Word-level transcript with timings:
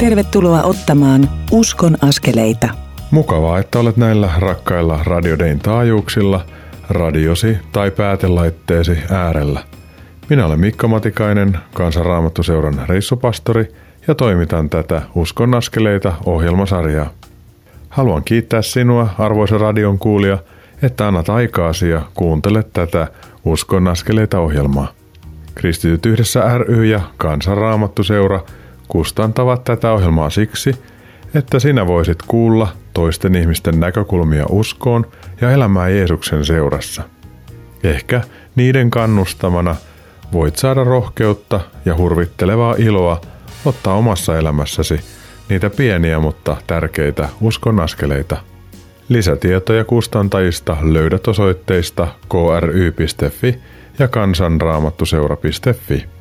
Tervetuloa 0.00 0.62
ottamaan 0.62 1.30
Uskon 1.52 1.96
askeleita. 2.02 2.68
Mukavaa, 3.10 3.58
että 3.58 3.78
olet 3.78 3.96
näillä 3.96 4.30
rakkailla 4.38 5.00
radiodein 5.04 5.58
taajuuksilla, 5.58 6.44
radiosi 6.90 7.56
tai 7.72 7.90
päätelaitteesi 7.90 8.98
äärellä. 9.10 9.60
Minä 10.28 10.46
olen 10.46 10.60
Mikko 10.60 10.88
Matikainen, 10.88 11.58
Kansanraamattuseuran 11.74 12.84
reissupastori 12.88 13.74
ja 14.08 14.14
toimitan 14.14 14.70
tätä 14.70 15.02
Uskon 15.14 15.54
askeleita 15.54 16.12
ohjelmasarjaa. 16.26 17.10
Haluan 17.88 18.24
kiittää 18.24 18.62
sinua, 18.62 19.08
arvoisa 19.18 19.58
radion 19.58 19.98
kuulija, 19.98 20.38
että 20.82 21.08
annat 21.08 21.28
aikaasi 21.28 21.88
ja 21.88 22.02
kuuntelet 22.14 22.72
tätä 22.72 23.08
Uskon 23.44 23.88
askeleita 23.88 24.38
ohjelmaa. 24.38 24.92
Kristityt 25.54 26.06
yhdessä 26.06 26.58
ry 26.58 26.84
ja 26.84 27.00
Kansanraamattuseura 27.16 28.40
kustantavat 28.90 29.64
tätä 29.64 29.92
ohjelmaa 29.92 30.30
siksi, 30.30 30.74
että 31.34 31.58
sinä 31.58 31.86
voisit 31.86 32.22
kuulla 32.22 32.68
toisten 32.92 33.34
ihmisten 33.34 33.80
näkökulmia 33.80 34.46
uskoon 34.48 35.06
ja 35.40 35.50
elämään 35.50 35.96
Jeesuksen 35.96 36.44
seurassa. 36.44 37.02
Ehkä 37.84 38.20
niiden 38.56 38.90
kannustamana 38.90 39.76
voit 40.32 40.56
saada 40.56 40.84
rohkeutta 40.84 41.60
ja 41.84 41.96
hurvittelevaa 41.96 42.74
iloa 42.78 43.20
ottaa 43.64 43.94
omassa 43.94 44.38
elämässäsi 44.38 45.00
niitä 45.48 45.70
pieniä 45.70 46.18
mutta 46.18 46.56
tärkeitä 46.66 47.28
uskon 47.40 47.80
askeleita. 47.80 48.36
Lisätietoja 49.08 49.84
kustantajista 49.84 50.76
löydät 50.82 51.28
osoitteista 51.28 52.08
kry.fi 52.28 53.60
ja 53.98 54.08
kansanraamattuseura.fi. 54.08 56.19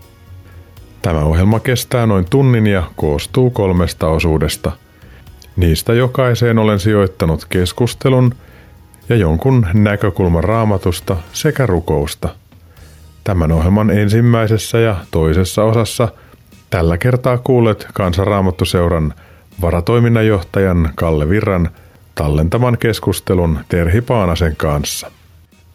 Tämä 1.02 1.20
ohjelma 1.20 1.60
kestää 1.60 2.06
noin 2.06 2.26
tunnin 2.30 2.68
ja 2.68 2.84
koostuu 2.96 3.50
kolmesta 3.50 4.08
osuudesta. 4.08 4.72
Niistä 5.56 5.94
jokaiseen 5.94 6.60
olen 6.60 6.80
sijoittanut 6.80 7.46
keskustelun 7.46 8.36
ja 9.10 9.16
jonkun 9.16 9.68
näkökulman 9.74 10.44
raamatusta 10.44 11.18
sekä 11.34 11.66
rukousta. 11.66 12.30
Tämän 13.24 13.52
ohjelman 13.52 13.90
ensimmäisessä 13.90 14.80
ja 14.80 14.96
toisessa 15.12 15.64
osassa 15.64 16.08
tällä 16.70 16.98
kertaa 16.98 17.38
kuulet 17.38 17.88
Kansanraamattuseuran 17.94 19.14
varatoiminnanjohtajan 19.62 20.90
Kalle 20.96 21.30
Virran 21.30 21.70
tallentaman 22.16 22.78
keskustelun 22.78 23.60
Terhi 23.70 24.02
Paanasen 24.02 24.56
kanssa. 24.56 25.12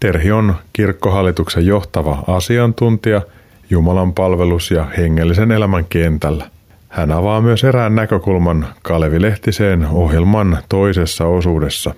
Terhi 0.00 0.32
on 0.32 0.54
kirkkohallituksen 0.72 1.66
johtava 1.66 2.24
asiantuntija 2.26 3.22
Jumalan 3.70 4.14
palvelus- 4.14 4.70
ja 4.70 4.86
hengellisen 4.98 5.52
elämän 5.52 5.84
kentällä. 5.88 6.50
Hän 6.88 7.12
avaa 7.12 7.40
myös 7.40 7.64
erään 7.64 7.94
näkökulman 7.94 8.66
Kalevi 8.82 9.22
Lehtiseen 9.22 9.86
ohjelman 9.86 10.58
toisessa 10.68 11.26
osuudessa. 11.26 11.94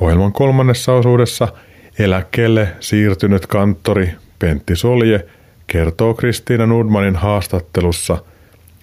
Ohjelman 0.00 0.32
kolmannessa 0.32 0.92
osuudessa 0.92 1.48
eläkkeelle 1.98 2.68
siirtynyt 2.80 3.46
kanttori 3.46 4.12
Pentti 4.38 4.76
Solje 4.76 5.26
kertoo 5.66 6.14
Kristiina 6.14 6.66
Nudmanin 6.66 7.16
haastattelussa 7.16 8.18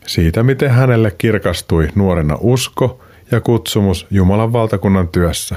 siitä, 0.05 0.44
miten 0.44 0.69
hänelle 0.69 1.11
kirkastui 1.17 1.88
nuorena 1.95 2.38
usko 2.39 3.03
ja 3.31 3.42
kutsumus 3.42 4.08
Jumalan 4.11 4.53
valtakunnan 4.53 5.08
työssä. 5.08 5.55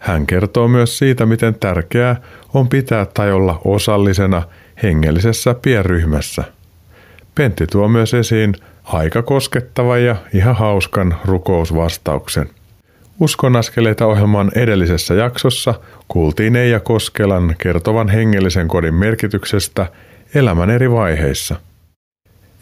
Hän 0.00 0.26
kertoo 0.26 0.68
myös 0.68 0.98
siitä, 0.98 1.26
miten 1.26 1.54
tärkeää 1.54 2.16
on 2.54 2.68
pitää 2.68 3.06
tai 3.14 3.32
olla 3.32 3.60
osallisena 3.64 4.42
hengellisessä 4.82 5.54
pienryhmässä. 5.62 6.44
Pentti 7.34 7.66
tuo 7.66 7.88
myös 7.88 8.14
esiin 8.14 8.54
aika 8.84 9.22
koskettava 9.22 9.98
ja 9.98 10.16
ihan 10.34 10.56
hauskan 10.56 11.16
rukousvastauksen. 11.24 12.50
Uskon 13.20 13.56
askeleita 13.56 14.06
ohjelman 14.06 14.50
edellisessä 14.54 15.14
jaksossa 15.14 15.74
kuultiin 16.08 16.56
Eija 16.56 16.80
Koskelan 16.80 17.54
kertovan 17.58 18.08
hengellisen 18.08 18.68
kodin 18.68 18.94
merkityksestä 18.94 19.86
elämän 20.34 20.70
eri 20.70 20.90
vaiheissa. 20.90 21.56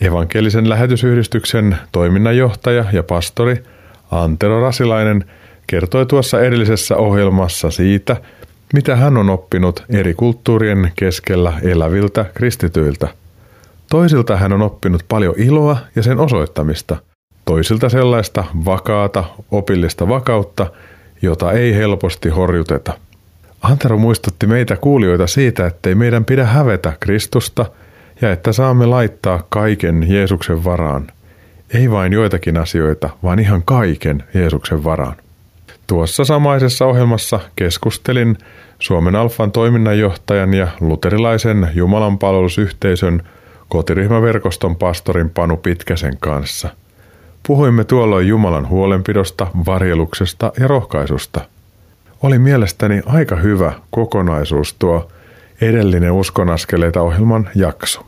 Evankelisen 0.01 0.69
lähetysyhdistyksen 0.69 1.77
toiminnanjohtaja 1.93 2.85
ja 2.93 3.03
pastori 3.03 3.63
Antero 4.11 4.61
Rasilainen 4.61 5.25
kertoi 5.67 6.07
tuossa 6.07 6.41
edellisessä 6.41 6.97
ohjelmassa 6.97 7.71
siitä, 7.71 8.17
mitä 8.73 8.97
hän 8.97 9.17
on 9.17 9.31
oppinut 9.31 9.85
eri 9.89 10.15
kulttuurien 10.15 10.93
keskellä 10.97 11.53
eläviltä 11.63 12.25
kristityiltä. 12.35 13.09
Toisilta 13.91 14.37
hän 14.37 14.53
on 14.53 14.63
oppinut 14.63 15.05
paljon 15.09 15.35
iloa 15.37 15.77
ja 15.97 16.03
sen 16.03 16.19
osoittamista, 16.21 16.97
toisilta 17.45 17.89
sellaista 17.89 18.45
vakaata, 18.65 19.25
opillista 19.51 20.09
vakautta, 20.09 20.67
jota 21.23 21.53
ei 21.53 21.75
helposti 21.75 22.29
horjuteta. 22.29 22.93
Antero 23.63 23.99
muistutti 23.99 24.47
meitä 24.47 24.77
kuulijoita 24.77 25.27
siitä, 25.27 25.67
ettei 25.67 25.95
meidän 25.95 26.25
pidä 26.25 26.45
hävetä 26.45 26.93
Kristusta 27.01 27.67
ja 28.21 28.33
että 28.33 28.53
saamme 28.53 28.87
laittaa 28.87 29.47
kaiken 29.49 30.07
Jeesuksen 30.09 30.65
varaan. 30.65 31.07
Ei 31.75 31.91
vain 31.91 32.13
joitakin 32.13 32.57
asioita, 32.57 33.11
vaan 33.23 33.39
ihan 33.39 33.63
kaiken 33.65 34.25
Jeesuksen 34.35 34.85
varaan. 34.85 35.15
Tuossa 35.87 36.25
samaisessa 36.25 36.87
ohjelmassa 36.87 37.41
keskustelin 37.57 38.39
Suomen 38.79 39.17
Alfan 39.17 39.53
toiminnanjohtajan 39.53 40.55
ja 40.55 40.69
luterilaisen 40.81 41.71
Jumalanpalvelusyhteisön 41.75 43.23
kotiryhmäverkoston 43.69 44.77
pastorin 44.77 45.31
Panu 45.31 45.57
Pitkäsen 45.57 46.19
kanssa. 46.21 46.69
Puhuimme 47.47 47.85
tuolloin 47.85 48.29
Jumalan 48.29 48.69
huolenpidosta, 48.69 49.47
varjeluksesta 49.67 50.53
ja 50.61 50.69
rohkaisusta. 50.69 51.41
Oli 52.23 52.39
mielestäni 52.39 53.03
aika 53.07 53.37
hyvä 53.37 53.73
kokonaisuus 53.91 54.75
tuo 54.75 55.09
edellinen 55.61 56.13
Uskon 56.13 56.51
askeleita 56.51 57.03
ohjelman 57.03 57.49
jakso. 57.55 58.07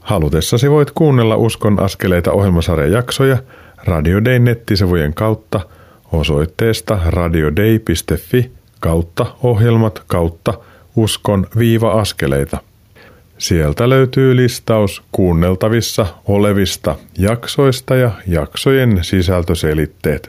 Halutessasi 0.00 0.70
voit 0.70 0.90
kuunnella 0.90 1.36
Uskon 1.36 1.82
askeleita 1.82 2.32
ohjelmasarjan 2.32 2.92
jaksoja 2.92 3.36
Radio 3.84 4.24
Day 4.24 4.38
nettisivujen 4.38 5.14
kautta– 5.14 5.60
osoitteesta 6.12 6.98
radiodei.fi 7.06 8.50
kautta 8.80 9.26
ohjelmat 9.42 10.02
kautta 10.06 10.54
uskon 10.96 11.46
viiva-askeleita. 11.58 12.58
Sieltä 13.38 13.88
löytyy 13.88 14.36
listaus 14.36 15.02
kuunneltavissa 15.12 16.06
olevista 16.24 16.96
jaksoista 17.18 17.96
ja 17.96 18.10
jaksojen 18.26 18.98
sisältöselitteet. 19.02 20.28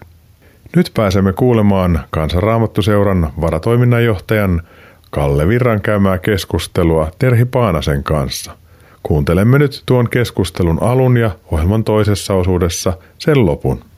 Nyt 0.76 0.92
pääsemme 0.94 1.34
kuulemaan 1.34 2.00
Kansanraamattuseuran 2.10 3.34
varatoiminnanjohtajan 3.42 4.62
Kalle 5.10 5.48
Virran 5.48 5.82
käymää 5.82 6.18
keskustelua 6.18 7.12
Terhi 7.20 7.46
Paanasen 7.46 8.04
kanssa. 8.04 8.58
Kuuntelemme 9.04 9.60
nyt 9.60 9.84
tuon 9.86 10.10
keskustelun 10.10 10.84
alun 10.84 11.18
ja 11.18 11.32
ohjelman 11.52 11.84
toisessa 11.84 12.34
osuudessa 12.34 12.94
sen 13.18 13.46
lopun. 13.46 13.93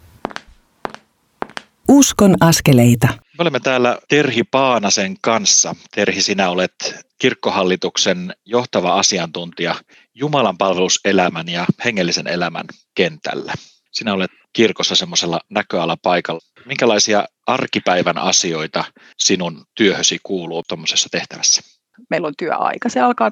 Uskon 1.89 2.35
askeleita. 2.39 3.07
Me 3.07 3.41
olemme 3.41 3.59
täällä 3.59 3.97
Terhi 4.09 4.43
Paanasen 4.43 5.15
kanssa. 5.21 5.75
Terhi, 5.95 6.21
sinä 6.21 6.49
olet 6.49 7.05
kirkkohallituksen 7.19 8.33
johtava 8.45 8.99
asiantuntija 8.99 9.75
Jumalan 10.13 10.57
palveluselämän 10.57 11.49
ja 11.49 11.65
hengellisen 11.85 12.27
elämän 12.27 12.65
kentällä. 12.95 13.53
Sinä 13.91 14.13
olet 14.13 14.31
kirkossa 14.53 14.95
semmoisella 14.95 15.39
näköalapaikalla. 15.49 16.41
Minkälaisia 16.65 17.25
arkipäivän 17.47 18.17
asioita 18.17 18.83
sinun 19.17 19.65
työhösi 19.75 20.19
kuuluu 20.23 20.63
tuommoisessa 20.67 21.09
tehtävässä? 21.11 21.61
Meillä 22.09 22.27
on 22.27 22.33
työaika. 22.37 22.89
Se 22.89 23.01
alkaa 23.01 23.29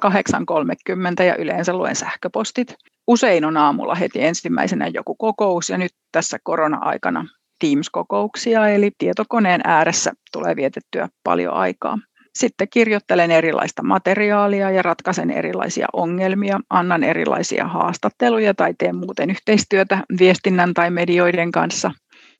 8.30 1.18 1.22
ja 1.24 1.36
yleensä 1.36 1.72
luen 1.72 1.96
sähköpostit. 1.96 2.74
Usein 3.06 3.44
on 3.44 3.56
aamulla 3.56 3.94
heti 3.94 4.22
ensimmäisenä 4.22 4.88
joku 4.88 5.14
kokous 5.14 5.68
ja 5.68 5.78
nyt 5.78 5.92
tässä 6.12 6.38
korona-aikana 6.42 7.28
Teams-kokouksia, 7.64 8.68
eli 8.68 8.90
tietokoneen 8.98 9.60
ääressä 9.64 10.12
tulee 10.32 10.56
vietettyä 10.56 11.08
paljon 11.24 11.54
aikaa. 11.54 11.98
Sitten 12.34 12.68
kirjoittelen 12.72 13.30
erilaista 13.30 13.82
materiaalia 13.82 14.70
ja 14.70 14.82
ratkaisen 14.82 15.30
erilaisia 15.30 15.86
ongelmia, 15.92 16.60
annan 16.70 17.04
erilaisia 17.04 17.64
haastatteluja 17.64 18.54
tai 18.54 18.74
teen 18.78 18.96
muuten 18.96 19.30
yhteistyötä 19.30 19.98
viestinnän 20.18 20.74
tai 20.74 20.90
medioiden 20.90 21.52
kanssa. 21.52 21.90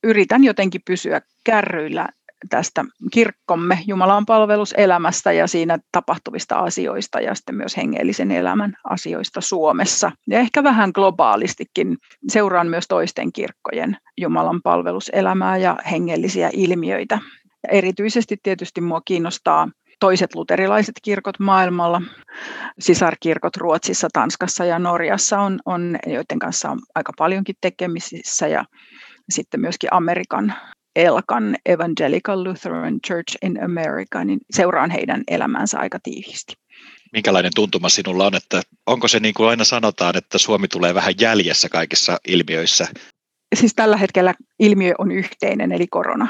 Yritän 0.03 0.45
jotenkin 0.45 0.81
pysyä 0.87 1.21
kärryillä 1.45 2.09
tästä 2.49 2.85
kirkkomme 3.13 3.79
Jumalan 3.87 4.27
palveluselämästä 4.27 5.33
ja 5.33 5.47
siinä 5.47 5.79
tapahtuvista 5.93 6.59
asioista 6.59 7.21
ja 7.21 7.35
sitten 7.35 7.55
myös 7.55 7.77
hengellisen 7.77 8.31
elämän 8.31 8.75
asioista 8.85 9.41
Suomessa. 9.41 10.13
Ja 10.27 10.39
ehkä 10.39 10.65
vähän 10.65 10.91
globaalistikin 10.95 11.97
seuraan 12.29 12.67
myös 12.67 12.85
toisten 12.89 13.33
kirkkojen 13.33 13.97
Jumalan 14.21 14.63
palveluselämää 14.63 15.57
ja 15.57 15.77
hengellisiä 15.91 16.51
ilmiöitä. 16.53 17.19
Ja 17.63 17.69
erityisesti 17.73 18.37
tietysti 18.43 18.81
mua 18.81 19.01
kiinnostaa 19.05 19.69
toiset 20.01 20.35
luterilaiset 20.35 20.95
kirkot 21.03 21.39
maailmalla. 21.39 22.03
Sisarkirkot 22.79 23.57
Ruotsissa, 23.57 24.09
Tanskassa 24.13 24.65
ja 24.65 24.79
Norjassa 24.79 25.41
on, 25.41 25.59
on 25.67 25.99
joiden 26.07 26.39
kanssa 26.39 26.71
on 26.71 26.79
aika 26.95 27.13
paljonkin 27.19 27.57
tekemisissä 27.61 28.49
ja 28.49 28.65
sitten 29.31 29.61
myöskin 29.61 29.93
Amerikan 29.93 30.55
Elkan 30.97 31.57
Evangelical 31.67 32.45
Lutheran 32.45 33.01
Church 33.07 33.37
in 33.43 33.65
America, 33.65 34.25
niin 34.25 34.41
seuraan 34.51 34.91
heidän 34.91 35.23
elämänsä 35.29 35.79
aika 35.79 35.99
tiiviisti. 36.03 36.55
Minkälainen 37.13 37.53
tuntuma 37.55 37.89
sinulla 37.89 38.27
on, 38.27 38.35
että 38.35 38.63
onko 38.87 39.09
se 39.09 39.21
niin 39.21 39.35
kuin 39.35 39.49
aina 39.49 39.65
sanotaan, 39.65 40.17
että 40.17 40.39
Suomi 40.39 40.69
tulee 40.69 40.95
vähän 40.95 41.15
jäljessä 41.21 41.69
kaikissa 41.69 42.19
ilmiöissä? 42.29 42.87
Siis 43.55 43.75
tällä 43.75 43.97
hetkellä 43.97 44.35
ilmiö 44.59 44.95
on 44.99 45.11
yhteinen, 45.11 45.73
eli 45.73 45.87
korona. 45.87 46.29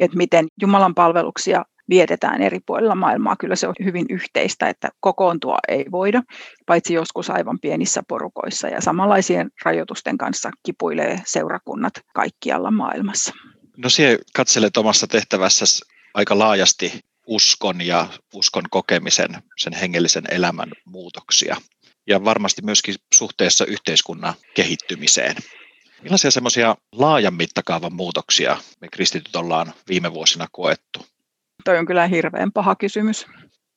Että 0.00 0.16
miten 0.16 0.46
Jumalan 0.60 0.94
palveluksia 0.94 1.64
vietetään 1.88 2.42
eri 2.42 2.60
puolilla 2.66 2.94
maailmaa. 2.94 3.36
Kyllä 3.36 3.56
se 3.56 3.68
on 3.68 3.74
hyvin 3.84 4.06
yhteistä, 4.10 4.68
että 4.68 4.88
kokoontua 5.00 5.58
ei 5.68 5.84
voida, 5.90 6.22
paitsi 6.66 6.94
joskus 6.94 7.30
aivan 7.30 7.58
pienissä 7.60 8.02
porukoissa. 8.08 8.68
Ja 8.68 8.80
samanlaisien 8.80 9.50
rajoitusten 9.64 10.18
kanssa 10.18 10.50
kipuilee 10.62 11.20
seurakunnat 11.26 11.92
kaikkialla 12.14 12.70
maailmassa. 12.70 13.34
No 13.76 13.88
siellä 13.88 14.18
katselet 14.34 14.76
omassa 14.76 15.06
tehtävässä 15.06 15.64
aika 16.14 16.38
laajasti 16.38 17.00
uskon 17.26 17.80
ja 17.80 18.06
uskon 18.34 18.62
kokemisen, 18.70 19.30
sen 19.58 19.72
hengellisen 19.72 20.24
elämän 20.30 20.72
muutoksia 20.84 21.56
ja 22.06 22.24
varmasti 22.24 22.62
myöskin 22.62 22.94
suhteessa 23.14 23.66
yhteiskunnan 23.66 24.34
kehittymiseen. 24.54 25.36
Millaisia 26.02 26.30
semmoisia 26.30 26.76
laajan 26.92 27.34
mittakaavan 27.34 27.94
muutoksia 27.94 28.56
me 28.80 28.88
kristityt 28.88 29.36
ollaan 29.36 29.72
viime 29.88 30.12
vuosina 30.12 30.46
koettu? 30.52 31.06
Toi 31.64 31.78
on 31.78 31.86
kyllä 31.86 32.06
hirveän 32.06 32.52
paha 32.52 32.74
kysymys. 32.74 33.26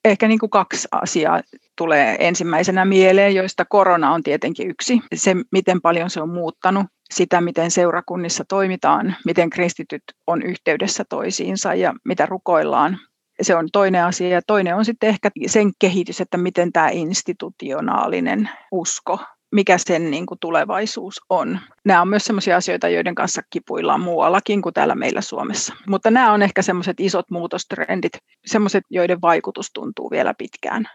Ehkä 0.06 0.28
niin 0.28 0.40
kuin 0.40 0.50
kaksi 0.50 0.88
asiaa 0.92 1.42
tulee 1.78 2.16
ensimmäisenä 2.20 2.86
mieleen, 2.86 3.36
joista 3.36 3.66
korona 3.66 4.14
on 4.14 4.24
tietenkin 4.24 4.70
yksi. 4.70 5.00
Se, 5.16 5.36
miten 5.52 5.82
paljon 5.82 6.10
se 6.10 6.22
on 6.22 6.30
muuttanut 6.30 6.86
sitä, 7.14 7.42
miten 7.42 7.72
seurakunnissa 7.72 8.44
toimitaan, 8.48 9.16
miten 9.26 9.50
kristityt 9.50 10.04
on 10.28 10.42
yhteydessä 10.42 11.04
toisiinsa 11.10 11.74
ja 11.74 11.94
mitä 12.06 12.26
rukoillaan. 12.26 13.00
Se 13.42 13.56
on 13.56 13.70
toinen 13.74 14.04
asia. 14.04 14.30
Ja 14.30 14.42
toinen 14.48 14.76
on 14.76 14.86
sitten 14.86 15.10
ehkä 15.10 15.32
sen 15.48 15.72
kehitys, 15.80 16.22
että 16.22 16.38
miten 16.38 16.72
tämä 16.72 16.90
institutionaalinen 16.90 18.50
usko, 18.72 19.20
mikä 19.52 19.78
sen 19.78 20.12
niin 20.12 20.26
kuin 20.26 20.40
tulevaisuus 20.40 21.22
on. 21.30 21.60
Nämä 21.86 22.02
on 22.02 22.08
myös 22.08 22.26
sellaisia 22.26 22.58
asioita, 22.58 22.90
joiden 22.90 23.16
kanssa 23.16 23.42
kipuillaan 23.50 24.02
muuallakin 24.02 24.62
kuin 24.62 24.74
täällä 24.74 24.96
meillä 24.96 25.22
Suomessa. 25.22 25.74
Mutta 25.88 26.12
nämä 26.12 26.32
on 26.32 26.42
ehkä 26.42 26.62
sellaiset 26.62 27.00
isot 27.00 27.32
muutostrendit, 27.32 28.18
sellaiset, 28.46 28.84
joiden 28.90 29.22
vaikutus 29.22 29.70
tuntuu 29.74 30.12
vielä 30.12 30.34
pitkään 30.34 30.86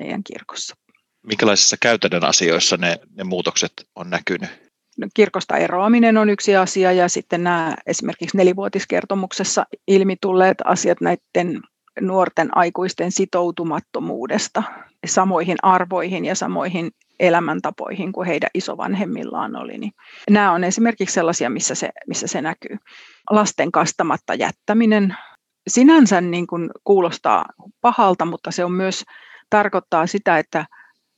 meidän 0.00 0.24
kirkossa. 0.24 0.74
Minkälaisissa 1.26 1.76
käytännön 1.80 2.24
asioissa 2.24 2.76
ne, 2.76 2.98
ne 3.16 3.24
muutokset 3.24 3.72
on 3.96 4.10
näkynyt? 4.10 4.71
Kirkosta 5.14 5.56
eroaminen 5.56 6.18
on 6.18 6.30
yksi 6.30 6.56
asia 6.56 6.92
ja 6.92 7.08
sitten 7.08 7.44
nämä 7.44 7.74
esimerkiksi 7.86 8.36
nelivuotiskertomuksessa 8.36 9.66
ilmi 9.88 10.16
tulleet 10.20 10.58
asiat 10.64 10.98
näiden 11.00 11.62
nuorten 12.00 12.56
aikuisten 12.56 13.12
sitoutumattomuudesta 13.12 14.62
samoihin 15.06 15.56
arvoihin 15.62 16.24
ja 16.24 16.34
samoihin 16.34 16.90
elämäntapoihin 17.20 18.12
kuin 18.12 18.26
heidän 18.26 18.50
isovanhemmillaan 18.54 19.56
oli. 19.56 19.78
Niin 19.78 19.92
nämä 20.30 20.52
on 20.52 20.64
esimerkiksi 20.64 21.14
sellaisia, 21.14 21.50
missä 21.50 21.74
se, 21.74 21.90
missä 22.06 22.26
se 22.26 22.42
näkyy. 22.42 22.76
Lasten 23.30 23.72
kastamatta 23.72 24.34
jättäminen 24.34 25.16
sinänsä 25.68 26.20
niin 26.20 26.46
kuin 26.46 26.70
kuulostaa 26.84 27.44
pahalta, 27.80 28.24
mutta 28.24 28.50
se 28.50 28.64
on 28.64 28.72
myös 28.72 29.04
tarkoittaa 29.50 30.06
sitä, 30.06 30.38
että 30.38 30.66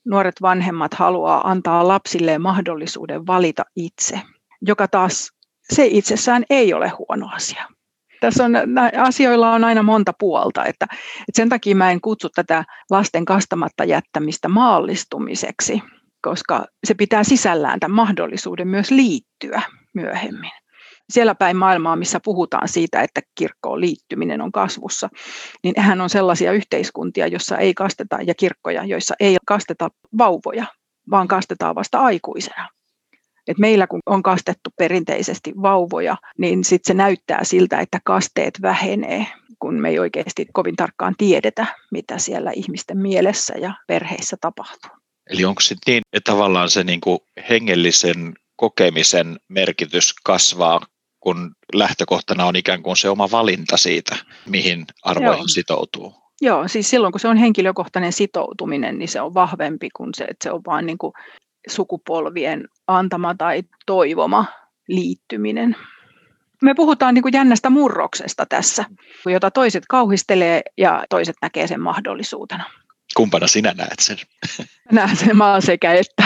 nuoret 0.07 0.43
vanhemmat 0.43 0.95
haluaa 0.95 1.51
antaa 1.51 1.89
lapsilleen 1.89 2.43
mahdollisuuden 2.43 3.27
valita 3.27 3.65
itse, 3.77 4.21
joka 4.63 4.89
taas 4.89 5.31
se 5.73 5.87
itsessään 5.87 6.45
ei 6.51 6.75
ole 6.75 6.89
huono 6.89 7.29
asia. 7.33 7.69
Tässä 8.21 8.45
on, 8.45 8.53
asioilla 8.99 9.53
on 9.53 9.65
aina 9.65 9.83
monta 9.83 10.13
puolta, 10.19 10.65
että, 10.65 10.87
että 10.91 11.37
sen 11.37 11.49
takia 11.49 11.77
mä 11.77 11.91
en 11.91 12.01
kutsu 12.01 12.29
tätä 12.29 12.65
lasten 12.91 13.25
kastamatta 13.25 13.85
jättämistä 13.85 14.49
maallistumiseksi, 14.49 15.83
koska 16.23 16.67
se 16.87 16.95
pitää 16.95 17.25
sisällään 17.25 17.81
tämän 17.81 17.97
mahdollisuuden 17.97 18.69
myös 18.69 18.91
liittyä 18.91 19.63
myöhemmin 19.95 20.51
siellä 21.13 21.35
päin 21.35 21.57
maailmaa, 21.57 21.97
missä 21.97 22.21
puhutaan 22.25 22.69
siitä, 22.69 23.03
että 23.03 23.21
kirkkoon 23.35 23.81
liittyminen 23.81 24.41
on 24.41 24.53
kasvussa, 24.53 25.09
niin 25.65 25.75
hän 25.79 26.01
on 26.01 26.11
sellaisia 26.11 26.53
yhteiskuntia, 26.53 27.27
joissa 27.27 27.59
ei 27.59 27.75
kasteta, 27.75 28.19
ja 28.27 28.35
kirkkoja, 28.35 28.85
joissa 28.85 29.15
ei 29.21 29.37
kasteta 29.47 29.89
vauvoja, 30.19 30.67
vaan 31.11 31.29
kastetaan 31.29 31.75
vasta 31.75 31.99
aikuisena. 31.99 32.69
Et 33.47 33.59
meillä 33.59 33.87
kun 33.87 34.01
on 34.07 34.23
kastettu 34.23 34.71
perinteisesti 34.79 35.53
vauvoja, 35.63 36.17
niin 36.39 36.65
sitten 36.65 36.87
se 36.87 36.95
näyttää 36.95 37.45
siltä, 37.45 37.81
että 37.81 37.99
kasteet 38.05 38.63
vähenee, 38.63 39.27
kun 39.59 39.75
me 39.75 39.89
ei 39.89 39.99
oikeasti 39.99 40.47
kovin 40.53 40.77
tarkkaan 40.77 41.15
tiedetä, 41.19 41.67
mitä 41.93 42.19
siellä 42.19 42.51
ihmisten 42.55 42.99
mielessä 42.99 43.55
ja 43.59 43.75
perheissä 43.87 44.37
tapahtuu. 44.41 44.91
Eli 45.31 45.45
onko 45.45 45.61
se 45.61 45.75
niin, 45.87 46.03
että 46.13 46.33
tavallaan 46.33 46.71
se 46.71 46.85
niin 46.85 47.01
kuin 47.01 47.19
hengellisen 47.49 48.35
kokemisen 48.57 49.37
merkitys 49.49 50.15
kasvaa 50.25 50.81
kun 51.25 51.55
lähtökohtana 51.75 52.47
on 52.47 52.57
ikään 52.57 52.83
kuin 52.83 52.97
se 52.97 53.09
oma 53.09 53.31
valinta 53.31 53.77
siitä, 53.77 54.17
mihin 54.49 54.87
arvoihin 55.03 55.39
Joo. 55.39 55.49
sitoutuu. 55.49 56.15
Joo, 56.41 56.69
siis 56.69 56.91
silloin 56.91 57.13
kun 57.13 57.21
se 57.21 57.29
on 57.29 57.37
henkilökohtainen 57.37 58.13
sitoutuminen, 58.13 58.99
niin 58.99 59.09
se 59.09 59.21
on 59.21 59.35
vahvempi 59.35 59.89
kuin 59.97 60.11
se, 60.15 60.25
että 60.25 60.45
se 60.45 60.51
on 60.51 60.61
vain 60.67 60.87
niin 60.87 60.99
kuin 60.99 61.13
sukupolvien 61.69 62.69
antama 62.87 63.35
tai 63.35 63.63
toivoma 63.87 64.45
liittyminen. 64.89 65.77
Me 66.63 66.75
puhutaan 66.75 67.15
niin 67.15 67.23
kuin 67.23 67.35
jännästä 67.35 67.71
murroksesta 67.71 68.47
tässä, 68.47 68.85
jota 69.27 69.51
toiset 69.51 69.85
kauhistelee 69.89 70.63
ja 70.79 71.05
toiset 71.11 71.37
näkee 71.43 71.67
sen 71.67 71.81
mahdollisuutena. 71.81 72.65
Kumpana 73.17 73.47
sinä 73.47 73.75
näet 73.77 73.99
sen? 74.01 74.17
Näen 74.93 75.17
sen, 75.17 75.37
mä 75.37 75.61
sekä 75.61 75.93
että. 75.93 76.25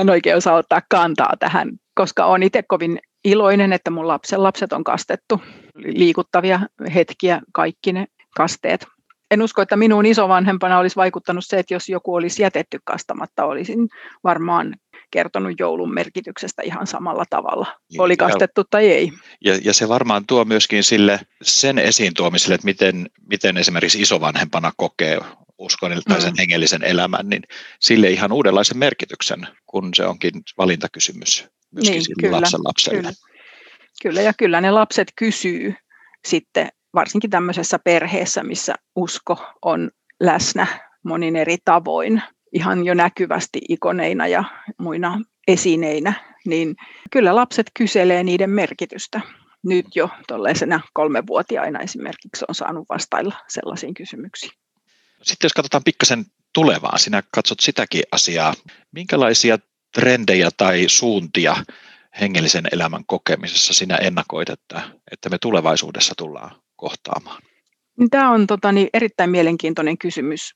en 0.00 0.10
oikein 0.10 0.36
osaa 0.36 0.54
ottaa 0.54 0.80
kantaa 0.90 1.32
tähän, 1.38 1.70
koska 1.94 2.26
olen 2.26 2.42
itse 2.42 2.62
kovin 2.62 2.98
iloinen, 3.24 3.72
että 3.72 3.90
mun 3.90 4.08
lapsen 4.08 4.42
lapset 4.42 4.72
on 4.72 4.84
kastettu. 4.84 5.42
Liikuttavia 5.74 6.60
hetkiä, 6.94 7.40
kaikki 7.52 7.92
ne 7.92 8.06
kasteet. 8.36 8.86
En 9.30 9.42
usko, 9.42 9.62
että 9.62 9.76
minun 9.76 10.06
isovanhempana 10.06 10.78
olisi 10.78 10.96
vaikuttanut 10.96 11.44
se, 11.46 11.58
että 11.58 11.74
jos 11.74 11.88
joku 11.88 12.14
olisi 12.14 12.42
jätetty 12.42 12.78
kastamatta, 12.84 13.44
olisin 13.44 13.88
varmaan 14.24 14.74
kertonut 15.10 15.60
joulun 15.60 15.94
merkityksestä 15.94 16.62
ihan 16.62 16.86
samalla 16.86 17.24
tavalla, 17.30 17.66
oli 17.98 18.16
kastettu 18.16 18.64
tai 18.70 18.88
ei. 18.88 19.12
Ja, 19.44 19.58
ja 19.64 19.74
se 19.74 19.88
varmaan 19.88 20.26
tuo 20.26 20.44
myöskin 20.44 20.84
sille 20.84 21.20
sen 21.42 21.78
esiin 21.78 22.14
tuomiselle, 22.14 22.54
että 22.54 22.64
miten, 22.64 23.06
miten 23.26 23.56
esimerkiksi 23.56 24.00
isovanhempana 24.00 24.72
kokee 24.76 25.20
uskon 25.58 25.92
tai 26.08 26.20
sen 26.20 26.32
mm. 26.32 26.38
hengellisen 26.38 26.84
elämän, 26.84 27.28
niin 27.28 27.42
sille 27.80 28.10
ihan 28.10 28.32
uudenlaisen 28.32 28.78
merkityksen, 28.78 29.46
kun 29.66 29.90
se 29.94 30.06
onkin 30.06 30.32
valintakysymys 30.58 31.48
myöskin 31.74 31.92
niin, 31.92 32.16
kyllä, 32.20 32.36
lapsen 32.36 32.60
lapselle. 32.64 32.98
Kyllä. 32.98 33.12
kyllä, 34.02 34.22
ja 34.22 34.32
kyllä 34.38 34.60
ne 34.60 34.70
lapset 34.70 35.08
kysyy 35.16 35.74
sitten, 36.24 36.68
varsinkin 36.94 37.30
tämmöisessä 37.30 37.78
perheessä, 37.78 38.42
missä 38.42 38.74
usko 38.96 39.46
on 39.62 39.90
läsnä 40.20 40.66
monin 41.02 41.36
eri 41.36 41.56
tavoin, 41.64 42.22
ihan 42.52 42.84
jo 42.84 42.94
näkyvästi 42.94 43.60
ikoneina 43.68 44.26
ja 44.26 44.44
muina 44.78 45.20
esineinä, 45.48 46.12
niin 46.46 46.76
kyllä 47.10 47.34
lapset 47.34 47.70
kyselee 47.78 48.22
niiden 48.22 48.50
merkitystä. 48.50 49.20
Nyt 49.64 49.86
jo 49.94 50.08
tuollaisena 50.28 50.80
kolmevuotiaina 50.92 51.80
esimerkiksi 51.80 52.44
on 52.48 52.54
saanut 52.54 52.88
vastailla 52.88 53.34
sellaisiin 53.48 53.94
kysymyksiin. 53.94 54.52
Sitten 55.22 55.44
jos 55.46 55.52
katsotaan 55.52 55.84
pikkasen 55.84 56.24
tulevaa, 56.54 56.98
sinä 56.98 57.22
katsot 57.34 57.60
sitäkin 57.60 58.02
asiaa. 58.12 58.54
Minkälaisia 58.92 59.58
trendejä 59.92 60.50
tai 60.56 60.84
suuntia 60.88 61.56
hengellisen 62.20 62.64
elämän 62.72 63.02
kokemisessa 63.06 63.72
sinä 63.72 63.96
ennakoit, 63.96 64.50
että, 64.50 64.82
että 65.12 65.28
me 65.28 65.38
tulevaisuudessa 65.38 66.14
tullaan 66.18 66.50
kohtaamaan? 66.76 67.42
Tämä 68.10 68.30
on 68.30 68.46
tota, 68.46 68.72
niin, 68.72 68.88
erittäin 68.94 69.30
mielenkiintoinen 69.30 69.98
kysymys. 69.98 70.54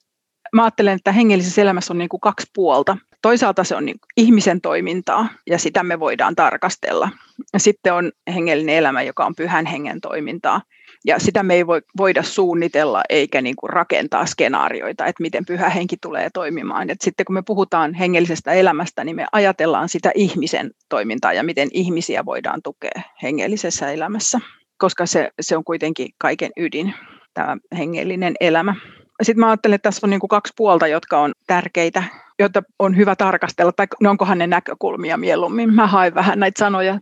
Mä 0.52 0.64
ajattelen, 0.64 0.94
että 0.94 1.12
hengellisessä 1.12 1.62
elämässä 1.62 1.92
on 1.92 1.98
niin 1.98 2.08
kuin 2.08 2.20
kaksi 2.20 2.46
puolta. 2.54 2.96
Toisaalta 3.22 3.64
se 3.64 3.76
on 3.76 3.84
niin 3.84 3.96
ihmisen 4.16 4.60
toimintaa 4.60 5.28
ja 5.46 5.58
sitä 5.58 5.82
me 5.82 6.00
voidaan 6.00 6.34
tarkastella. 6.34 7.08
Sitten 7.56 7.94
on 7.94 8.12
hengellinen 8.34 8.74
elämä, 8.74 9.02
joka 9.02 9.26
on 9.26 9.34
pyhän 9.34 9.66
hengen 9.66 10.00
toimintaa. 10.00 10.62
Ja 11.06 11.18
sitä 11.18 11.42
me 11.42 11.54
ei 11.54 11.66
voi, 11.66 11.82
voida 11.96 12.22
suunnitella 12.22 13.02
eikä 13.08 13.40
niin 13.40 13.56
kuin 13.56 13.70
rakentaa 13.70 14.26
skenaarioita, 14.26 15.06
että 15.06 15.22
miten 15.22 15.46
pyhä 15.46 15.68
henki 15.68 15.96
tulee 16.02 16.30
toimimaan. 16.34 16.90
Et 16.90 17.00
sitten 17.00 17.26
kun 17.26 17.34
me 17.34 17.42
puhutaan 17.46 17.94
hengellisestä 17.94 18.52
elämästä, 18.52 19.04
niin 19.04 19.16
me 19.16 19.26
ajatellaan 19.32 19.88
sitä 19.88 20.10
ihmisen 20.14 20.70
toimintaa 20.88 21.32
ja 21.32 21.42
miten 21.42 21.68
ihmisiä 21.72 22.24
voidaan 22.24 22.60
tukea 22.64 23.02
hengellisessä 23.22 23.92
elämässä, 23.92 24.40
koska 24.78 25.06
se, 25.06 25.30
se 25.40 25.56
on 25.56 25.64
kuitenkin 25.64 26.08
kaiken 26.18 26.50
ydin, 26.56 26.94
tämä 27.34 27.56
hengellinen 27.78 28.34
elämä. 28.40 28.74
Sitten 29.22 29.40
mä 29.40 29.46
ajattelen, 29.46 29.74
että 29.74 29.86
tässä 29.86 30.06
on 30.06 30.10
niin 30.10 30.20
kuin 30.20 30.28
kaksi 30.28 30.52
puolta, 30.56 30.86
jotka 30.86 31.20
on 31.20 31.32
tärkeitä, 31.46 32.02
joita 32.38 32.62
on 32.78 32.96
hyvä 32.96 33.16
tarkastella, 33.16 33.72
tai 33.72 33.86
onkohan 34.06 34.38
ne 34.38 34.46
näkökulmia 34.46 35.16
mieluummin. 35.16 35.74
Mä 35.74 35.86
haen 35.86 36.14
vähän 36.14 36.38
näitä 36.38 36.58
sanoja. 36.58 36.98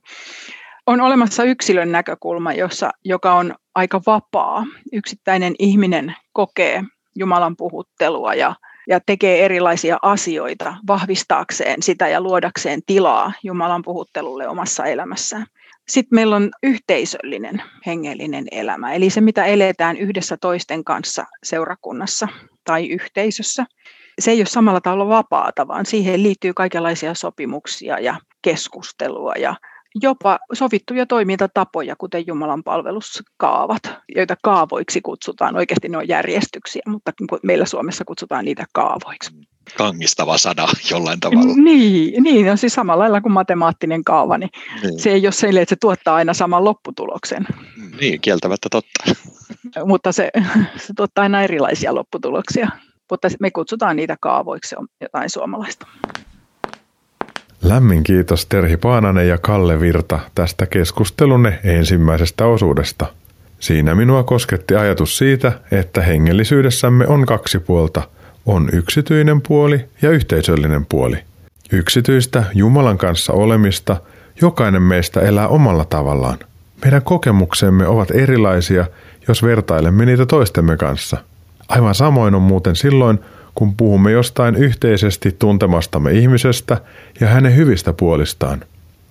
On 0.87 1.01
olemassa 1.01 1.45
yksilön 1.45 1.93
näkökulma, 1.93 2.53
jossa, 2.53 2.91
joka 3.05 3.35
on 3.35 3.55
aika 3.75 4.01
vapaa. 4.07 4.67
Yksittäinen 4.93 5.55
ihminen 5.59 6.17
kokee 6.33 6.85
Jumalan 7.17 7.57
puhuttelua 7.57 8.35
ja, 8.35 8.55
ja 8.89 9.01
tekee 9.07 9.45
erilaisia 9.45 9.99
asioita 10.03 10.77
vahvistaakseen 10.87 11.83
sitä 11.83 12.09
ja 12.09 12.21
luodakseen 12.21 12.81
tilaa 12.87 13.33
Jumalan 13.43 13.83
puhuttelulle 13.83 14.49
omassa 14.49 14.85
elämässään. 14.85 15.47
Sitten 15.89 16.17
meillä 16.17 16.37
on 16.37 16.51
yhteisöllinen 16.63 17.63
hengellinen 17.87 18.45
elämä, 18.51 18.93
eli 18.93 19.11
se 19.11 19.21
mitä 19.21 19.45
eletään 19.45 19.97
yhdessä 19.97 20.37
toisten 20.37 20.85
kanssa 20.85 21.25
seurakunnassa 21.43 22.29
tai 22.65 22.89
yhteisössä. 22.89 23.67
Se 24.19 24.31
ei 24.31 24.41
ole 24.41 24.47
samalla 24.47 24.81
tavalla 24.81 25.09
vapaata, 25.09 25.69
vaan 25.69 25.87
siihen 25.87 26.23
liittyy 26.23 26.55
kaikenlaisia 26.55 27.15
sopimuksia 27.15 28.01
ja 28.01 28.17
keskustelua 28.43 29.33
ja 29.33 29.55
jopa 30.03 30.39
sovittuja 30.53 31.07
toimintatapoja, 31.07 31.97
kuten 31.97 32.27
Jumalan 32.27 32.63
palveluskaavat, 32.63 33.83
joita 34.17 34.37
kaavoiksi 34.43 35.01
kutsutaan. 35.01 35.57
Oikeasti 35.57 35.89
ne 35.89 35.99
on 35.99 36.09
järjestyksiä, 36.09 36.83
mutta 36.87 37.13
meillä 37.43 37.67
Suomessa 37.67 38.05
kutsutaan 38.05 38.45
niitä 38.45 38.65
kaavoiksi. 38.73 39.31
Kangistava 39.77 40.39
sana 40.39 40.67
jollain 40.91 41.21
tavalla. 41.21 41.55
Niin, 41.57 42.23
niin 42.23 42.51
on 42.51 42.59
siis 42.59 42.75
samalla 42.75 43.03
lailla 43.03 43.21
kuin 43.21 43.33
matemaattinen 43.33 44.05
kaava, 44.05 44.39
niin, 44.39 44.51
niin. 44.83 45.01
se 45.01 45.11
ei 45.11 45.27
ole 45.27 45.33
se, 45.33 45.49
että 45.49 45.65
se 45.69 45.77
tuottaa 45.81 46.15
aina 46.15 46.35
saman 46.35 46.65
lopputuloksen. 46.65 47.47
Niin, 48.01 48.21
kieltämättä 48.21 48.69
totta. 48.71 49.05
mutta 49.91 50.13
se, 50.13 50.31
se 50.77 50.93
tuottaa 50.97 51.23
aina 51.23 51.43
erilaisia 51.43 51.95
lopputuloksia. 51.95 52.69
Mutta 53.11 53.29
me 53.41 53.51
kutsutaan 53.51 53.97
niitä 53.97 54.17
kaavoiksi, 54.21 54.69
se 54.69 54.77
on 54.79 54.87
jotain 55.01 55.31
suomalaista. 55.31 55.87
Lämmin 57.65 58.05
kiitos 58.05 58.47
Terhi 58.47 58.77
Paananen 58.77 59.29
ja 59.29 59.39
Kalle 59.39 59.81
Virta 59.81 60.19
tästä 60.35 60.67
keskustelunne 60.67 61.61
ensimmäisestä 61.65 62.47
osuudesta. 62.47 63.07
Siinä 63.61 63.95
minua 63.95 64.23
kosketti 64.23 64.77
ajatus 64.77 65.19
siitä, 65.19 65.53
että 65.71 66.03
hengellisyydessämme 66.03 67.07
on 67.07 67.27
kaksi 67.27 67.59
puolta, 67.59 68.03
on 68.47 68.69
yksityinen 68.73 69.41
puoli 69.41 69.85
ja 70.03 70.11
yhteisöllinen 70.11 70.87
puoli. 70.87 71.17
Yksityistä 71.73 72.45
Jumalan 72.55 72.99
kanssa 72.99 73.33
olemista 73.33 73.97
jokainen 74.41 74.83
meistä 74.83 75.21
elää 75.21 75.49
omalla 75.49 75.85
tavallaan. 75.85 76.39
Meidän 76.85 77.03
kokemuksemme 77.03 77.87
ovat 77.87 78.11
erilaisia, 78.11 78.87
jos 79.29 79.43
vertailemme 79.43 80.07
niitä 80.07 80.27
toistemme 80.27 80.77
kanssa. 80.77 81.17
Aivan 81.69 81.95
samoin 81.95 82.35
on 82.35 82.43
muuten 82.43 82.77
silloin, 82.77 83.19
kun 83.55 83.77
puhumme 83.77 84.11
jostain 84.11 84.55
yhteisesti 84.55 85.37
tuntemastamme 85.39 86.13
ihmisestä 86.13 86.81
ja 87.21 87.29
hänen 87.29 87.57
hyvistä 87.57 87.93
puolistaan. 87.93 88.65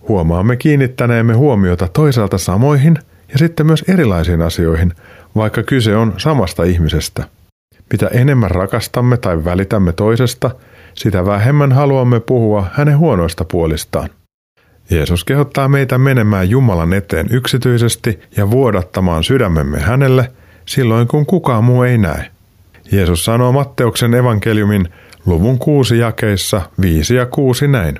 Huomaamme 0.07 0.55
kiinnittäneemme 0.55 1.33
huomiota 1.33 1.87
toisaalta 1.87 2.37
samoihin 2.37 2.97
ja 3.31 3.37
sitten 3.37 3.65
myös 3.65 3.83
erilaisiin 3.87 4.41
asioihin, 4.41 4.93
vaikka 5.35 5.63
kyse 5.63 5.95
on 5.95 6.13
samasta 6.17 6.63
ihmisestä. 6.63 7.23
Mitä 7.91 8.07
enemmän 8.07 8.51
rakastamme 8.51 9.17
tai 9.17 9.45
välitämme 9.45 9.93
toisesta, 9.93 10.51
sitä 10.93 11.25
vähemmän 11.25 11.71
haluamme 11.71 12.19
puhua 12.19 12.65
hänen 12.73 12.97
huonoista 12.97 13.45
puolistaan. 13.45 14.09
Jeesus 14.89 15.23
kehottaa 15.23 15.67
meitä 15.67 15.97
menemään 15.97 16.49
Jumalan 16.49 16.93
eteen 16.93 17.27
yksityisesti 17.29 18.19
ja 18.37 18.51
vuodattamaan 18.51 19.23
sydämemme 19.23 19.79
hänelle 19.79 20.31
silloin, 20.65 21.07
kun 21.07 21.25
kukaan 21.25 21.63
muu 21.63 21.83
ei 21.83 21.97
näe. 21.97 22.32
Jeesus 22.93 23.25
sanoo 23.25 23.51
Matteuksen 23.51 24.13
evankeliumin 24.13 24.89
luvun 25.25 25.59
kuusi 25.59 25.97
jakeissa 25.97 26.61
viisi 26.81 27.15
ja 27.15 27.25
kuusi 27.25 27.67
näin. 27.67 27.99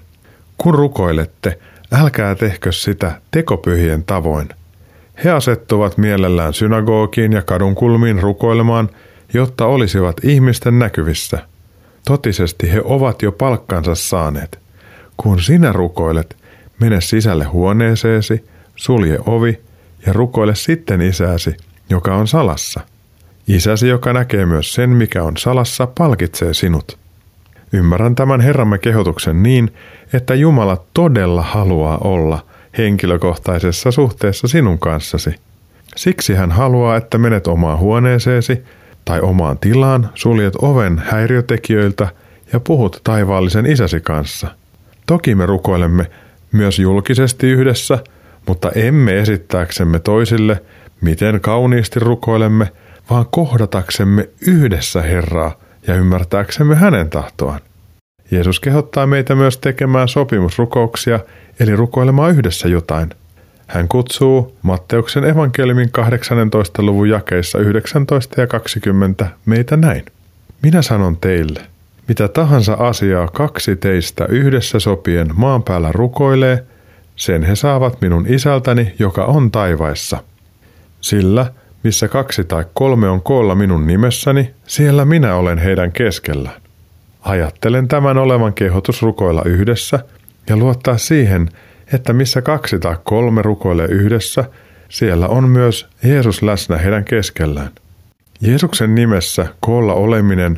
Kun 0.57 0.73
rukoilette, 0.73 1.59
älkää 1.91 2.35
tehkö 2.35 2.71
sitä 2.71 3.21
tekopyhien 3.31 4.03
tavoin. 4.03 4.49
He 5.23 5.31
asettuvat 5.31 5.97
mielellään 5.97 6.53
synagogiin 6.53 7.33
ja 7.33 7.41
kadunkulmiin 7.41 8.19
rukoilemaan, 8.19 8.89
jotta 9.33 9.65
olisivat 9.65 10.15
ihmisten 10.23 10.79
näkyvissä. 10.79 11.39
Totisesti 12.05 12.71
he 12.71 12.81
ovat 12.83 13.21
jo 13.21 13.31
palkkansa 13.31 13.95
saaneet. 13.95 14.59
Kun 15.17 15.41
sinä 15.41 15.71
rukoilet, 15.71 16.37
mene 16.79 17.01
sisälle 17.01 17.43
huoneeseesi, 17.43 18.45
sulje 18.75 19.19
ovi 19.25 19.61
ja 20.05 20.13
rukoile 20.13 20.55
sitten 20.55 21.01
isäsi, 21.01 21.57
joka 21.89 22.15
on 22.15 22.27
salassa– 22.27 22.81
Isäsi, 23.47 23.87
joka 23.87 24.13
näkee 24.13 24.45
myös 24.45 24.73
sen, 24.73 24.89
mikä 24.89 25.23
on 25.23 25.37
salassa, 25.37 25.87
palkitsee 25.87 26.53
sinut. 26.53 26.97
Ymmärrän 27.73 28.15
tämän 28.15 28.41
Herramme 28.41 28.77
kehotuksen 28.77 29.43
niin, 29.43 29.73
että 30.13 30.35
Jumala 30.35 30.83
todella 30.93 31.41
haluaa 31.41 31.97
olla 31.97 32.45
henkilökohtaisessa 32.77 33.91
suhteessa 33.91 34.47
sinun 34.47 34.79
kanssasi. 34.79 35.35
Siksi 35.95 36.33
hän 36.33 36.51
haluaa, 36.51 36.97
että 36.97 37.17
menet 37.17 37.47
omaan 37.47 37.79
huoneeseesi 37.79 38.63
tai 39.05 39.21
omaan 39.21 39.57
tilaan, 39.57 40.09
suljet 40.15 40.55
oven 40.55 41.01
häiriötekijöiltä 41.05 42.07
ja 42.53 42.59
puhut 42.59 43.01
taivaallisen 43.03 43.65
isäsi 43.65 43.99
kanssa. 44.01 44.47
Toki 45.05 45.35
me 45.35 45.45
rukoilemme 45.45 46.05
myös 46.51 46.79
julkisesti 46.79 47.47
yhdessä, 47.47 47.99
mutta 48.47 48.71
emme 48.71 49.19
esittääksemme 49.19 49.99
toisille, 49.99 50.61
miten 51.01 51.41
kauniisti 51.41 51.99
rukoilemme– 51.99 52.71
vaan 53.09 53.25
kohdataksemme 53.31 54.29
yhdessä 54.47 55.01
Herraa 55.01 55.59
ja 55.87 55.95
ymmärtääksemme 55.95 56.75
hänen 56.75 57.09
tahtoaan. 57.09 57.59
Jeesus 58.31 58.59
kehottaa 58.59 59.07
meitä 59.07 59.35
myös 59.35 59.57
tekemään 59.57 60.07
sopimusrukouksia, 60.07 61.19
eli 61.59 61.75
rukoilemaan 61.75 62.31
yhdessä 62.31 62.67
jotain. 62.67 63.09
Hän 63.67 63.87
kutsuu 63.87 64.57
Matteuksen 64.61 65.23
evankeliumin 65.23 65.91
18. 65.91 66.83
luvun 66.83 67.09
jakeissa 67.09 67.59
19 67.59 68.41
ja 68.41 68.47
20 68.47 69.27
meitä 69.45 69.77
näin. 69.77 70.05
Minä 70.61 70.81
sanon 70.81 71.17
teille, 71.17 71.61
mitä 72.07 72.27
tahansa 72.27 72.73
asiaa 72.73 73.27
kaksi 73.27 73.75
teistä 73.75 74.25
yhdessä 74.25 74.79
sopien 74.79 75.27
maan 75.35 75.63
päällä 75.63 75.91
rukoilee, 75.91 76.63
sen 77.15 77.43
he 77.43 77.55
saavat 77.55 78.01
minun 78.01 78.25
isältäni, 78.27 78.93
joka 78.99 79.25
on 79.25 79.51
taivaissa. 79.51 80.23
Sillä 81.01 81.45
missä 81.83 82.07
kaksi 82.07 82.43
tai 82.43 82.65
kolme 82.73 83.09
on 83.09 83.21
koolla 83.21 83.55
minun 83.55 83.87
nimessäni, 83.87 84.53
siellä 84.67 85.05
minä 85.05 85.35
olen 85.35 85.57
heidän 85.57 85.91
keskellään. 85.91 86.61
Ajattelen 87.21 87.87
tämän 87.87 88.17
olevan 88.17 88.53
kehotus 88.53 89.01
rukoilla 89.01 89.41
yhdessä 89.45 89.99
ja 90.49 90.57
luottaa 90.57 90.97
siihen, 90.97 91.49
että 91.93 92.13
missä 92.13 92.41
kaksi 92.41 92.79
tai 92.79 92.95
kolme 93.03 93.41
rukoilee 93.41 93.87
yhdessä, 93.87 94.45
siellä 94.89 95.27
on 95.27 95.49
myös 95.49 95.87
Jeesus 96.03 96.41
läsnä 96.41 96.77
heidän 96.77 97.03
keskellään. 97.03 97.69
Jeesuksen 98.41 98.95
nimessä 98.95 99.47
koolla 99.59 99.93
oleminen 99.93 100.57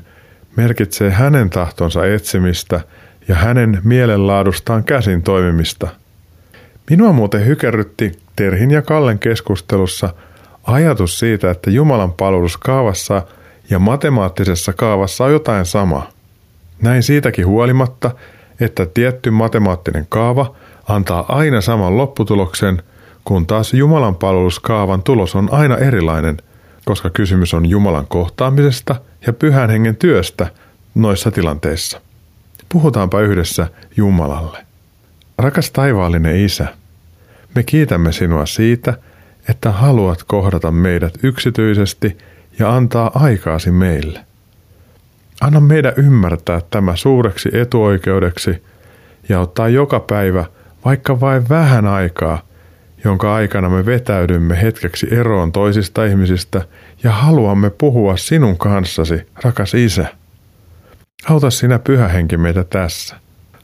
merkitsee 0.55 1.11
hänen 1.11 1.49
tahtonsa 1.49 2.05
etsimistä 2.05 2.79
ja 3.27 3.35
hänen 3.35 3.81
mielenlaadustaan 3.83 4.83
käsin 4.83 5.23
toimimista. 5.23 5.87
Minua 6.89 7.11
muuten 7.11 7.45
hykerrytti 7.45 8.11
Terhin 8.35 8.71
ja 8.71 8.81
Kallen 8.81 9.19
keskustelussa– 9.19 10.13
Ajatus 10.65 11.19
siitä, 11.19 11.51
että 11.51 11.71
Jumalan 11.71 12.13
palvelus 12.13 12.57
kaavassa 12.57 13.21
ja 13.69 13.79
matemaattisessa 13.79 14.73
kaavassa 14.73 15.23
on 15.25 15.31
jotain 15.31 15.65
samaa. 15.65 16.09
Näin 16.81 17.03
siitäkin 17.03 17.47
huolimatta, 17.47 18.11
että 18.59 18.85
tietty 18.85 19.29
matemaattinen 19.29 20.05
kaava 20.09 20.55
antaa 20.87 21.25
aina 21.27 21.61
saman 21.61 21.97
lopputuloksen, 21.97 22.83
kun 23.23 23.47
taas 23.47 23.73
Jumalan 23.73 24.15
palveluskaavan 24.15 25.03
tulos 25.03 25.35
on 25.35 25.49
aina 25.51 25.77
erilainen, 25.77 26.37
koska 26.85 27.09
kysymys 27.09 27.53
on 27.53 27.65
Jumalan 27.65 28.07
kohtaamisesta 28.07 28.95
ja 29.27 29.33
pyhän 29.33 29.69
hengen 29.69 29.95
työstä 29.95 30.47
noissa 30.95 31.31
tilanteissa. 31.31 32.01
Puhutaanpa 32.69 33.21
yhdessä 33.21 33.67
Jumalalle. 33.97 34.65
Rakas 35.37 35.71
taivaallinen 35.71 36.35
Isä, 36.35 36.67
me 37.55 37.63
kiitämme 37.63 38.11
sinua 38.11 38.45
siitä, 38.45 38.93
että 39.49 39.71
haluat 39.71 40.23
kohdata 40.23 40.71
meidät 40.71 41.13
yksityisesti 41.23 42.17
ja 42.59 42.75
antaa 42.75 43.11
aikaasi 43.13 43.71
meille. 43.71 44.19
Anna 45.41 45.59
meidän 45.59 45.93
ymmärtää 45.97 46.61
tämä 46.69 46.95
suureksi 46.95 47.49
etuoikeudeksi 47.53 48.63
ja 49.29 49.39
ottaa 49.39 49.67
joka 49.67 49.99
päivä 49.99 50.45
vaikka 50.85 51.19
vain 51.19 51.49
vähän 51.49 51.85
aikaa, 51.85 52.41
jonka 53.03 53.35
aikana 53.35 53.69
me 53.69 53.85
vetäydymme 53.85 54.61
hetkeksi 54.61 55.07
eroon 55.11 55.51
toisista 55.51 56.05
ihmisistä 56.05 56.61
ja 57.03 57.11
haluamme 57.11 57.69
puhua 57.69 58.17
sinun 58.17 58.57
kanssasi, 58.57 59.27
rakas 59.43 59.73
Isä. 59.73 60.07
Auta 61.29 61.49
sinä 61.49 61.79
pyhä 61.79 62.07
henki 62.07 62.37
meitä 62.37 62.63
tässä. 62.63 63.15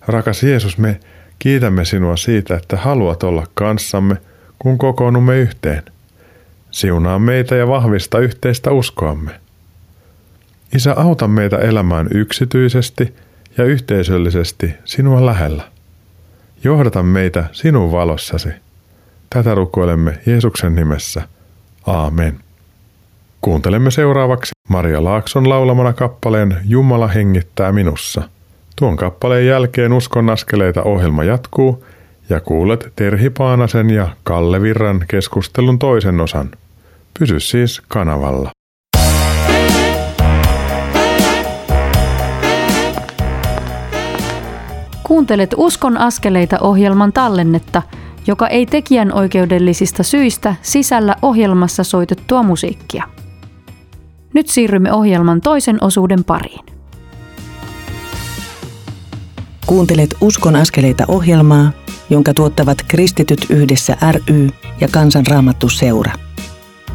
Rakas 0.08 0.44
Jeesus, 0.44 0.78
me 0.78 1.00
kiitämme 1.40 1.86
sinua 1.86 2.18
siitä, 2.18 2.56
että 2.56 2.78
haluat 2.78 3.24
olla 3.24 3.48
kanssamme– 3.56 4.18
kun 4.62 4.78
kokoonnumme 4.78 5.40
yhteen. 5.40 5.84
Siunaa 6.72 7.20
meitä 7.20 7.56
ja 7.56 7.68
vahvista 7.68 8.20
yhteistä 8.20 8.72
uskoamme. 8.72 9.32
Isä, 10.76 10.94
auta 10.98 11.28
meitä 11.28 11.58
elämään 11.58 12.08
yksityisesti 12.14 13.14
ja 13.58 13.64
yhteisöllisesti 13.64 14.74
sinua 14.86 15.26
lähellä. 15.26 15.64
Johdata 16.64 17.04
meitä 17.04 17.44
sinun 17.52 17.92
valossasi. 17.92 18.50
Tätä 19.30 19.56
rukoilemme 19.56 20.20
Jeesuksen 20.26 20.76
nimessä. 20.76 21.22
Aamen. 21.88 22.40
Kuuntelemme 23.42 23.92
seuraavaksi 23.92 24.52
Maria 24.70 25.04
Laakson 25.04 25.50
laulamana 25.50 25.94
kappaleen 25.94 26.58
Jumala 26.66 27.08
hengittää 27.08 27.72
minussa. 27.72 28.22
Tuon 28.76 28.98
kappaleen 28.98 29.48
jälkeen 29.48 29.94
Uskon 29.94 30.30
askeleita 30.30 30.84
ohjelma 30.84 31.24
jatkuu 31.24 31.84
ja 32.32 32.40
kuulet 32.40 32.94
Terhi 32.96 33.30
Paanasen 33.30 33.90
ja 33.90 34.08
Kalle 34.24 34.62
Virran 34.62 35.06
keskustelun 35.08 35.80
toisen 35.80 36.20
osan. 36.20 36.52
Pysy 37.20 37.40
siis 37.40 37.82
kanavalla. 37.88 38.52
Kuuntelet 45.04 45.54
Uskon 45.58 45.98
askeleita 45.98 46.60
ohjelman 46.60 47.14
tallennetta, 47.14 47.82
joka 48.28 48.48
ei 48.48 48.66
tekijän 48.66 49.14
oikeudellisista 49.14 50.04
syistä 50.04 50.56
sisällä 50.62 51.16
ohjelmassa 51.22 51.84
soitettua 51.84 52.44
musiikkia. 52.44 53.04
Nyt 54.34 54.48
siirrymme 54.48 54.94
ohjelman 54.94 55.42
toisen 55.42 55.78
osuuden 55.84 56.24
pariin. 56.24 56.66
Kuuntelet 59.66 60.16
Uskon 60.22 60.56
askeleita 60.56 61.04
ohjelmaa, 61.08 61.72
jonka 62.12 62.34
tuottavat 62.34 62.78
Kristityt 62.88 63.46
yhdessä 63.50 63.98
ry 64.12 64.48
ja 64.82 64.88
Kansanraamattu 64.92 65.70
seura. 65.70 66.12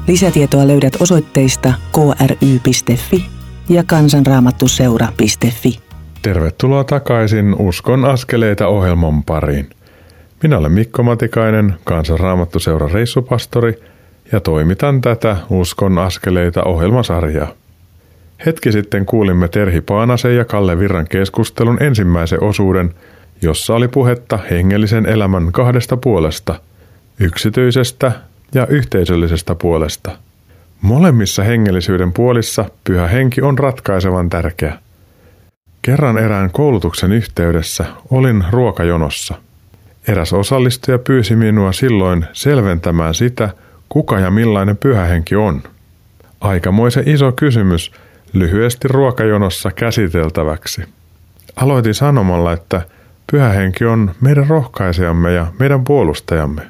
Lisätietoa 0.08 0.66
löydät 0.66 0.96
osoitteista 1.00 1.72
kry.fi 1.92 3.26
ja 3.68 3.84
kansanraamattuseura.fi. 3.86 5.78
Tervetuloa 6.22 6.84
takaisin 6.84 7.54
Uskon 7.58 8.04
askeleita 8.04 8.66
ohjelman 8.66 9.22
pariin. 9.22 9.70
Minä 10.42 10.58
olen 10.58 10.72
Mikko 10.72 11.02
Matikainen, 11.02 11.74
Kansanraamattuseuran 11.84 12.90
reissupastori 12.90 13.82
ja 14.32 14.40
toimitan 14.40 15.00
tätä 15.00 15.36
Uskon 15.50 15.98
askeleita 15.98 16.62
ohjelmasarjaa. 16.64 17.48
Hetki 18.46 18.72
sitten 18.72 19.06
kuulimme 19.06 19.48
Terhi 19.48 19.80
Paanasen 19.80 20.36
ja 20.36 20.44
Kalle 20.44 20.78
Virran 20.78 21.06
keskustelun 21.08 21.82
ensimmäisen 21.82 22.42
osuuden, 22.42 22.94
jossa 23.42 23.74
oli 23.74 23.88
puhetta 23.88 24.38
hengellisen 24.50 25.06
elämän 25.06 25.52
kahdesta 25.52 25.96
puolesta, 25.96 26.60
yksityisestä 27.20 28.12
ja 28.54 28.66
yhteisöllisestä 28.66 29.54
puolesta. 29.54 30.18
Molemmissa 30.80 31.42
hengellisyyden 31.42 32.12
puolissa 32.12 32.64
pyhä 32.84 33.06
henki 33.06 33.42
on 33.42 33.58
ratkaisevan 33.58 34.30
tärkeä– 34.30 34.78
Kerran 35.86 36.18
erään 36.18 36.50
koulutuksen 36.50 37.12
yhteydessä 37.12 37.84
olin 38.10 38.44
ruokajonossa. 38.50 39.34
Eräs 40.08 40.32
osallistuja 40.32 40.98
pyysi 40.98 41.36
minua 41.36 41.72
silloin 41.72 42.26
selventämään 42.32 43.14
sitä, 43.14 43.50
kuka 43.88 44.20
ja 44.20 44.30
millainen 44.30 44.76
pyhähenki 44.76 45.36
on. 45.36 45.62
Aikamoisen 46.40 47.08
iso 47.08 47.32
kysymys 47.32 47.92
lyhyesti 48.32 48.88
ruokajonossa 48.88 49.70
käsiteltäväksi. 49.70 50.82
Aloitin 51.56 51.94
sanomalla, 51.94 52.52
että 52.52 52.82
pyhähenki 53.32 53.84
on 53.84 54.10
meidän 54.20 54.46
rohkaisijamme 54.46 55.32
ja 55.32 55.46
meidän 55.58 55.84
puolustajamme. 55.84 56.62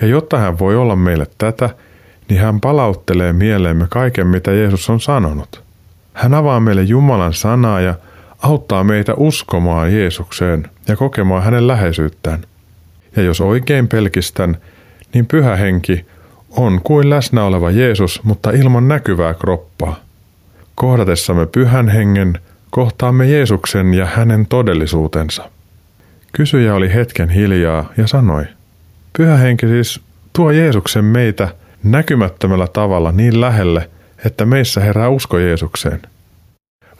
Ja 0.00 0.06
jotta 0.06 0.38
hän 0.38 0.58
voi 0.58 0.76
olla 0.76 0.96
meille 0.96 1.26
tätä, 1.38 1.70
niin 2.28 2.40
hän 2.40 2.60
palauttelee 2.60 3.32
mieleemme 3.32 3.86
kaiken, 3.90 4.26
mitä 4.26 4.52
Jeesus 4.52 4.90
on 4.90 5.00
sanonut. 5.00 5.62
Hän 6.12 6.34
avaa 6.34 6.60
meille 6.60 6.82
Jumalan 6.82 7.34
sanaa 7.34 7.80
ja 7.80 7.94
auttaa 8.42 8.84
meitä 8.84 9.14
uskomaan 9.16 9.94
Jeesukseen 9.94 10.70
ja 10.88 10.96
kokemaan 10.96 11.42
hänen 11.42 11.66
läheisyyttään. 11.66 12.44
Ja 13.16 13.22
jos 13.22 13.40
oikein 13.40 13.88
pelkistän, 13.88 14.56
niin 15.14 15.26
pyhä 15.26 15.56
henki 15.56 16.06
on 16.50 16.80
kuin 16.84 17.10
läsnä 17.10 17.44
oleva 17.44 17.70
Jeesus, 17.70 18.20
mutta 18.22 18.50
ilman 18.50 18.88
näkyvää 18.88 19.34
kroppaa. 19.34 19.96
Kohdatessamme 20.74 21.46
pyhän 21.46 21.88
hengen 21.88 22.38
kohtaamme 22.70 23.26
Jeesuksen 23.26 23.94
ja 23.94 24.06
hänen 24.06 24.46
todellisuutensa. 24.46 25.50
Kysyjä 26.32 26.74
oli 26.74 26.94
hetken 26.94 27.28
hiljaa 27.28 27.92
ja 27.96 28.06
sanoi, 28.06 28.44
Pyhä 29.16 29.36
henki 29.36 29.66
siis 29.66 30.00
tuo 30.32 30.50
Jeesuksen 30.50 31.04
meitä 31.04 31.48
näkymättömällä 31.84 32.66
tavalla 32.66 33.12
niin 33.12 33.40
lähelle, 33.40 33.90
että 34.24 34.44
meissä 34.44 34.80
herää 34.80 35.08
usko 35.08 35.38
Jeesukseen. 35.38 36.02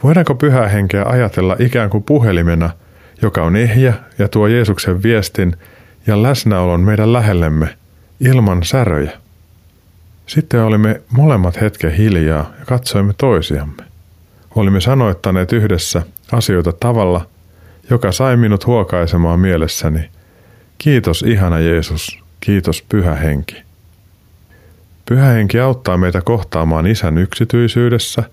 Voidaanko 0.03 0.35
pyhää 0.35 0.69
henkeä 0.69 1.05
ajatella 1.05 1.57
ikään 1.59 1.91
kuin 1.91 2.03
puhelimena, 2.05 2.71
joka 3.23 3.43
on 3.43 3.57
ehjä 3.57 3.95
ja 4.19 4.29
tuo 4.29 4.47
Jeesuksen 4.47 5.03
viestin 5.03 5.57
ja 6.07 6.23
läsnäolon 6.23 6.81
meidän 6.81 7.13
lähellemme 7.13 7.77
ilman 8.21 8.63
säröjä? 8.63 9.13
Sitten 10.27 10.63
olimme 10.63 11.01
molemmat 11.11 11.61
hetken 11.61 11.93
hiljaa 11.93 12.53
ja 12.59 12.65
katsoimme 12.67 13.15
toisiamme. 13.19 13.83
Olimme 14.55 14.81
sanoittaneet 14.81 15.53
yhdessä 15.53 16.03
asioita 16.33 16.73
tavalla, 16.73 17.27
joka 17.91 18.13
sai 18.13 18.37
minut 18.37 18.67
huokaisemaan 18.67 19.41
mielessäni. 19.41 20.11
Kiitos 20.79 21.23
ihana 21.23 21.61
Jeesus, 21.61 22.19
kiitos 22.41 22.83
pyhä 22.89 23.15
henki. 23.15 23.63
Pyhä 25.09 25.27
henki 25.27 25.61
auttaa 25.61 25.97
meitä 25.97 26.21
kohtaamaan 26.21 26.87
isän 26.87 27.19
yksityisyydessä– 27.19 28.23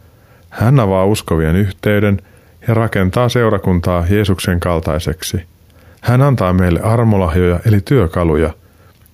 hän 0.50 0.80
avaa 0.80 1.06
uskovien 1.06 1.56
yhteyden 1.56 2.22
ja 2.68 2.74
rakentaa 2.74 3.30
seurakuntaa 3.30 4.06
Jeesuksen 4.10 4.60
kaltaiseksi. 4.60 5.44
Hän 6.02 6.22
antaa 6.22 6.54
meille 6.54 6.82
armolahjoja 6.82 7.60
eli 7.66 7.82
työkaluja, 7.82 8.54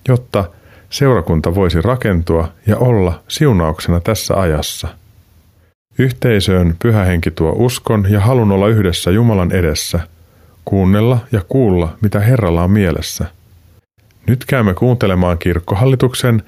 jotta 0.08 0.44
seurakunta 0.90 1.54
voisi 1.54 1.80
rakentua 1.82 2.48
ja 2.66 2.76
olla 2.76 3.22
siunauksena 3.28 4.00
tässä 4.00 4.40
ajassa. 4.40 4.88
Yhteisöön 5.98 6.76
pyhä 6.82 7.04
henki 7.04 7.30
tuo 7.30 7.52
uskon 7.56 8.06
ja 8.08 8.20
halun 8.20 8.52
olla 8.52 8.68
yhdessä 8.68 9.10
Jumalan 9.10 9.52
edessä, 9.52 10.00
kuunnella 10.66 11.18
ja 11.32 11.40
kuulla, 11.48 11.96
mitä 12.00 12.20
Herralla 12.20 12.62
on 12.62 12.70
mielessä. 12.70 13.24
Nyt 14.26 14.44
käymme 14.44 14.74
kuuntelemaan 14.74 15.38
kirkkohallituksen 15.38 16.42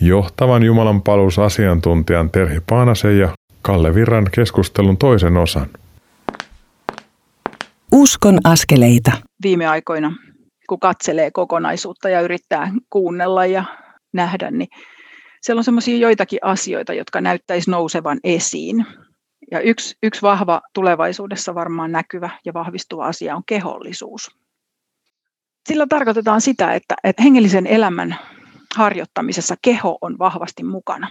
johtavan 0.00 0.62
Jumalan 0.62 1.02
paluusasiantuntijan 1.02 2.30
Terhi 2.30 2.60
Paanasen 2.68 3.18
ja 3.18 3.28
Kalle 3.62 3.94
Virran 3.94 4.28
keskustelun 4.34 4.96
toisen 4.96 5.36
osan. 5.36 5.66
Uskon 7.92 8.38
askeleita. 8.44 9.12
Viime 9.42 9.66
aikoina, 9.66 10.16
kun 10.68 10.80
katselee 10.80 11.30
kokonaisuutta 11.30 12.08
ja 12.08 12.20
yrittää 12.20 12.72
kuunnella 12.90 13.46
ja 13.46 13.64
nähdä, 14.12 14.50
niin 14.50 14.68
siellä 15.42 15.60
on 15.60 15.64
semmoisia 15.64 15.96
joitakin 15.96 16.38
asioita, 16.42 16.92
jotka 16.92 17.20
näyttäisi 17.20 17.70
nousevan 17.70 18.18
esiin. 18.24 18.86
Ja 19.52 19.60
yksi, 19.60 19.96
yksi 20.02 20.22
vahva 20.22 20.60
tulevaisuudessa 20.74 21.54
varmaan 21.54 21.92
näkyvä 21.92 22.30
ja 22.44 22.54
vahvistuva 22.54 23.06
asia 23.06 23.36
on 23.36 23.42
kehollisuus. 23.46 24.30
Sillä 25.68 25.86
tarkoitetaan 25.86 26.40
sitä, 26.40 26.72
että, 26.72 26.94
että 27.04 27.22
hengellisen 27.22 27.66
elämän 27.66 28.18
harjoittamisessa 28.76 29.54
keho 29.62 29.98
on 30.00 30.18
vahvasti 30.18 30.62
mukana. 30.64 31.10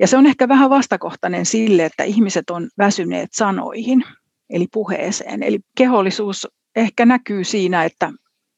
Ja 0.00 0.06
se 0.06 0.16
on 0.16 0.26
ehkä 0.26 0.48
vähän 0.48 0.70
vastakohtainen 0.70 1.46
sille, 1.46 1.84
että 1.84 2.04
ihmiset 2.04 2.50
on 2.50 2.68
väsyneet 2.78 3.28
sanoihin, 3.32 4.04
eli 4.50 4.66
puheeseen. 4.72 5.42
Eli 5.42 5.58
kehollisuus 5.76 6.48
ehkä 6.76 7.06
näkyy 7.06 7.44
siinä, 7.44 7.84
että 7.84 8.12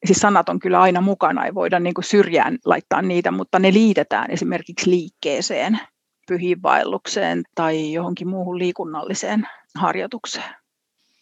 siis 0.07 0.19
sanat 0.19 0.49
on 0.49 0.59
kyllä 0.59 0.81
aina 0.81 1.01
mukana, 1.01 1.45
ei 1.45 1.55
voida 1.55 1.81
niin 1.81 1.95
kuin 1.95 2.05
syrjään 2.05 2.59
laittaa 2.65 3.03
niitä, 3.03 3.31
mutta 3.31 3.59
ne 3.59 3.73
liitetään 3.73 4.31
esimerkiksi 4.31 4.91
liikkeeseen, 4.91 5.81
pyhiinvaellukseen 6.33 7.43
tai 7.55 7.93
johonkin 7.93 8.29
muuhun 8.29 8.59
liikunnalliseen 8.59 9.49
harjoitukseen. 9.75 10.55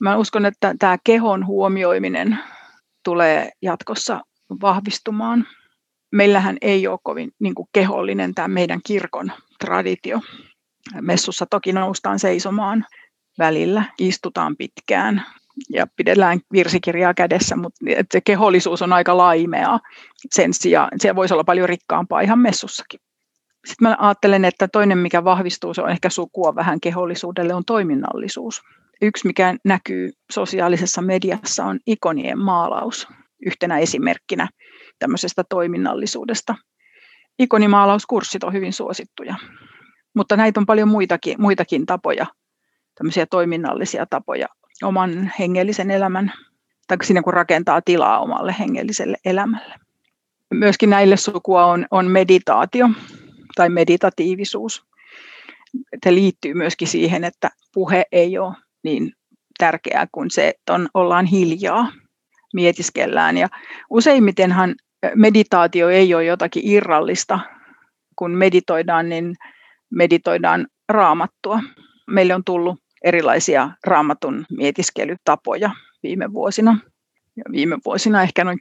Mä 0.01 0.17
uskon, 0.17 0.47
että 0.47 0.75
tämä 0.79 0.99
kehon 1.05 1.47
huomioiminen 1.47 2.39
tulee 3.05 3.51
jatkossa 3.63 4.21
vahvistumaan. 4.63 5.47
Meillähän 6.13 6.57
ei 6.61 6.87
ole 6.87 6.99
kovin 7.03 7.31
niin 7.39 7.55
kuin 7.55 7.69
kehollinen 7.73 8.35
tämä 8.35 8.49
meidän 8.49 8.81
kirkon 8.87 9.33
traditio. 9.59 10.21
Messussa 11.01 11.47
toki 11.47 11.73
noustaan 11.73 12.19
seisomaan 12.19 12.87
välillä, 13.39 13.85
istutaan 13.99 14.57
pitkään 14.57 15.23
ja 15.71 15.87
pidellään 15.97 16.41
virsikirjaa 16.53 17.15
kädessä, 17.15 17.57
mutta 17.57 17.81
se 18.13 18.21
kehollisuus 18.21 18.83
on 18.83 18.93
aika 18.93 19.17
laimeaa. 19.17 19.81
Sen 20.31 20.55
sijaan 20.55 20.91
se 20.99 21.17
voisi 21.17 21.35
olla 21.35 21.45
paljon 21.45 21.69
rikkaampaa 21.69 22.21
ihan 22.21 22.39
messussakin. 22.39 23.01
Sitten 23.67 23.89
mä 23.89 23.97
ajattelen, 23.99 24.45
että 24.45 24.69
toinen, 24.69 24.99
mikä 24.99 25.25
vahvistuu, 25.25 25.75
se 25.75 25.83
on 25.83 25.91
ehkä 25.91 26.11
sukua 26.11 26.55
vähän 26.55 26.81
kehollisuudelle, 26.81 27.55
on 27.55 27.65
toiminnallisuus. 27.65 28.63
Yksi, 29.03 29.27
mikä 29.27 29.55
näkyy 29.65 30.11
sosiaalisessa 30.33 31.03
mediassa, 31.03 31.65
on 31.65 31.79
ikonien 31.87 32.39
maalaus 32.39 33.09
yhtenä 33.47 33.79
esimerkkinä 33.79 34.49
tämmöisestä 34.99 35.45
toiminnallisuudesta 35.49 36.55
ikonimaalauskurssit 37.41 38.45
on 38.45 38.53
hyvin 38.53 38.73
suosittuja. 38.73 39.35
Mutta 40.15 40.37
näitä 40.37 40.61
on 40.61 40.67
paljon 40.67 40.89
muitakin, 40.89 41.41
muitakin 41.41 41.87
tapoja 41.87 42.27
tämmöisiä 42.95 43.27
toiminnallisia 43.27 44.07
tapoja 44.07 44.49
oman 44.83 45.33
hengellisen 45.39 45.91
elämän, 45.91 46.33
tai 46.87 46.97
siinä 47.03 47.23
kun 47.23 47.35
rakentaa 47.35 47.83
tilaa 47.83 48.21
omalle 48.21 48.57
hengelliselle 48.59 49.17
elämälle. 49.25 49.75
Myöskin 50.55 50.91
näille 50.91 51.17
sukua 51.17 51.65
on, 51.65 51.87
on 51.91 52.07
meditaatio 52.07 52.89
tai 53.55 53.69
meditatiivisuus. 53.69 54.85
Se 56.05 56.15
liittyy 56.15 56.55
myöskin 56.55 56.89
siihen, 56.89 57.25
että 57.25 57.51
puhe 57.75 58.05
ei 58.13 58.39
ole 58.39 58.55
niin 58.83 59.13
tärkeää 59.59 60.07
kuin 60.13 60.31
se, 60.31 60.49
että 60.49 60.75
on, 60.75 60.89
ollaan 60.95 61.27
hiljaa, 61.27 61.93
mietiskellään. 62.55 63.37
Ja 63.37 63.49
useimmitenhan 63.91 64.75
meditaatio 65.15 65.89
ei 65.89 66.15
ole 66.15 66.25
jotakin 66.25 66.63
irrallista. 66.65 67.41
Kun 68.17 68.31
meditoidaan, 68.31 69.09
niin 69.09 69.37
meditoidaan 69.91 70.67
raamattua. 70.89 71.61
Meille 72.07 72.35
on 72.35 72.45
tullut 72.45 72.79
erilaisia 73.05 73.71
raamatun 73.87 74.47
mietiskelytapoja 74.51 75.71
viime 76.03 76.33
vuosina. 76.33 76.79
Ja 77.37 77.45
viime 77.53 77.79
vuosina 77.85 78.23
ehkä 78.23 78.45
noin 78.45 78.59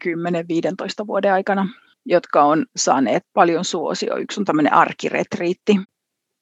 10-15 1.03 1.07
vuoden 1.07 1.33
aikana, 1.33 1.67
jotka 2.09 2.43
on 2.43 2.65
saaneet 2.75 3.23
paljon 3.33 3.65
suosio. 3.65 4.17
Yksi 4.17 4.41
on 4.41 4.45
tämmöinen 4.45 4.73
arkiretriitti. 4.73 5.79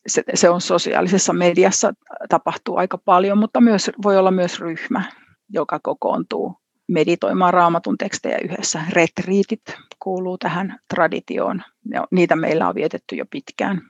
Se, 0.07 0.23
se 0.33 0.49
on 0.49 0.61
sosiaalisessa 0.61 1.33
mediassa, 1.33 1.93
tapahtuu 2.29 2.77
aika 2.77 2.97
paljon, 2.97 3.37
mutta 3.37 3.61
myös, 3.61 3.91
voi 4.03 4.17
olla 4.17 4.31
myös 4.31 4.59
ryhmä, 4.59 5.03
joka 5.49 5.79
kokoontuu 5.83 6.55
meditoimaan 6.87 7.53
raamatun 7.53 7.97
tekstejä 7.97 8.37
yhdessä. 8.43 8.81
Retriitit 8.89 9.61
kuuluu 9.99 10.37
tähän 10.37 10.79
traditioon. 10.93 11.63
Ja 11.91 12.07
niitä 12.11 12.35
meillä 12.35 12.69
on 12.69 12.75
vietetty 12.75 13.15
jo 13.15 13.25
pitkään. 13.29 13.81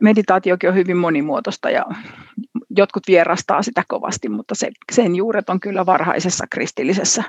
Meditaatiokin 0.00 0.68
on 0.68 0.74
hyvin 0.74 0.96
monimuotoista 0.96 1.70
ja 1.70 1.86
jotkut 2.70 3.02
vierastaa 3.06 3.62
sitä 3.62 3.82
kovasti, 3.88 4.28
mutta 4.28 4.54
se, 4.54 4.70
sen 4.92 5.16
juuret 5.16 5.50
on 5.50 5.60
kyllä 5.60 5.86
varhaisessa 5.86 6.46
kristillisessä 6.50 7.22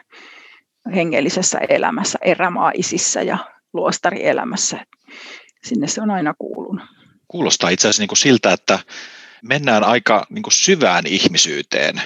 hengellisessä 0.96 1.60
elämässä, 1.70 2.20
erämaaisissa 2.22 3.22
ja 3.22 3.38
luostarielämässä. 3.74 4.86
Sinne 5.64 5.88
se 5.88 6.02
on 6.02 6.12
aina 6.12 6.34
kuulunut. 6.40 6.86
Kuulostaa 7.28 7.70
itse 7.70 7.88
asiassa 7.88 8.02
niin 8.02 8.08
kuin 8.08 8.18
siltä, 8.18 8.54
että 8.54 8.80
mennään 9.44 9.84
aika 9.84 10.26
niin 10.30 10.44
kuin 10.44 10.54
syvään 10.54 11.08
ihmisyyteen 11.08 12.02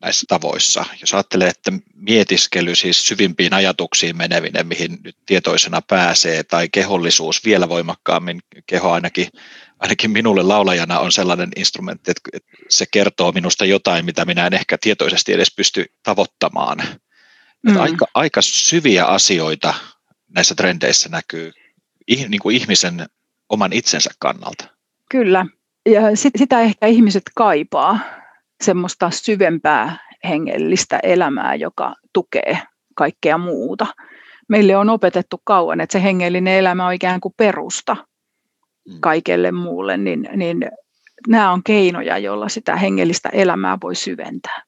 näissä 0.00 0.24
tavoissa. 0.28 0.84
Jos 1.00 1.14
ajattelee, 1.14 1.48
että 1.48 1.72
mietiskely 1.94 2.74
siis 2.74 3.08
syvimpiin 3.08 3.54
ajatuksiin 3.54 4.16
menevinen, 4.16 4.66
mihin 4.66 4.98
nyt 5.04 5.16
tietoisena 5.26 5.82
pääsee, 5.82 6.42
tai 6.42 6.68
kehollisuus 6.72 7.44
vielä 7.44 7.68
voimakkaammin, 7.68 8.40
keho 8.66 8.90
ainakin, 8.90 9.28
ainakin 9.78 10.10
minulle 10.10 10.42
laulajana 10.42 10.98
on 10.98 11.12
sellainen 11.12 11.48
instrumentti, 11.56 12.10
että 12.10 12.38
se 12.68 12.84
kertoo 12.90 13.32
minusta 13.32 13.64
jotain, 13.64 14.04
mitä 14.04 14.24
minä 14.24 14.46
en 14.46 14.54
ehkä 14.54 14.78
tietoisesti 14.80 15.32
edes 15.32 15.54
pysty 15.56 15.84
tavoittamaan. 16.02 16.78
Mm. 17.62 17.76
aika, 17.76 18.06
aika 18.14 18.42
syviä 18.42 19.04
asioita 19.04 19.74
näissä 20.34 20.54
trendeissä 20.54 21.08
näkyy 21.08 21.52
niin 22.08 22.40
kuin 22.42 22.56
ihmisen 22.56 23.06
oman 23.48 23.72
itsensä 23.72 24.10
kannalta. 24.18 24.64
Kyllä, 25.10 25.46
ja 25.86 26.00
sitä 26.36 26.60
ehkä 26.60 26.86
ihmiset 26.86 27.22
kaipaa 27.34 27.98
semmoista 28.64 29.10
syvempää 29.10 29.98
hengellistä 30.28 31.00
elämää, 31.02 31.54
joka 31.54 31.94
tukee 32.12 32.58
kaikkea 32.94 33.38
muuta. 33.38 33.86
Meille 34.48 34.76
on 34.76 34.90
opetettu 34.90 35.40
kauan, 35.44 35.80
että 35.80 35.92
se 35.92 36.02
hengellinen 36.02 36.54
elämä 36.54 36.86
on 36.86 36.92
ikään 36.92 37.20
kuin 37.20 37.34
perusta 37.36 37.94
mm. 37.94 39.00
kaikelle 39.00 39.52
muulle, 39.52 39.96
niin, 39.96 40.28
niin 40.36 40.70
nämä 41.28 41.52
on 41.52 41.62
keinoja, 41.64 42.18
joilla 42.18 42.48
sitä 42.48 42.76
hengellistä 42.76 43.28
elämää 43.28 43.78
voi 43.82 43.94
syventää. 43.94 44.62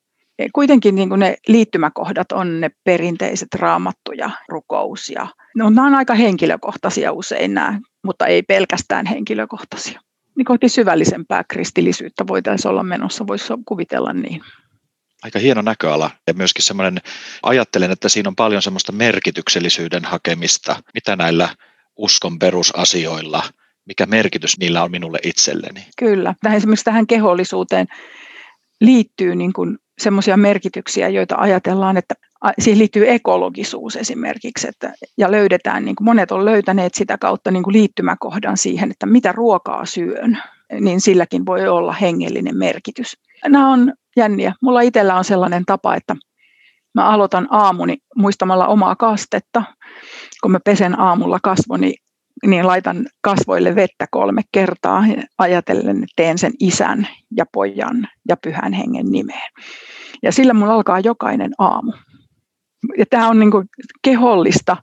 Kuitenkin 0.52 0.94
niin 0.94 1.08
ne 1.16 1.36
liittymäkohdat 1.48 2.32
on 2.32 2.60
ne 2.60 2.70
perinteiset 2.84 3.54
raamattu 3.54 4.12
ja 4.12 4.30
rukous. 4.48 5.10
Ja, 5.10 5.26
no, 5.56 5.70
nämä 5.70 5.86
on 5.86 5.94
aika 5.94 6.14
henkilökohtaisia 6.14 7.12
usein 7.12 7.54
nämä, 7.54 7.80
mutta 8.04 8.26
ei 8.26 8.42
pelkästään 8.42 9.06
henkilökohtaisia 9.06 10.00
niin 10.36 10.44
kohti 10.44 10.68
syvällisempää 10.68 11.44
kristillisyyttä 11.44 12.26
voitaisiin 12.26 12.70
olla 12.70 12.82
menossa, 12.82 13.26
voisi 13.26 13.52
kuvitella 13.66 14.12
niin. 14.12 14.42
Aika 15.22 15.38
hieno 15.38 15.62
näköala 15.62 16.10
ja 16.26 16.34
myöskin 16.34 16.64
semmoinen, 16.64 16.98
ajattelen, 17.42 17.90
että 17.90 18.08
siinä 18.08 18.28
on 18.28 18.36
paljon 18.36 18.62
semmoista 18.62 18.92
merkityksellisyyden 18.92 20.04
hakemista, 20.04 20.82
mitä 20.94 21.16
näillä 21.16 21.48
uskon 21.96 22.38
perusasioilla, 22.38 23.42
mikä 23.86 24.06
merkitys 24.06 24.58
niillä 24.58 24.82
on 24.82 24.90
minulle 24.90 25.18
itselleni. 25.22 25.86
Kyllä, 25.98 26.34
tähän 26.42 26.56
esimerkiksi 26.56 26.84
tähän 26.84 27.06
kehollisuuteen 27.06 27.86
liittyy 28.80 29.34
niin 29.34 29.52
kuin 29.52 29.78
semmoisia 30.02 30.36
merkityksiä, 30.36 31.08
joita 31.08 31.36
ajatellaan, 31.38 31.96
että 31.96 32.14
siihen 32.58 32.78
liittyy 32.78 33.10
ekologisuus 33.10 33.96
esimerkiksi, 33.96 34.68
että, 34.68 34.92
ja 35.18 35.30
löydetään, 35.30 35.84
niin 35.84 35.96
kuin 35.96 36.04
monet 36.04 36.32
on 36.32 36.44
löytäneet 36.44 36.94
sitä 36.94 37.18
kautta 37.18 37.50
niin 37.50 37.62
kuin 37.62 37.74
liittymäkohdan 37.74 38.56
siihen, 38.56 38.90
että 38.90 39.06
mitä 39.06 39.32
ruokaa 39.32 39.86
syön, 39.86 40.38
niin 40.80 41.00
silläkin 41.00 41.46
voi 41.46 41.68
olla 41.68 41.92
hengellinen 41.92 42.56
merkitys. 42.56 43.16
Nämä 43.48 43.72
on 43.72 43.92
jänniä. 44.16 44.54
Mulla 44.62 44.80
itsellä 44.80 45.16
on 45.16 45.24
sellainen 45.24 45.64
tapa, 45.66 45.94
että 45.94 46.16
mä 46.94 47.08
aloitan 47.08 47.48
aamuni 47.50 47.96
muistamalla 48.16 48.66
omaa 48.66 48.96
kastetta. 48.96 49.62
Kun 50.42 50.52
mä 50.52 50.60
pesen 50.64 51.00
aamulla 51.00 51.38
kasvoni, 51.42 51.94
niin 52.46 52.66
laitan 52.66 53.08
kasvoille 53.20 53.74
vettä 53.74 54.06
kolme 54.10 54.42
kertaa 54.52 55.04
ajatellen, 55.38 55.96
että 55.96 56.12
teen 56.16 56.38
sen 56.38 56.52
isän 56.60 57.08
ja 57.36 57.46
pojan 57.52 58.08
ja 58.28 58.36
pyhän 58.36 58.72
hengen 58.72 59.06
nimeen. 59.06 59.52
Ja 60.22 60.32
sillä 60.32 60.54
mulla 60.54 60.74
alkaa 60.74 61.00
jokainen 61.00 61.52
aamu. 61.58 61.92
Ja 62.98 63.06
tämä 63.10 63.28
on 63.28 63.38
niin 63.38 63.50
kuin 63.50 63.68
kehollista 64.02 64.76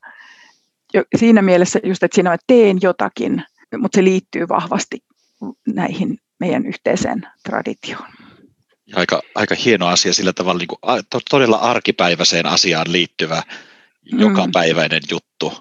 siinä 1.18 1.42
mielessä 1.42 1.80
just, 1.84 2.04
että 2.04 2.16
siinä 2.16 2.30
mä 2.30 2.38
teen 2.48 2.78
jotakin, 2.82 3.44
mutta 3.78 3.96
se 3.96 4.04
liittyy 4.04 4.48
vahvasti 4.48 5.04
näihin 5.68 6.18
meidän 6.40 6.66
yhteiseen 6.66 7.28
traditioon. 7.44 8.10
Aika, 8.96 9.22
aika 9.36 9.56
hieno 9.56 9.88
asia 9.88 10.14
sillä 10.14 10.34
tavalla, 10.34 10.60
niin 10.60 10.68
kuin, 10.68 11.04
todella 11.30 11.58
arkipäiväiseen 11.58 12.46
asiaan 12.46 12.92
liittyvä 12.92 13.44
mm. 14.12 14.20
jokapäiväinen 14.20 15.02
juttu, 15.12 15.54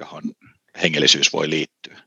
johon 0.00 0.22
hengellisyys 0.82 1.32
voi 1.32 1.50
liittyä. 1.50 1.98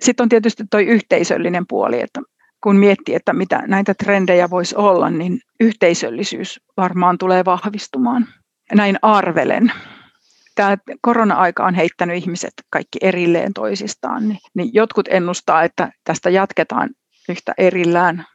Sitten 0.00 0.24
on 0.24 0.28
tietysti 0.28 0.64
tuo 0.70 0.80
yhteisöllinen 0.80 1.64
puoli, 1.68 2.00
että 2.00 2.20
kun 2.62 2.76
miettii, 2.76 3.14
että 3.14 3.32
mitä 3.32 3.62
näitä 3.66 3.94
trendejä 3.94 4.50
voisi 4.50 4.76
olla, 4.76 5.10
niin 5.10 5.40
yhteisöllisyys 5.60 6.60
varmaan 6.76 7.18
tulee 7.18 7.44
vahvistumaan. 7.44 8.26
Näin 8.74 8.98
arvelen. 9.02 9.72
Tämä 10.54 10.76
korona-aika 11.00 11.66
on 11.66 11.74
heittänyt 11.74 12.16
ihmiset 12.16 12.52
kaikki 12.70 12.98
erilleen 13.00 13.52
toisistaan, 13.52 14.28
niin, 14.28 14.38
niin 14.54 14.70
jotkut 14.72 15.08
ennustaa, 15.08 15.62
että 15.62 15.92
tästä 16.04 16.30
jatketaan 16.30 16.90
yhtä 17.28 17.54
erillään, 17.58 18.26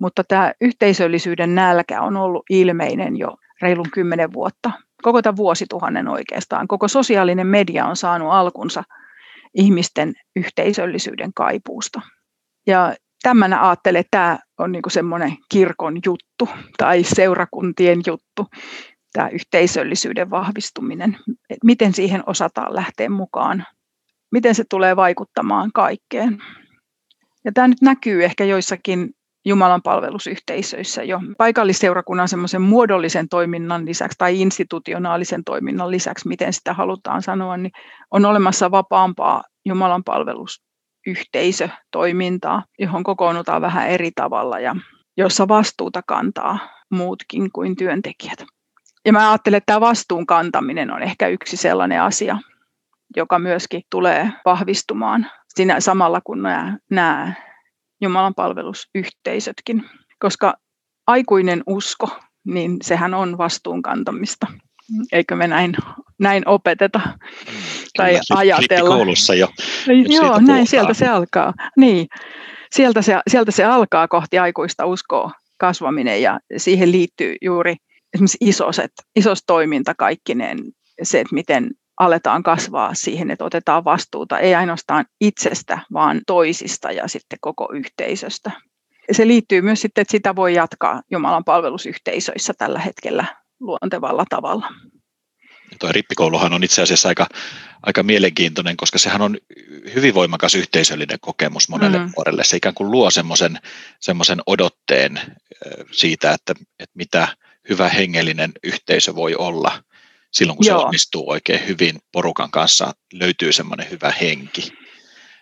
mutta 0.00 0.24
tämä 0.24 0.52
yhteisöllisyyden 0.60 1.54
nälkä 1.54 2.02
on 2.02 2.16
ollut 2.16 2.44
ilmeinen 2.50 3.16
jo 3.16 3.36
reilun 3.62 3.90
kymmenen 3.92 4.32
vuotta, 4.32 4.70
koko 5.02 5.22
tämän 5.22 5.36
vuosituhannen 5.36 6.08
oikeastaan. 6.08 6.68
Koko 6.68 6.88
sosiaalinen 6.88 7.46
media 7.46 7.86
on 7.86 7.96
saanut 7.96 8.32
alkunsa 8.32 8.82
ihmisten 9.54 10.14
yhteisöllisyyden 10.36 11.30
kaipuusta. 11.34 12.00
Ja 12.66 12.94
tämän 13.22 13.52
ajattelen, 13.52 14.00
että 14.00 14.10
tämä 14.10 14.38
on 14.58 14.72
niin 14.72 14.82
semmoinen 14.88 15.36
kirkon 15.48 16.00
juttu 16.06 16.48
tai 16.78 17.04
seurakuntien 17.04 18.00
juttu, 18.06 18.46
tämä 19.12 19.28
yhteisöllisyyden 19.28 20.30
vahvistuminen. 20.30 21.16
Että 21.50 21.66
miten 21.66 21.92
siihen 21.92 22.22
osataan 22.26 22.74
lähteä 22.74 23.08
mukaan, 23.08 23.66
miten 24.32 24.54
se 24.54 24.64
tulee 24.70 24.96
vaikuttamaan 24.96 25.70
kaikkeen. 25.74 26.38
Ja 27.44 27.52
tämä 27.52 27.68
nyt 27.68 27.82
näkyy 27.82 28.24
ehkä 28.24 28.44
joissakin 28.44 29.10
Jumalan 29.44 29.82
palvelusyhteisöissä 29.82 31.02
jo 31.02 31.20
paikallisseurakunnan 31.38 32.28
semmoisen 32.28 32.62
muodollisen 32.62 33.28
toiminnan 33.28 33.86
lisäksi 33.86 34.18
tai 34.18 34.40
institutionaalisen 34.40 35.44
toiminnan 35.44 35.90
lisäksi, 35.90 36.28
miten 36.28 36.52
sitä 36.52 36.72
halutaan 36.74 37.22
sanoa, 37.22 37.56
niin 37.56 37.72
on 38.10 38.24
olemassa 38.24 38.70
vapaampaa 38.70 39.42
Jumalan 39.64 40.04
palvelus 40.04 40.62
yhteisötoimintaa, 41.06 42.64
johon 42.78 43.04
kokoonnutaan 43.04 43.62
vähän 43.62 43.88
eri 43.88 44.10
tavalla 44.14 44.58
ja 44.60 44.76
jossa 45.16 45.48
vastuuta 45.48 46.02
kantaa 46.06 46.58
muutkin 46.90 47.52
kuin 47.52 47.76
työntekijät. 47.76 48.44
Ja 49.04 49.12
mä 49.12 49.30
ajattelen, 49.30 49.58
että 49.58 49.66
tämä 49.66 49.80
vastuun 49.80 50.26
kantaminen 50.26 50.92
on 50.92 51.02
ehkä 51.02 51.28
yksi 51.28 51.56
sellainen 51.56 52.02
asia, 52.02 52.38
joka 53.16 53.38
myöskin 53.38 53.82
tulee 53.90 54.32
vahvistumaan 54.44 55.26
siinä 55.48 55.80
samalla 55.80 56.20
kun 56.24 56.42
nämä, 56.42 56.78
nämä 56.90 57.32
Jumalan 58.00 58.34
palvelusyhteisötkin, 58.34 59.84
koska 60.18 60.54
aikuinen 61.06 61.62
usko, 61.66 62.08
niin 62.44 62.76
sehän 62.82 63.14
on 63.14 63.38
vastuun 63.38 63.82
kantamista. 63.82 64.46
Eikö 65.12 65.36
me 65.36 65.46
näin, 65.46 65.76
näin 66.18 66.48
opeteta 66.48 66.98
mm, 66.98 67.52
tai 67.96 68.10
Kyllä, 68.10 68.40
ajatella? 68.40 68.96
koulussa 68.96 69.34
jo. 69.34 69.48
Joo, 70.08 70.40
näin 70.40 70.66
sieltä 70.66 70.94
se 70.94 71.08
alkaa. 71.08 71.54
Niin. 71.76 72.06
Sieltä 72.70 73.02
se, 73.02 73.20
sieltä 73.30 73.50
se 73.50 73.64
alkaa 73.64 74.08
kohti 74.08 74.38
aikuista 74.38 74.86
uskoa 74.86 75.30
kasvaminen 75.58 76.22
ja 76.22 76.40
siihen 76.56 76.92
liittyy 76.92 77.36
juuri 77.42 77.76
esimerkiksi 78.14 78.38
isoset, 78.40 78.92
isos 79.16 79.42
toiminta 79.46 79.94
kaikkineen, 79.94 80.58
se, 81.02 81.20
että 81.20 81.34
miten 81.34 81.70
aletaan 82.00 82.42
kasvaa 82.42 82.94
siihen, 82.94 83.30
että 83.30 83.44
otetaan 83.44 83.84
vastuuta 83.84 84.38
ei 84.38 84.54
ainoastaan 84.54 85.04
itsestä, 85.20 85.78
vaan 85.92 86.20
toisista 86.26 86.92
ja 86.92 87.08
sitten 87.08 87.38
koko 87.40 87.68
yhteisöstä. 87.72 88.50
Se 89.12 89.26
liittyy 89.26 89.60
myös 89.62 89.80
sitten, 89.80 90.02
että 90.02 90.12
sitä 90.12 90.36
voi 90.36 90.54
jatkaa 90.54 91.02
Jumalan 91.10 91.44
palvelusyhteisöissä 91.44 92.52
tällä 92.58 92.78
hetkellä 92.78 93.24
luontevalla 93.60 94.24
tavalla. 94.30 94.68
Tuo 95.78 95.92
rippikouluhan 95.92 96.52
on 96.52 96.64
itse 96.64 96.82
asiassa 96.82 97.08
aika, 97.08 97.26
aika 97.82 98.02
mielenkiintoinen, 98.02 98.76
koska 98.76 98.98
sehän 98.98 99.22
on 99.22 99.38
hyvin 99.94 100.14
voimakas 100.14 100.54
yhteisöllinen 100.54 101.18
kokemus 101.20 101.68
monelle 101.68 101.98
mm. 101.98 102.10
nuorelle. 102.16 102.44
Se 102.44 102.56
ikään 102.56 102.74
kuin 102.74 102.90
luo 102.90 103.10
semmoisen, 103.10 103.58
semmoisen 104.00 104.38
odotteen 104.46 105.20
siitä, 105.92 106.32
että, 106.32 106.54
että 106.78 106.94
mitä 106.94 107.28
hyvä 107.68 107.88
hengellinen 107.88 108.52
yhteisö 108.64 109.14
voi 109.14 109.34
olla 109.34 109.82
silloin, 110.32 110.56
kun 110.56 110.66
Joo. 110.66 110.80
se 110.80 110.84
onnistuu 110.84 111.30
oikein 111.30 111.68
hyvin 111.68 111.98
porukan 112.12 112.50
kanssa, 112.50 112.92
löytyy 113.12 113.52
semmoinen 113.52 113.90
hyvä 113.90 114.12
henki. 114.20 114.72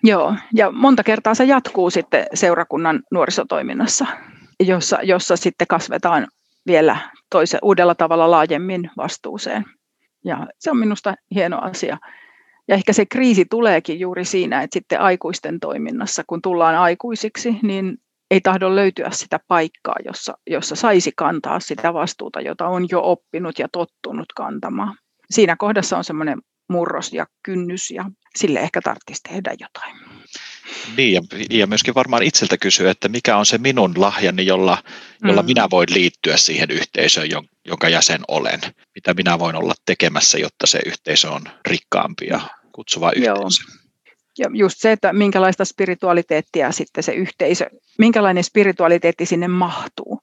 Joo, 0.04 0.34
ja 0.54 0.70
monta 0.70 1.04
kertaa 1.04 1.34
se 1.34 1.44
jatkuu 1.44 1.90
sitten 1.90 2.26
seurakunnan 2.34 3.02
nuorisotoiminnassa, 3.10 4.06
jossa, 4.60 4.98
jossa 5.02 5.36
sitten 5.36 5.66
kasvetaan 5.66 6.28
vielä 6.66 6.96
toisen, 7.30 7.60
uudella 7.62 7.94
tavalla 7.94 8.30
laajemmin 8.30 8.90
vastuuseen. 8.96 9.64
Ja 10.24 10.46
se 10.58 10.70
on 10.70 10.76
minusta 10.76 11.14
hieno 11.34 11.60
asia. 11.60 11.98
Ja 12.68 12.74
ehkä 12.74 12.92
se 12.92 13.06
kriisi 13.06 13.44
tuleekin 13.50 14.00
juuri 14.00 14.24
siinä, 14.24 14.62
että 14.62 14.74
sitten 14.74 15.00
aikuisten 15.00 15.60
toiminnassa, 15.60 16.22
kun 16.26 16.42
tullaan 16.42 16.74
aikuisiksi, 16.74 17.56
niin 17.62 17.98
ei 18.30 18.40
tahdo 18.40 18.76
löytyä 18.76 19.08
sitä 19.10 19.40
paikkaa, 19.48 19.96
jossa, 20.04 20.38
jossa 20.46 20.76
saisi 20.76 21.12
kantaa 21.16 21.60
sitä 21.60 21.94
vastuuta, 21.94 22.40
jota 22.40 22.68
on 22.68 22.86
jo 22.90 23.00
oppinut 23.02 23.58
ja 23.58 23.68
tottunut 23.72 24.32
kantamaan. 24.36 24.96
Siinä 25.30 25.56
kohdassa 25.56 25.96
on 25.98 26.04
semmoinen 26.04 26.38
murros 26.68 27.12
ja 27.12 27.26
kynnys 27.42 27.90
ja 27.90 28.04
sille 28.36 28.60
ehkä 28.60 28.80
tarvitsisi 28.80 29.22
tehdä 29.22 29.54
jotain. 29.60 29.96
Niin, 30.96 31.12
ja, 31.12 31.20
ja 31.50 31.66
myöskin 31.66 31.94
varmaan 31.94 32.22
itseltä 32.22 32.56
kysyä, 32.56 32.90
että 32.90 33.08
mikä 33.08 33.36
on 33.36 33.46
se 33.46 33.58
minun 33.58 33.94
lahjani, 33.96 34.46
jolla, 34.46 34.82
jolla 35.22 35.42
mm. 35.42 35.46
minä 35.46 35.68
voin 35.70 35.88
liittyä 35.94 36.36
siihen 36.36 36.70
yhteisöön, 36.70 37.28
jonka 37.64 37.88
jäsen 37.88 38.20
olen. 38.28 38.60
Mitä 38.94 39.14
minä 39.14 39.38
voin 39.38 39.56
olla 39.56 39.74
tekemässä, 39.86 40.38
jotta 40.38 40.66
se 40.66 40.80
yhteisö 40.86 41.30
on 41.30 41.42
rikkaampi 41.66 42.26
ja 42.26 42.40
kutsuva 42.72 43.12
yhteisö. 43.12 43.62
Joo. 43.64 43.77
Ja 44.38 44.46
just 44.52 44.78
se, 44.78 44.92
että 44.92 45.12
minkälaista 45.12 45.64
spiritualiteettia 45.64 46.72
sitten 46.72 47.04
se 47.04 47.12
yhteisö, 47.12 47.70
minkälainen 47.98 48.44
spiritualiteetti 48.44 49.26
sinne 49.26 49.48
mahtuu 49.48 50.20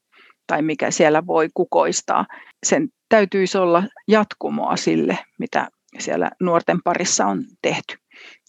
tai 0.48 0.62
mikä 0.62 0.92
siellä 0.92 1.28
voi 1.28 1.50
kukoistaa, 1.54 2.26
sen 2.66 2.90
täytyisi 3.10 3.58
olla 3.58 3.84
jatkumoa 4.08 4.76
sille, 4.76 5.20
mitä 5.40 5.68
siellä 6.00 6.32
nuorten 6.40 6.82
parissa 6.84 7.26
on 7.26 7.44
tehty, 7.62 7.96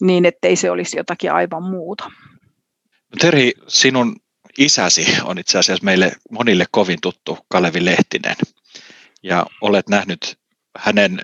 niin 0.01 0.25
ettei 0.25 0.55
se 0.55 0.71
olisi 0.71 0.97
jotakin 0.97 1.31
aivan 1.31 1.63
muuta. 1.63 2.11
Terhi, 3.19 3.53
sinun 3.67 4.15
isäsi 4.57 5.07
on 5.23 5.37
itse 5.37 5.57
asiassa 5.57 5.85
meille 5.85 6.11
monille 6.31 6.65
kovin 6.71 6.97
tuttu 7.01 7.37
Kalevi 7.47 7.85
Lehtinen, 7.85 8.35
ja 9.23 9.45
olet 9.61 9.89
nähnyt 9.89 10.37
hänen 10.77 11.21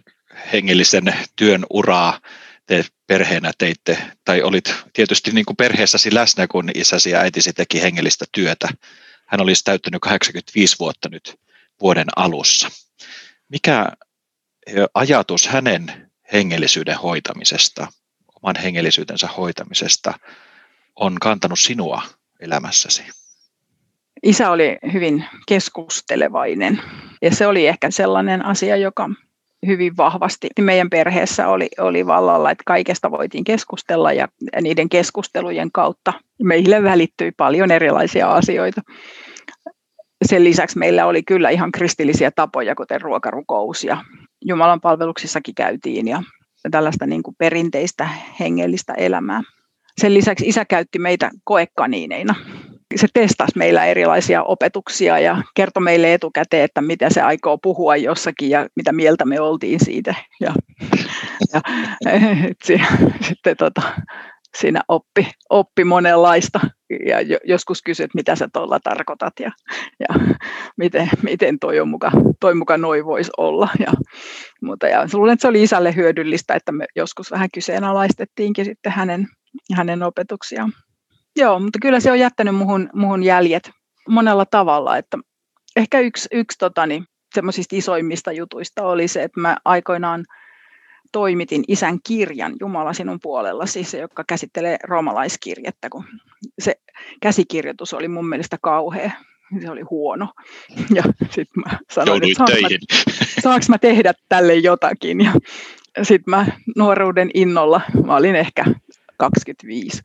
hengellisen 0.53 1.03
työn 1.35 1.65
uraa 1.69 2.19
te 2.65 2.85
perheenä 3.13 3.51
teitte, 3.57 3.97
tai 4.25 4.41
olit 4.41 4.75
tietysti 4.93 5.31
niin 5.31 5.45
kuin 5.45 5.57
perheessäsi 5.57 6.13
läsnä, 6.13 6.47
kun 6.47 6.69
isäsi 6.75 7.09
ja 7.09 7.19
äitisi 7.19 7.53
teki 7.53 7.81
hengellistä 7.81 8.25
työtä. 8.31 8.67
Hän 9.25 9.41
olisi 9.41 9.63
täyttänyt 9.63 10.01
85 10.01 10.75
vuotta 10.79 11.09
nyt 11.09 11.39
vuoden 11.81 12.07
alussa. 12.15 12.69
Mikä 13.49 13.87
ajatus 14.93 15.47
hänen 15.47 16.11
hengellisyyden 16.33 16.97
hoitamisesta, 16.97 17.87
oman 18.43 18.55
hengellisyytensä 18.55 19.27
hoitamisesta 19.27 20.13
on 20.95 21.19
kantanut 21.21 21.59
sinua 21.59 22.01
elämässäsi? 22.39 23.03
Isä 24.23 24.49
oli 24.49 24.77
hyvin 24.93 25.25
keskustelevainen 25.47 26.81
ja 27.21 27.35
se 27.35 27.47
oli 27.47 27.67
ehkä 27.67 27.91
sellainen 27.91 28.45
asia, 28.45 28.75
joka 28.75 29.09
hyvin 29.67 29.97
vahvasti 29.97 30.49
meidän 30.61 30.89
perheessä 30.89 31.47
oli, 31.47 31.69
oli 31.79 32.05
vallalla, 32.05 32.51
että 32.51 32.63
kaikesta 32.65 33.11
voitiin 33.11 33.43
keskustella 33.43 34.13
ja 34.13 34.27
niiden 34.61 34.89
keskustelujen 34.89 35.71
kautta 35.71 36.13
meille 36.43 36.83
välittyi 36.83 37.31
paljon 37.37 37.71
erilaisia 37.71 38.31
asioita. 38.31 38.81
Sen 40.25 40.43
lisäksi 40.43 40.77
meillä 40.79 41.05
oli 41.05 41.23
kyllä 41.23 41.49
ihan 41.49 41.71
kristillisiä 41.71 42.31
tapoja, 42.31 42.75
kuten 42.75 43.01
ruokarukous 43.01 43.83
ja 43.83 43.97
Jumalan 44.45 44.81
palveluksissakin 44.81 45.55
käytiin 45.55 46.07
ja 46.07 46.23
tällaista 46.71 47.05
niin 47.05 47.23
kuin 47.23 47.35
perinteistä 47.37 48.09
hengellistä 48.39 48.93
elämää. 48.93 49.41
Sen 50.01 50.13
lisäksi 50.13 50.47
isä 50.47 50.65
käytti 50.65 50.99
meitä 50.99 51.31
koekaniineina 51.43 52.35
se 52.95 53.07
testasi 53.13 53.57
meillä 53.57 53.85
erilaisia 53.85 54.43
opetuksia 54.43 55.19
ja 55.19 55.43
kertoi 55.55 55.83
meille 55.83 56.13
etukäteen, 56.13 56.63
että 56.63 56.81
mitä 56.81 57.09
se 57.09 57.21
aikoo 57.21 57.57
puhua 57.57 57.95
jossakin 57.95 58.49
ja 58.49 58.67
mitä 58.75 58.91
mieltä 58.91 59.25
me 59.25 59.39
oltiin 59.39 59.85
siitä. 59.85 60.15
Ja, 60.39 60.53
ja 61.53 61.61
sitten 63.21 63.57
tota, 63.57 63.81
siinä 64.57 64.81
oppi, 64.87 65.31
oppi 65.49 65.83
monenlaista 65.83 66.59
ja 67.05 67.39
joskus 67.43 67.81
kysyi, 67.81 68.03
että 68.03 68.17
mitä 68.17 68.35
sä 68.35 68.49
tuolla 68.53 68.79
tarkoitat 68.79 69.33
ja, 69.39 69.51
ja 69.99 70.35
miten, 70.77 71.09
miten 71.21 71.59
toi, 71.59 71.79
on 71.79 71.87
muka, 71.87 72.11
toi 72.39 72.55
muka 72.55 72.77
noin 72.77 73.05
voisi 73.05 73.31
olla. 73.37 73.69
Ja, 73.79 73.93
mutta 74.61 74.87
ja 74.87 75.07
luulen, 75.13 75.33
että 75.33 75.41
se 75.41 75.47
oli 75.47 75.63
isälle 75.63 75.95
hyödyllistä, 75.95 76.53
että 76.53 76.71
me 76.71 76.85
joskus 76.95 77.31
vähän 77.31 77.49
kyseenalaistettiinkin 77.53 78.65
sitten 78.65 78.91
hänen, 78.91 79.27
hänen 79.75 80.03
opetuksiaan. 80.03 80.73
Joo, 81.35 81.59
mutta 81.59 81.79
kyllä 81.81 81.99
se 81.99 82.11
on 82.11 82.19
jättänyt 82.19 82.55
muhun, 82.55 82.89
muhun 82.93 83.23
jäljet 83.23 83.71
monella 84.09 84.45
tavalla. 84.45 84.97
Että 84.97 85.17
ehkä 85.75 85.99
yksi, 85.99 86.29
yksi 86.31 86.57
totani, 86.57 87.03
semmoisista 87.35 87.75
isoimmista 87.75 88.31
jutuista 88.31 88.87
oli 88.87 89.07
se, 89.07 89.23
että 89.23 89.39
mä 89.39 89.57
aikoinaan 89.65 90.25
toimitin 91.11 91.63
isän 91.67 91.99
kirjan 92.07 92.53
Jumala 92.59 92.93
sinun 92.93 93.19
puolella, 93.23 93.65
siis 93.65 93.91
se, 93.91 93.97
joka 93.97 94.23
käsittelee 94.27 94.77
roomalaiskirjettä, 94.83 95.89
kun 95.89 96.05
se 96.59 96.75
käsikirjoitus 97.21 97.93
oli 97.93 98.07
mun 98.07 98.29
mielestä 98.29 98.57
kauhea. 98.61 99.11
Se 99.61 99.69
oli 99.69 99.81
huono. 99.81 100.27
Ja 100.95 101.03
sitten 101.19 101.63
mä 101.65 101.79
sanoin, 101.91 102.23
että 102.23 102.37
saanko 102.37 102.61
mä, 102.61 102.69
saanko 103.43 103.65
mä 103.69 103.77
tehdä 103.77 104.13
tälle 104.29 104.55
jotakin. 104.55 105.19
Ja 105.19 105.31
sitten 106.03 106.31
mä 106.31 106.45
nuoruuden 106.77 107.29
innolla, 107.33 107.81
mä 108.05 108.15
olin 108.15 108.35
ehkä 108.35 108.65
25. 109.17 110.01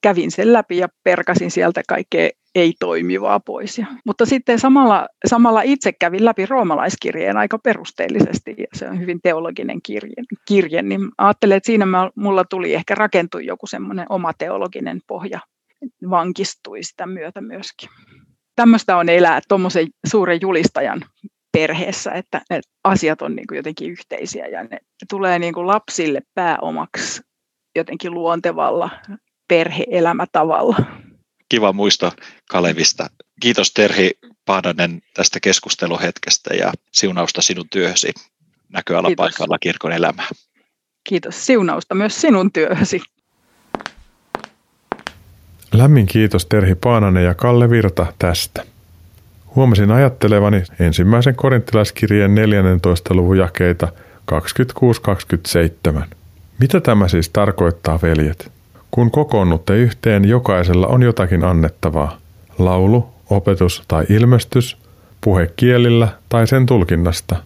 Kävin 0.00 0.30
sen 0.30 0.52
läpi 0.52 0.76
ja 0.76 0.88
perkasin 1.04 1.50
sieltä 1.50 1.82
kaikkea 1.88 2.30
ei-toimivaa 2.54 3.40
pois. 3.40 3.80
Mutta 4.06 4.26
sitten 4.26 4.58
samalla, 4.58 5.06
samalla 5.26 5.62
itse 5.62 5.92
kävin 5.92 6.24
läpi 6.24 6.46
roomalaiskirjeen 6.46 7.36
aika 7.36 7.58
perusteellisesti, 7.58 8.54
ja 8.58 8.66
se 8.74 8.88
on 8.88 9.00
hyvin 9.00 9.20
teologinen 9.22 9.82
kirje, 9.82 10.22
kirje 10.48 10.82
niin 10.82 11.00
ajattelin, 11.18 11.56
että 11.56 11.66
siinä 11.66 11.86
mulla 12.14 12.44
tuli 12.44 12.74
ehkä 12.74 12.94
rakentui 12.94 13.46
joku 13.46 13.66
semmoinen 13.66 14.06
oma 14.08 14.32
teologinen 14.32 15.00
pohja, 15.06 15.40
vankistui 16.10 16.82
sitä 16.82 17.06
myötä 17.06 17.40
myöskin. 17.40 17.88
Tämmöistä 18.56 18.96
on 18.96 19.08
elää 19.08 19.40
tuommoisen 19.48 19.86
suuren 20.06 20.38
julistajan 20.42 21.00
perheessä, 21.52 22.12
että 22.12 22.40
ne 22.50 22.60
asiat 22.84 23.22
on 23.22 23.36
niin 23.36 23.46
kuin 23.46 23.56
jotenkin 23.56 23.90
yhteisiä 23.90 24.46
ja 24.46 24.64
ne 24.64 24.78
tulee 25.10 25.38
niin 25.38 25.54
kuin 25.54 25.66
lapsille 25.66 26.20
pääomaksi 26.34 27.27
jotenkin 27.78 28.14
luontevalla 28.14 28.90
perheelämätavalla. 29.48 30.76
Kiva 31.48 31.72
muisto 31.72 32.12
Kalevista. 32.50 33.10
Kiitos 33.40 33.72
Terhi 33.72 34.10
Paananen 34.44 35.00
tästä 35.14 35.40
keskusteluhetkestä 35.40 36.54
ja 36.54 36.72
siunausta 36.92 37.42
sinun 37.42 37.68
työhösi 37.70 38.12
näköalapaikalla 38.68 39.58
kirkon 39.58 39.92
elämää. 39.92 40.28
Kiitos 41.04 41.46
siunausta 41.46 41.94
myös 41.94 42.20
sinun 42.20 42.52
työhösi. 42.52 43.02
Lämmin 45.72 46.06
kiitos 46.06 46.46
Terhi 46.46 46.74
Paananen 46.74 47.24
ja 47.24 47.34
Kalle 47.34 47.70
Virta 47.70 48.06
tästä. 48.18 48.64
Huomasin 49.54 49.90
ajattelevani 49.90 50.62
ensimmäisen 50.80 51.34
korintilaiskirjeen 51.34 52.34
14. 52.34 53.14
luvun 53.14 53.38
jakeita 53.38 53.88
26-27. 56.02 56.17
Mitä 56.58 56.80
tämä 56.80 57.08
siis 57.08 57.28
tarkoittaa, 57.28 57.98
veljet? 58.02 58.52
Kun 58.90 59.10
kokoonnutte 59.10 59.76
yhteen, 59.76 60.28
jokaisella 60.28 60.86
on 60.86 61.02
jotakin 61.02 61.44
annettavaa. 61.44 62.18
Laulu, 62.58 63.08
opetus 63.30 63.82
tai 63.88 64.04
ilmestys, 64.08 64.76
puhe 65.20 65.50
kielillä 65.56 66.08
tai 66.28 66.46
sen 66.46 66.66
tulkinnasta. 66.66 67.36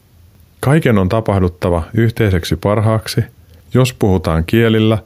Kaiken 0.61 0.98
on 0.98 1.09
tapahduttava 1.09 1.83
yhteiseksi 1.94 2.57
parhaaksi. 2.57 3.25
Jos 3.75 3.92
puhutaan 3.92 4.44
kielillä, 4.44 4.98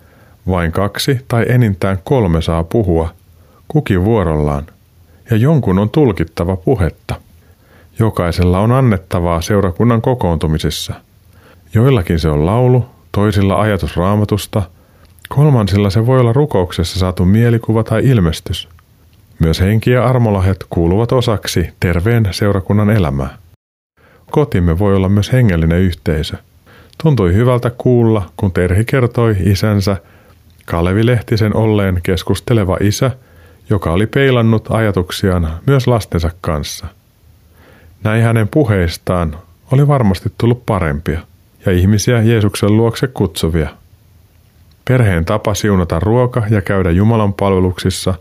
vain 0.49 0.73
kaksi 0.73 1.21
tai 1.29 1.45
enintään 1.49 1.99
kolme 2.05 2.43
saa 2.43 2.65
puhua, 2.65 3.15
kukin 3.69 4.05
vuorollaan. 4.05 4.67
ja 5.31 5.37
jonkun 5.37 5.79
on 5.79 5.91
tulkittava 5.91 6.57
puhetta. 6.57 7.15
Jokaisella 7.99 8.59
on 8.59 8.73
annettavaa 8.73 9.41
seurakunnan 9.41 10.03
kokoontumisissa. 10.03 10.95
Joillakin 11.75 12.19
se 12.19 12.29
on 12.29 12.47
laulu, 12.47 12.87
toisilla 13.17 13.61
ajatus 13.61 13.97
raamatusta, 13.97 14.63
kolmansilla 15.29 15.91
se 15.91 16.07
voi 16.07 16.21
olla 16.21 16.33
rukouksessa 16.33 16.99
saatu 16.99 17.25
mielikuva 17.25 17.85
tai 17.85 18.05
ilmestys. 18.05 18.69
Myös 19.39 19.61
henki 19.61 19.91
ja 19.91 20.07
armolahjat 20.07 20.57
kuuluvat 20.71 21.13
osaksi 21.13 21.69
terveen 21.81 22.29
seurakunnan 22.31 22.91
elämää. 22.91 23.39
Kotimme 24.31 24.79
voi 24.79 24.97
olla 24.97 25.09
myös 25.09 25.33
hengellinen 25.33 25.79
yhteisö. 25.79 26.37
Tuntui 27.03 27.35
hyvältä 27.35 27.71
kuulla, 27.71 28.31
kun 28.37 28.53
Terhi 28.53 28.85
kertoi 28.85 29.37
isänsä 29.41 29.97
Kalevi 30.65 31.07
Lehtisen 31.07 31.57
olleen 31.57 32.01
keskusteleva 32.03 32.77
isä, 32.81 33.11
joka 33.71 33.93
oli 33.93 34.07
peilannut 34.07 34.71
ajatuksiaan 34.71 35.59
myös 35.67 35.87
lastensa 35.87 36.31
kanssa. 36.41 36.87
Näin 38.05 38.23
hänen 38.23 38.49
puheistaan 38.49 39.37
oli 39.73 39.89
varmasti 39.89 40.33
tullut 40.39 40.67
parempia 40.67 41.21
ja 41.67 41.73
ihmisiä 41.73 42.23
Jeesuksen 42.23 42.77
luokse 42.77 43.07
kutsuvia. 43.07 43.69
Perheen 44.85 45.25
tapa 45.25 45.55
siunata 45.55 46.01
ruoka 46.01 46.43
ja 46.51 46.63
käydä 46.63 46.91
Jumalan 46.91 47.33
palveluksissa 47.33 48.15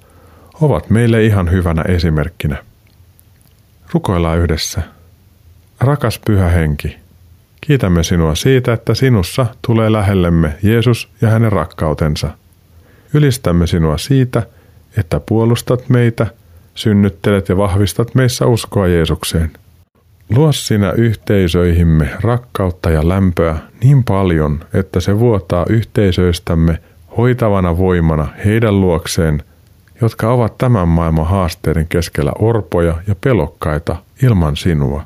ovat 0.61 0.89
meille 0.89 1.25
ihan 1.25 1.51
hyvänä 1.51 1.81
esimerkkinä. 1.81 2.57
Rukoillaan 3.93 4.39
yhdessä. 4.39 4.81
Rakas 5.79 6.19
pyhä 6.25 6.49
henki, 6.49 6.97
kiitämme 7.61 8.03
sinua 8.03 8.35
siitä, 8.35 8.73
että 8.73 8.93
sinussa 8.93 9.45
tulee 9.61 9.91
lähellemme 9.91 10.53
Jeesus 10.63 11.09
ja 11.21 11.29
hänen 11.29 11.51
rakkautensa. 11.51 12.29
Ylistämme 13.13 13.67
sinua 13.67 13.97
siitä, 13.97 14.43
että 14.97 15.19
puolustat 15.19 15.89
meitä, 15.89 16.27
synnyttelet 16.75 17.49
ja 17.49 17.57
vahvistat 17.57 18.15
meissä 18.15 18.45
uskoa 18.45 18.87
Jeesukseen. 18.87 19.51
Luo 20.29 20.51
sinä 20.51 20.91
yhteisöihimme 20.91 22.09
rakkautta 22.21 22.89
ja 22.89 23.09
lämpöä 23.09 23.57
niin 23.83 24.03
paljon, 24.03 24.59
että 24.73 24.99
se 24.99 25.19
vuotaa 25.19 25.65
yhteisöistämme 25.69 26.79
hoitavana 27.17 27.77
voimana 27.77 28.27
heidän 28.45 28.81
luokseen, 28.81 29.43
jotka 30.01 30.31
ovat 30.31 30.57
tämän 30.57 30.87
maailman 30.87 31.27
haasteiden 31.27 31.87
keskellä 31.87 32.31
orpoja 32.39 32.95
ja 33.07 33.15
pelokkaita 33.21 33.95
ilman 34.23 34.57
sinua. 34.57 35.03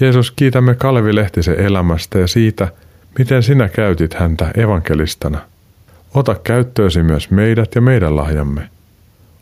Jeesus, 0.00 0.30
kiitämme 0.30 0.74
Kalevi 0.74 1.14
Lehtisen 1.14 1.60
elämästä 1.60 2.18
ja 2.18 2.26
siitä, 2.26 2.68
miten 3.18 3.42
sinä 3.42 3.68
käytit 3.68 4.14
häntä 4.14 4.50
evankelistana. 4.56 5.38
Ota 6.14 6.34
käyttöösi 6.34 7.02
myös 7.02 7.30
meidät 7.30 7.74
ja 7.74 7.80
meidän 7.80 8.16
lahjamme. 8.16 8.68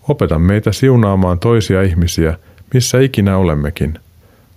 Opeta 0.08 0.38
meitä 0.38 0.72
siunaamaan 0.72 1.38
toisia 1.38 1.82
ihmisiä, 1.82 2.38
missä 2.74 3.00
ikinä 3.00 3.36
olemmekin. 3.36 3.98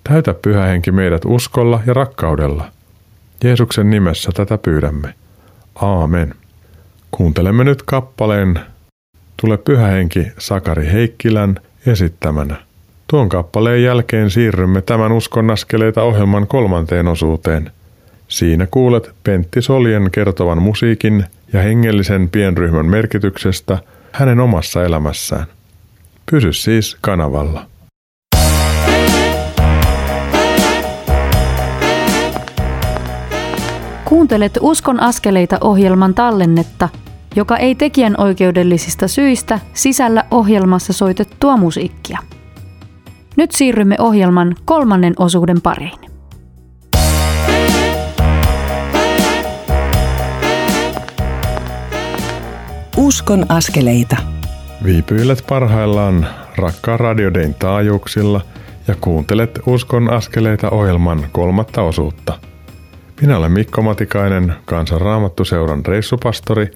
Täytä 0.03 0.33
pyhä 0.33 0.65
henki 0.65 0.91
meidät 0.91 1.21
uskolla 1.25 1.79
ja 1.85 1.93
rakkaudella. 1.93 2.71
Jeesuksen 3.43 3.89
nimessä 3.89 4.31
tätä 4.33 4.57
pyydämme. 4.57 5.13
Aamen. 5.75 6.35
Kuuntelemme 7.11 7.63
nyt 7.63 7.83
kappaleen 7.83 8.59
Tule 9.41 9.57
pyhä 9.57 9.87
henki 9.87 10.27
Sakari 10.37 10.91
Heikkilän 10.91 11.59
esittämänä. 11.85 12.55
Tuon 13.07 13.29
kappaleen 13.29 13.83
jälkeen 13.83 14.29
siirrymme 14.29 14.81
tämän 14.81 15.11
uskon 15.11 15.51
askeleita 15.51 16.03
ohjelman 16.03 16.47
kolmanteen 16.47 17.07
osuuteen. 17.07 17.71
Siinä 18.27 18.67
kuulet 18.71 19.11
Pentti 19.23 19.61
Solien 19.61 20.09
kertovan 20.11 20.61
musiikin 20.61 21.25
ja 21.53 21.61
hengellisen 21.61 22.29
pienryhmän 22.29 22.85
merkityksestä 22.85 23.77
hänen 24.11 24.39
omassa 24.39 24.83
elämässään. 24.83 25.45
Pysy 26.31 26.53
siis 26.53 26.97
kanavalla. 27.01 27.65
Kuuntelet 34.12 34.58
Uskon 34.62 35.00
askeleita 35.00 35.58
ohjelman 35.62 36.13
tallennetta, 36.13 36.89
joka 37.36 37.58
ei 37.58 37.76
tekijän 37.76 38.15
oikeudellisista 38.17 39.08
syistä 39.08 39.60
sisällä 39.74 40.24
ohjelmassa 40.32 40.93
soitettua 40.93 41.58
musiikkia. 41.58 42.19
Nyt 43.38 43.52
siirrymme 43.52 43.95
ohjelman 44.00 44.56
kolmannen 44.65 45.13
osuuden 45.19 45.62
pariin. 45.62 46.00
Uskon 52.97 53.45
askeleita. 53.50 54.17
Viipyilet 54.84 55.43
parhaillaan 55.50 56.28
rakkaan 56.58 57.00
radiodein 57.00 57.54
taajuuksilla 57.54 58.41
ja 58.88 58.95
kuuntelet 59.02 59.60
Uskon 59.65 60.13
askeleita 60.13 60.69
ohjelman 60.69 61.26
kolmatta 61.32 61.82
osuutta. 61.82 62.50
Minä 63.21 63.38
olen 63.38 63.51
Mikko 63.51 63.81
Matikainen, 63.81 64.53
kansanraamattuseuran 64.65 65.86
reissupastori 65.86 66.67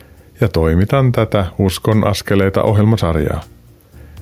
ja 0.41 0.47
toimitan 0.47 1.11
tätä 1.11 1.45
Uskon 1.57 2.07
askeleita 2.07 2.63
ohjelmasarjaa. 2.63 3.43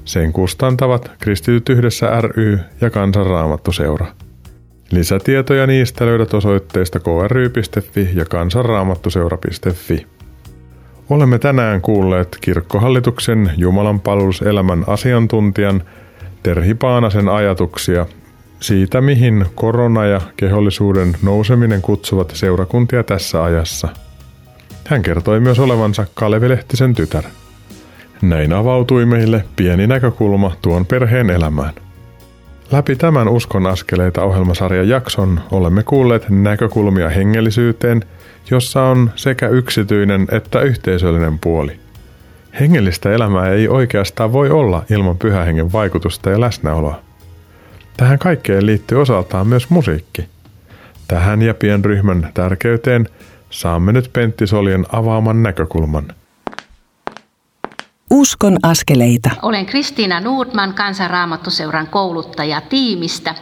Sen 0.05 0.33
kustantavat 0.33 1.11
Kristityt 1.19 1.69
yhdessä 1.69 2.21
ry 2.21 2.59
ja 2.81 2.89
Kansanraamattuseura. 2.89 4.05
Lisätietoja 4.91 5.67
niistä 5.67 6.05
löydät 6.05 6.33
osoitteista 6.33 6.99
kry.fi 6.99 8.09
ja 8.13 8.25
kansanraamattuseura.fi. 8.25 10.07
Olemme 11.09 11.39
tänään 11.39 11.81
kuulleet 11.81 12.37
kirkkohallituksen 12.41 13.51
Jumalan 13.57 13.99
palveluselämän 13.99 14.83
asiantuntijan 14.87 15.83
Terhi 16.43 16.73
Paanasen 16.73 17.29
ajatuksia 17.29 18.05
siitä, 18.63 19.01
mihin 19.01 19.45
korona 19.55 20.05
ja 20.05 20.21
kehollisuuden 20.37 21.15
nouseminen 21.23 21.81
kutsuvat 21.81 22.31
seurakuntia 22.35 23.03
tässä 23.03 23.43
ajassa. 23.43 23.87
Hän 24.87 25.01
kertoi 25.01 25.39
myös 25.39 25.59
olevansa 25.59 26.05
Kalevi 26.13 26.49
Lehtisen 26.49 26.93
tytär. 26.93 27.23
Näin 28.21 28.53
avautui 28.53 29.05
meille 29.05 29.45
pieni 29.55 29.87
näkökulma 29.87 30.51
tuon 30.61 30.85
perheen 30.85 31.29
elämään. 31.29 31.73
Läpi 32.71 32.95
tämän 32.95 33.27
Uskon 33.27 33.67
askeleita 33.67 34.23
ohjelmasarjan 34.23 34.89
jakson 34.89 35.39
olemme 35.51 35.83
kuulleet 35.83 36.29
näkökulmia 36.29 37.09
hengellisyyteen, 37.09 38.03
jossa 38.51 38.83
on 38.83 39.11
sekä 39.15 39.47
yksityinen 39.47 40.27
että 40.31 40.61
yhteisöllinen 40.61 41.39
puoli. 41.39 41.79
Hengellistä 42.59 43.11
elämää 43.11 43.49
ei 43.49 43.67
oikeastaan 43.67 44.33
voi 44.33 44.49
olla 44.49 44.83
ilman 44.89 45.17
pyhähengen 45.17 45.71
vaikutusta 45.71 46.29
ja 46.29 46.41
läsnäoloa. 46.41 46.99
Tähän 47.97 48.19
kaikkeen 48.19 48.65
liittyy 48.65 49.01
osaltaan 49.01 49.47
myös 49.47 49.69
musiikki. 49.69 50.29
Tähän 51.07 51.41
ja 51.41 51.53
pienryhmän 51.53 52.31
tärkeyteen 52.33 53.09
saamme 53.49 53.91
nyt 53.91 54.09
Pentti 54.13 54.47
Solien 54.47 54.85
avaaman 54.91 55.43
näkökulman– 55.43 56.05
Uskon 58.13 58.57
askeleita. 58.63 59.29
Olen 59.41 59.65
Kristiina 59.65 60.19
Nordman, 60.19 60.73
kansanraamattuseuran 60.73 61.87
kouluttaja 61.87 62.61
tiimistä. 62.61 63.35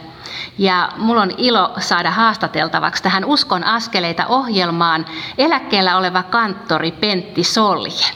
Ja 0.58 0.88
mulla 0.96 1.22
on 1.22 1.30
ilo 1.36 1.72
saada 1.78 2.10
haastateltavaksi 2.10 3.02
tähän 3.02 3.24
Uskon 3.24 3.64
askeleita 3.64 4.26
ohjelmaan 4.26 5.06
eläkkeellä 5.38 5.96
oleva 5.96 6.22
kanttori 6.22 6.92
Pentti 6.92 7.44
Solje. 7.44 8.10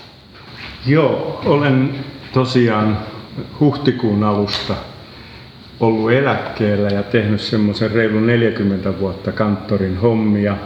Joo, 0.87 1.41
olen 1.45 2.05
tosiaan 2.33 2.99
huhtikuun 3.61 4.25
alusta 4.25 4.75
ollut 5.81 6.13
eläkkeellä 6.13 6.89
ja 6.89 7.03
tehnyt 7.03 7.41
semmoisen 7.41 7.91
reilun 7.91 8.27
40 8.27 8.99
vuotta 9.01 9.33
kanttorin 9.33 9.97
hommia. 9.97 10.57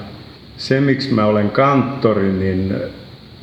Se, 0.56 0.80
miksi 0.80 1.14
mä 1.14 1.26
olen 1.26 1.50
kanttori, 1.50 2.32
niin 2.32 2.74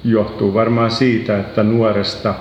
johtuu 0.04 0.54
varmaan 0.54 0.92
siitä, 0.92 1.40
että 1.40 1.64
nuoresta 1.64 2.34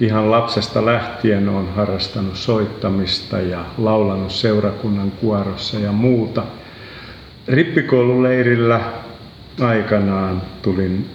ihan 0.00 0.30
lapsesta 0.30 0.86
lähtien 0.86 1.48
on 1.48 1.68
harrastanut 1.76 2.36
soittamista 2.36 3.40
ja 3.40 3.64
laulanut 3.78 4.32
seurakunnan 4.32 5.10
kuorossa 5.10 5.78
ja 5.78 5.92
muuta. 5.92 6.42
Rippikoululeirillä 7.48 8.80
aikanaan 9.60 10.42
tulin 10.62 11.06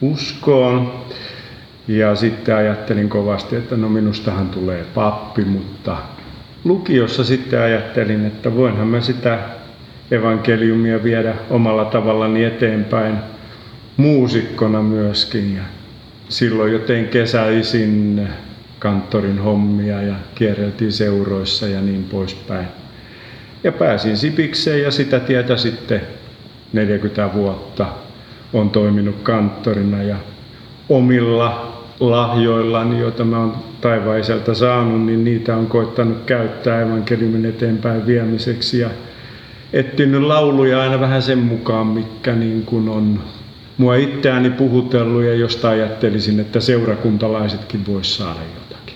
uskoon 0.00 0.92
ja 1.88 2.16
sitten 2.16 2.56
ajattelin 2.56 3.08
kovasti, 3.08 3.56
että 3.56 3.76
no 3.76 3.88
minustahan 3.88 4.48
tulee 4.48 4.84
pappi, 4.94 5.44
mutta 5.44 5.96
lukiossa 6.66 7.24
sitten 7.24 7.60
ajattelin, 7.60 8.26
että 8.26 8.54
voinhan 8.54 8.88
mä 8.88 9.00
sitä 9.00 9.38
evankeliumia 10.10 11.02
viedä 11.02 11.34
omalla 11.50 11.84
tavallani 11.84 12.44
eteenpäin 12.44 13.18
muusikkona 13.96 14.82
myöskin. 14.82 15.56
Ja 15.56 15.62
silloin 16.28 16.72
jo 16.72 16.78
tein 16.78 17.08
kesäisin 17.08 18.28
kanttorin 18.78 19.38
hommia 19.38 20.02
ja 20.02 20.14
kierreltiin 20.34 20.92
seuroissa 20.92 21.66
ja 21.66 21.80
niin 21.80 22.04
poispäin. 22.04 22.66
Ja 23.64 23.72
pääsin 23.72 24.16
Sipikseen 24.16 24.82
ja 24.82 24.90
sitä 24.90 25.20
tietä 25.20 25.56
sitten 25.56 26.00
40 26.72 27.32
vuotta 27.34 27.86
on 28.52 28.70
toiminut 28.70 29.16
kanttorina 29.22 30.02
ja 30.02 30.16
omilla 30.88 31.65
lahjoillani, 32.00 33.00
joita 33.00 33.24
mä 33.24 33.38
oon 33.38 33.54
taivaiselta 33.80 34.54
saanut, 34.54 35.02
niin 35.06 35.24
niitä 35.24 35.56
on 35.56 35.66
koittanut 35.66 36.18
käyttää 36.26 36.80
evankeliumin 36.80 37.46
eteenpäin 37.46 38.06
viemiseksi 38.06 38.78
ja 38.78 38.90
etsinyt 39.72 40.22
lauluja 40.22 40.82
aina 40.82 41.00
vähän 41.00 41.22
sen 41.22 41.38
mukaan, 41.38 41.86
mikä 41.86 42.32
niin 42.32 42.62
kuin 42.66 42.88
on 42.88 43.20
mua 43.76 43.94
itseäni 43.94 44.50
puhutellut 44.50 45.22
ja 45.24 45.34
josta 45.34 45.68
ajattelisin, 45.68 46.40
että 46.40 46.60
seurakuntalaisetkin 46.60 47.86
vois 47.86 48.16
saada 48.16 48.40
jotakin. 48.54 48.94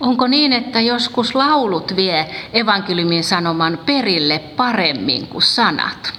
Onko 0.00 0.26
niin, 0.26 0.52
että 0.52 0.80
joskus 0.80 1.34
laulut 1.34 1.96
vie 1.96 2.26
evankeliumin 2.52 3.24
sanoman 3.24 3.78
perille 3.86 4.38
paremmin 4.56 5.26
kuin 5.26 5.42
sanat? 5.42 6.12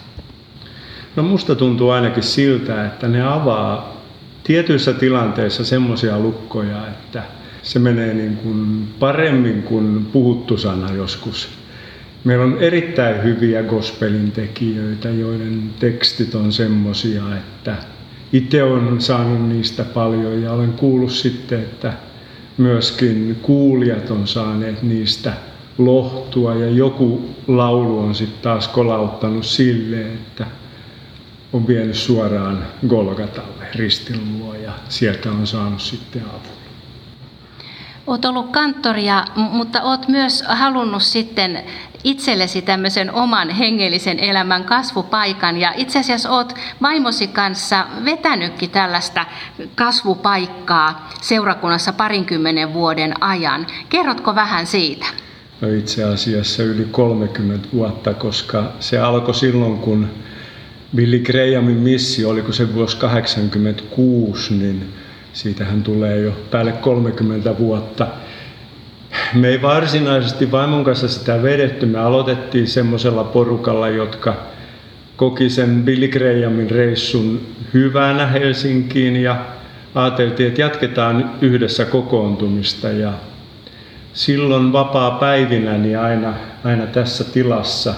No 1.15 1.23
musta 1.23 1.55
tuntuu 1.55 1.89
ainakin 1.89 2.23
siltä, 2.23 2.86
että 2.86 3.07
ne 3.07 3.27
avaa 3.27 3.94
tietyissä 4.45 4.93
tilanteissa 4.93 5.65
semmoisia 5.65 6.19
lukkoja, 6.19 6.87
että 6.87 7.23
se 7.63 7.79
menee 7.79 8.13
niin 8.13 8.37
kuin 8.37 8.87
paremmin 8.99 9.63
kuin 9.63 10.05
puhuttu 10.13 10.57
sana 10.57 10.93
joskus. 10.93 11.49
Meillä 12.23 12.45
on 12.45 12.57
erittäin 12.59 13.23
hyviä 13.23 13.63
gospelin 13.63 14.31
tekijöitä, 14.31 15.09
joiden 15.09 15.63
tekstit 15.79 16.35
on 16.35 16.51
semmoisia, 16.51 17.23
että 17.37 17.75
itse 18.33 18.63
olen 18.63 19.01
saanut 19.01 19.49
niistä 19.49 19.83
paljon 19.83 20.41
ja 20.41 20.51
olen 20.51 20.73
kuullut 20.73 21.11
sitten, 21.11 21.59
että 21.59 21.93
myöskin 22.57 23.37
kuulijat 23.41 24.11
on 24.11 24.27
saaneet 24.27 24.83
niistä 24.83 25.33
lohtua 25.77 26.55
ja 26.55 26.69
joku 26.69 27.29
laulu 27.47 27.99
on 27.99 28.15
sitten 28.15 28.41
taas 28.41 28.67
kolauttanut 28.67 29.45
silleen, 29.45 30.11
että 30.11 30.45
on 31.53 31.67
vienyt 31.67 31.95
suoraan 31.95 32.65
Golgatalle 32.87 33.67
ristin 33.75 34.39
luo 34.39 34.53
ja 34.53 34.71
sieltä 34.89 35.31
on 35.31 35.47
saanut 35.47 35.81
sitten 35.81 36.21
avun. 36.21 36.55
Olet 38.07 38.25
ollut 38.25 38.51
kanttoria, 38.51 39.25
mutta 39.35 39.81
olet 39.81 40.07
myös 40.07 40.43
halunnut 40.47 41.03
sitten 41.03 41.63
itsellesi 42.03 42.61
tämmöisen 42.61 43.13
oman 43.13 43.49
hengellisen 43.49 44.19
elämän 44.19 44.63
kasvupaikan. 44.63 45.57
Ja 45.57 45.73
itse 45.75 45.99
asiassa 45.99 46.29
olet 46.29 46.55
vaimosi 46.81 47.27
kanssa 47.27 47.85
vetänytkin 48.05 48.69
tällaista 48.69 49.25
kasvupaikkaa 49.75 51.09
seurakunnassa 51.21 51.93
parinkymmenen 51.93 52.73
vuoden 52.73 53.23
ajan. 53.23 53.67
Kerrotko 53.89 54.35
vähän 54.35 54.67
siitä? 54.67 55.05
No 55.61 55.67
itse 55.67 56.03
asiassa 56.03 56.63
yli 56.63 56.87
30 56.91 57.67
vuotta, 57.73 58.13
koska 58.13 58.63
se 58.79 58.99
alkoi 58.99 59.35
silloin, 59.35 59.77
kun 59.77 60.09
Billy 60.95 61.19
Grahamin 61.19 61.77
missio, 61.77 62.29
oliko 62.29 62.51
se 62.51 62.73
vuosi 62.73 62.97
86, 62.97 64.53
niin 64.53 64.93
siitähän 65.33 65.83
tulee 65.83 66.19
jo 66.19 66.31
päälle 66.51 66.71
30 66.71 67.57
vuotta. 67.57 68.07
Me 69.33 69.47
ei 69.47 69.61
varsinaisesti 69.61 70.51
vaimon 70.51 70.83
kanssa 70.83 71.07
sitä 71.07 71.43
vedetty. 71.43 71.85
Me 71.85 71.99
aloitettiin 71.99 72.67
semmoisella 72.67 73.23
porukalla, 73.23 73.89
jotka 73.89 74.35
koki 75.15 75.49
sen 75.49 75.83
Billy 75.83 76.07
Grahamin 76.07 76.69
reissun 76.69 77.41
hyvänä 77.73 78.27
Helsinkiin 78.27 79.15
ja 79.15 79.45
ajateltiin, 79.95 80.49
että 80.49 80.61
jatketaan 80.61 81.31
yhdessä 81.41 81.85
kokoontumista. 81.85 82.89
Ja 82.89 83.13
silloin 84.13 84.73
vapaa 84.73 85.11
päivinä 85.11 85.77
niin 85.77 85.99
aina, 85.99 86.33
aina 86.63 86.87
tässä 86.87 87.23
tilassa 87.23 87.93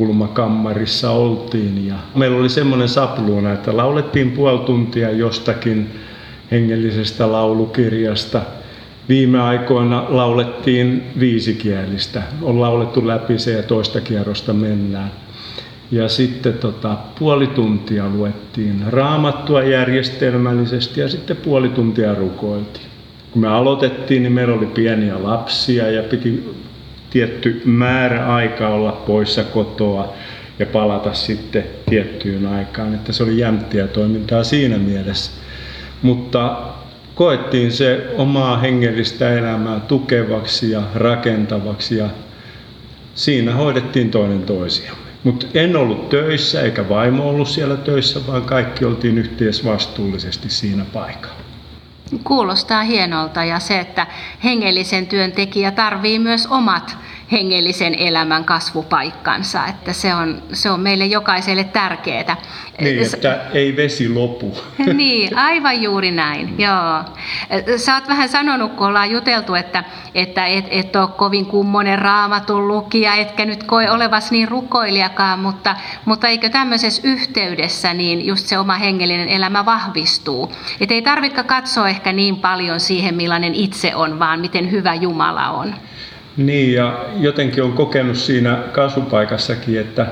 kulmakammarissa 0.00 1.10
oltiin. 1.10 1.86
Ja 1.86 1.94
meillä 2.14 2.38
oli 2.38 2.48
semmoinen 2.48 2.88
sapluuna, 2.88 3.52
että 3.52 3.76
laulettiin 3.76 4.30
puoli 4.30 4.58
tuntia 4.58 5.10
jostakin 5.10 5.90
hengellisestä 6.50 7.32
laulukirjasta. 7.32 8.42
Viime 9.08 9.40
aikoina 9.40 10.06
laulettiin 10.08 11.02
viisikielistä. 11.20 12.22
On 12.42 12.60
laulettu 12.60 13.06
läpi 13.06 13.38
se 13.38 13.52
ja 13.52 13.62
toista 13.62 14.00
kierrosta 14.00 14.52
mennään. 14.52 15.10
Ja 15.90 16.08
sitten 16.08 16.52
tota, 16.54 16.96
puoli 17.18 17.46
tuntia 17.46 18.08
luettiin 18.08 18.84
raamattua 18.88 19.62
järjestelmällisesti 19.62 21.00
ja 21.00 21.08
sitten 21.08 21.36
puoli 21.36 21.68
tuntia 21.68 22.14
rukoiltiin. 22.14 22.86
Kun 23.30 23.42
me 23.42 23.48
aloitettiin, 23.48 24.22
niin 24.22 24.32
meillä 24.32 24.54
oli 24.54 24.66
pieniä 24.66 25.22
lapsia 25.22 25.90
ja 25.90 26.02
piti 26.02 26.54
tietty 27.10 27.62
määrä 27.64 28.34
aikaa 28.34 28.70
olla 28.70 28.92
poissa 28.92 29.44
kotoa 29.44 30.14
ja 30.58 30.66
palata 30.66 31.14
sitten 31.14 31.64
tiettyyn 31.90 32.46
aikaan. 32.46 32.94
Että 32.94 33.12
se 33.12 33.22
oli 33.22 33.38
jämptiä 33.38 33.88
toimintaa 33.88 34.44
siinä 34.44 34.78
mielessä. 34.78 35.32
Mutta 36.02 36.56
koettiin 37.14 37.72
se 37.72 38.06
omaa 38.16 38.58
hengellistä 38.58 39.38
elämää 39.38 39.80
tukevaksi 39.80 40.70
ja 40.70 40.82
rakentavaksi 40.94 41.96
ja 41.96 42.08
siinä 43.14 43.54
hoidettiin 43.54 44.10
toinen 44.10 44.42
toisiamme. 44.42 45.10
Mutta 45.24 45.46
en 45.54 45.76
ollut 45.76 46.08
töissä 46.08 46.62
eikä 46.62 46.88
vaimo 46.88 47.28
ollut 47.28 47.48
siellä 47.48 47.76
töissä, 47.76 48.26
vaan 48.26 48.42
kaikki 48.42 48.84
oltiin 48.84 49.18
yhteisvastuullisesti 49.18 50.50
siinä 50.50 50.84
paikalla. 50.92 51.39
Kuulostaa 52.24 52.82
hienolta 52.82 53.44
ja 53.44 53.58
se, 53.58 53.80
että 53.80 54.06
hengellisen 54.44 55.06
työntekijä 55.06 55.70
tarvii 55.70 56.18
myös 56.18 56.46
omat 56.46 56.96
hengellisen 57.32 57.94
elämän 57.94 58.44
kasvupaikkansa, 58.44 59.66
että 59.66 59.92
se 59.92 60.14
on, 60.14 60.42
se 60.52 60.70
on 60.70 60.80
meille 60.80 61.06
jokaiselle 61.06 61.64
tärkeää. 61.64 62.36
Niin, 62.80 63.14
että 63.14 63.40
ei 63.52 63.76
vesi 63.76 64.08
lopu. 64.08 64.56
niin, 64.94 65.38
aivan 65.38 65.82
juuri 65.82 66.10
näin, 66.10 66.54
joo. 66.58 67.04
Sä 67.76 67.94
oot 67.94 68.08
vähän 68.08 68.28
sanonut, 68.28 68.72
kun 68.72 68.86
ollaan 68.86 69.10
juteltu, 69.10 69.54
että, 69.54 69.84
että 70.14 70.46
et, 70.46 70.64
et 70.70 70.96
ole 70.96 71.08
kovin 71.08 71.46
kummonen 71.46 71.98
raamatun 71.98 72.68
lukija, 72.68 73.14
etkä 73.14 73.44
nyt 73.44 73.62
koe 73.62 73.90
olevas 73.90 74.30
niin 74.30 74.48
rukoilijakaan, 74.48 75.38
mutta, 75.38 75.76
mutta 76.04 76.28
eikö 76.28 76.48
tämmöisessä 76.48 77.02
yhteydessä 77.04 77.94
niin 77.94 78.26
just 78.26 78.46
se 78.46 78.58
oma 78.58 78.74
hengellinen 78.74 79.28
elämä 79.28 79.64
vahvistuu. 79.64 80.52
Että 80.80 80.94
ei 80.94 81.02
tarvitse 81.02 81.42
katsoa 81.42 81.88
ehkä 81.88 82.12
niin 82.12 82.36
paljon 82.36 82.80
siihen, 82.80 83.14
millainen 83.14 83.54
itse 83.54 83.94
on, 83.94 84.18
vaan 84.18 84.40
miten 84.40 84.70
hyvä 84.70 84.94
Jumala 84.94 85.50
on. 85.50 85.74
Niin, 86.40 86.74
ja 86.74 87.04
jotenkin 87.16 87.62
on 87.64 87.72
kokenut 87.72 88.16
siinä 88.16 88.58
kasvupaikassakin, 88.72 89.80
että 89.80 90.06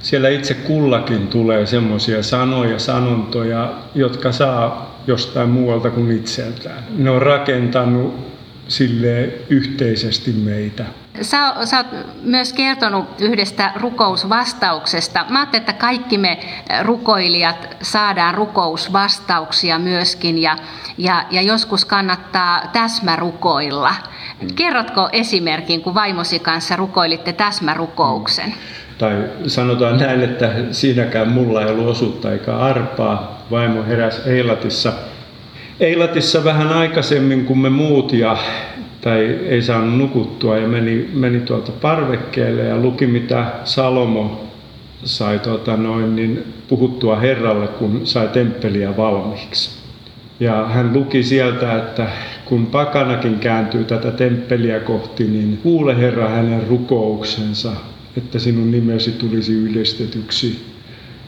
siellä 0.00 0.28
itse 0.28 0.54
kullakin 0.54 1.28
tulee 1.28 1.66
semmoisia 1.66 2.22
sanoja, 2.22 2.78
sanontoja, 2.78 3.72
jotka 3.94 4.32
saa 4.32 4.96
jostain 5.06 5.48
muualta 5.48 5.90
kuin 5.90 6.10
itseltään. 6.10 6.84
Ne 6.96 7.10
on 7.10 7.22
rakentanut 7.22 8.14
sille 8.68 9.28
yhteisesti 9.50 10.32
meitä. 10.32 10.84
Sä, 11.20 11.54
sä 11.64 11.76
oot 11.76 11.86
myös 12.22 12.52
kertonut 12.52 13.20
yhdestä 13.20 13.72
rukousvastauksesta. 13.76 15.24
Mä 15.28 15.38
ajattelin, 15.38 15.60
että 15.60 15.72
kaikki 15.72 16.18
me 16.18 16.38
rukoilijat 16.82 17.76
saadaan 17.82 18.34
rukousvastauksia 18.34 19.78
myöskin 19.78 20.42
ja, 20.42 20.56
ja, 20.98 21.24
ja 21.30 21.42
joskus 21.42 21.84
kannattaa 21.84 22.62
täsmärukoilla. 22.72 23.94
Kerrotko 24.54 25.08
esimerkin, 25.12 25.82
kun 25.82 25.94
vaimosi 25.94 26.38
kanssa 26.38 26.76
rukoilitte 26.76 27.32
täsmärukouksen? 27.32 28.54
Tai 28.98 29.12
sanotaan 29.46 29.98
näin, 29.98 30.22
että 30.22 30.50
siinäkään 30.70 31.32
mulla 31.32 31.62
ei 31.62 31.70
ollut 31.70 31.88
osuutta 31.88 32.32
eikä 32.32 32.56
arpaa. 32.56 33.42
Vaimo 33.50 33.82
heräsi 33.82 34.20
Eilatissa, 34.26 34.92
Eilatissa 35.80 36.44
vähän 36.44 36.68
aikaisemmin 36.68 37.44
kuin 37.44 37.58
me 37.58 37.70
muut 37.70 38.12
ja 38.12 38.36
tai 39.02 39.38
ei 39.46 39.62
saanut 39.62 39.98
nukuttua 39.98 40.58
ja 40.58 40.68
meni, 40.68 41.10
meni 41.12 41.40
tuolta 41.40 41.72
parvekkeelle 41.72 42.62
ja 42.62 42.76
luki 42.76 43.06
mitä 43.06 43.46
Salomo 43.64 44.44
sai 45.04 45.38
tuota 45.38 45.76
noin, 45.76 46.16
niin 46.16 46.44
puhuttua 46.68 47.16
Herralle, 47.16 47.68
kun 47.68 48.00
sai 48.06 48.28
temppeliä 48.28 48.96
valmiiksi. 48.96 49.70
Ja 50.40 50.66
hän 50.66 50.92
luki 50.92 51.22
sieltä, 51.22 51.78
että 51.78 52.08
kun 52.44 52.66
pakanakin 52.66 53.38
kääntyy 53.38 53.84
tätä 53.84 54.10
temppeliä 54.10 54.80
kohti, 54.80 55.24
niin 55.24 55.58
kuule 55.62 55.98
Herra 55.98 56.28
hänen 56.28 56.66
rukouksensa, 56.68 57.72
että 58.16 58.38
sinun 58.38 58.70
nimesi 58.70 59.10
tulisi 59.10 59.52
ylistetyksi 59.52 60.64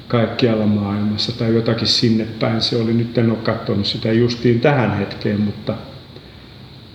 kaikkialla 0.09 0.67
maailmassa 0.67 1.39
tai 1.39 1.55
jotakin 1.55 1.87
sinne 1.87 2.27
päin. 2.41 2.61
Se 2.61 2.77
oli, 2.77 2.93
nyt 2.93 3.19
en 3.19 3.31
ole 3.31 3.39
katsonut 3.43 3.87
sitä 3.87 4.13
justiin 4.13 4.61
tähän 4.61 4.99
hetkeen, 4.99 5.41
mutta 5.41 5.75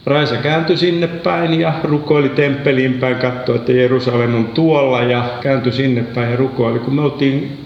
Raisa 0.06 0.36
kääntyi 0.36 0.78
sinne 0.78 1.08
päin 1.08 1.60
ja 1.60 1.74
rukoili 1.84 2.30
temppeliin 2.30 2.94
päin, 2.94 3.16
katsoi, 3.16 3.56
että 3.56 3.72
Jerusalem 3.72 4.36
on 4.36 4.48
tuolla 4.48 5.04
ja 5.04 5.30
kääntyi 5.42 5.72
sinne 5.72 6.02
päin 6.02 6.32
ja 6.32 6.38
rukoili. 6.38 6.80
Kun 6.80 6.96
me 6.96 7.02
oltiin 7.02 7.58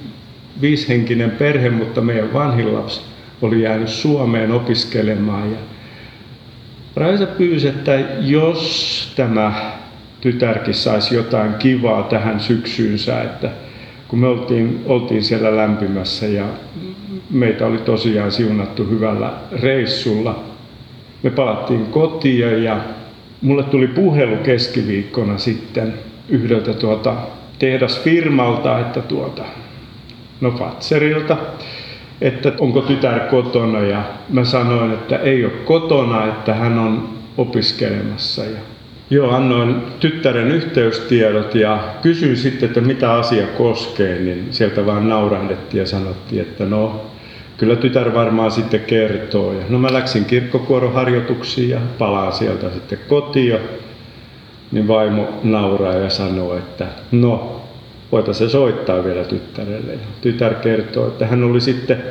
viishenkinen 0.62 1.32
perhe, 1.32 1.70
mutta 1.70 2.02
meidän 2.02 2.34
vanhin 2.34 2.74
lapsi 2.74 3.02
oli 3.42 3.62
jäänyt 3.62 3.90
Suomeen 3.90 4.52
opiskelemaan. 4.52 5.52
Ja 5.52 5.58
Raisa 6.96 7.26
pyysi, 7.26 7.68
että 7.68 8.00
jos 8.20 9.14
tämä 9.16 9.54
tytärkin 10.22 10.74
saisi 10.74 11.16
jotain 11.16 11.54
kivaa 11.54 12.04
tähän 12.04 12.40
syksyynsä, 12.40 13.22
että 13.22 13.50
kun 14.08 14.20
me 14.20 14.28
oltiin, 14.28 14.82
oltiin 14.86 15.24
siellä 15.24 15.58
lämpimässä 15.58 16.26
ja 16.26 16.46
meitä 17.30 17.66
oli 17.66 17.78
tosiaan 17.78 18.32
siunattu 18.32 18.86
hyvällä 18.86 19.34
reissulla, 19.62 20.44
me 21.24 21.30
palattiin 21.30 21.86
kotiin 21.86 22.64
ja 22.64 22.78
mulle 23.42 23.64
tuli 23.64 23.88
puhelu 23.88 24.36
keskiviikkona 24.36 25.38
sitten 25.38 25.94
yhdeltä 26.30 26.74
tuota 26.74 27.16
tehdasfirmalta, 27.60 28.80
että 28.80 29.02
tuota, 29.02 29.44
no 30.42 30.52
Fatserilta, 30.52 31.38
että 32.22 32.52
onko 32.60 32.82
tytär 32.82 33.20
kotona 33.20 33.80
ja 33.80 34.04
mä 34.30 34.44
sanoin, 34.44 34.92
että 34.92 35.18
ei 35.18 35.46
ole 35.46 35.54
kotona, 35.54 36.26
että 36.26 36.54
hän 36.54 36.80
on 36.80 37.10
opiskelemassa. 37.38 38.46
Ja 38.46 38.60
Joo, 39.10 39.32
annoin 39.32 39.76
tyttären 40.00 40.52
yhteystiedot 40.52 41.56
ja 41.56 41.80
kysyin 42.02 42.38
sitten, 42.38 42.68
että 42.68 42.82
mitä 42.82 43.14
asia 43.14 43.48
koskee, 43.48 44.20
niin 44.20 44.48
sieltä 44.52 44.86
vaan 44.86 45.10
naurahdettiin 45.10 45.80
ja 45.80 45.86
sanottiin, 45.86 46.42
että 46.42 46.66
no, 46.66 47.02
kyllä 47.58 47.76
tytär 47.76 48.14
varmaan 48.14 48.52
sitten 48.52 48.82
kertoo. 48.82 49.54
Ja 49.54 49.64
no 49.70 49.80
mä 49.80 49.94
läksin 49.94 50.26
kirkkokuoroharjoituksiin 50.26 51.70
ja 51.70 51.80
palaan 51.98 52.34
sieltä 52.34 52.70
sitten 52.70 53.00
kotiin. 53.08 53.58
Niin 54.72 54.88
vaimo 54.88 55.28
nauraa 55.44 55.94
ja 55.94 56.10
sanoo, 56.10 56.58
että 56.58 56.88
no, 57.12 57.62
voitaisiin 58.12 58.50
se 58.50 58.52
soittaa 58.52 59.04
vielä 59.04 59.24
tyttärelle. 59.24 59.92
Ja 59.92 60.00
tytär 60.22 60.54
kertoo, 60.54 61.08
että 61.08 61.28
hän 61.28 61.44
oli 61.44 61.62
sitten 61.62 62.04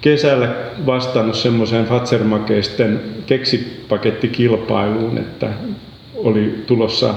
kesällä 0.00 0.48
vastannut 0.86 1.36
semmoiseen 1.36 1.86
Fatsermakeisten 1.86 3.00
keksipakettikilpailuun, 3.26 5.18
että 5.18 5.48
oli 6.16 6.64
tulossa 6.66 7.14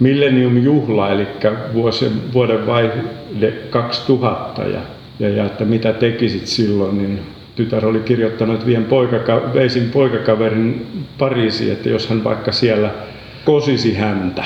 Millennium-juhla, 0.00 1.10
eli 1.10 1.26
vuosien, 1.74 2.32
vuoden 2.32 2.66
vaihde 2.66 3.52
2000, 3.70 4.62
ja, 4.62 4.80
ja, 5.20 5.28
ja 5.28 5.44
että 5.44 5.64
mitä 5.64 5.92
tekisit 5.92 6.46
silloin, 6.46 6.98
niin 6.98 7.20
tytär 7.56 7.86
oli 7.86 8.00
kirjoittanut, 8.00 8.54
että 8.54 8.66
vien 8.66 8.84
poikaka, 8.84 9.50
veisin 9.54 9.90
poikakaverin 9.90 10.86
Pariisiin, 11.18 11.72
että 11.72 11.88
jos 11.88 12.08
hän 12.08 12.24
vaikka 12.24 12.52
siellä 12.52 12.90
kosisi 13.44 13.94
häntä. 13.94 14.44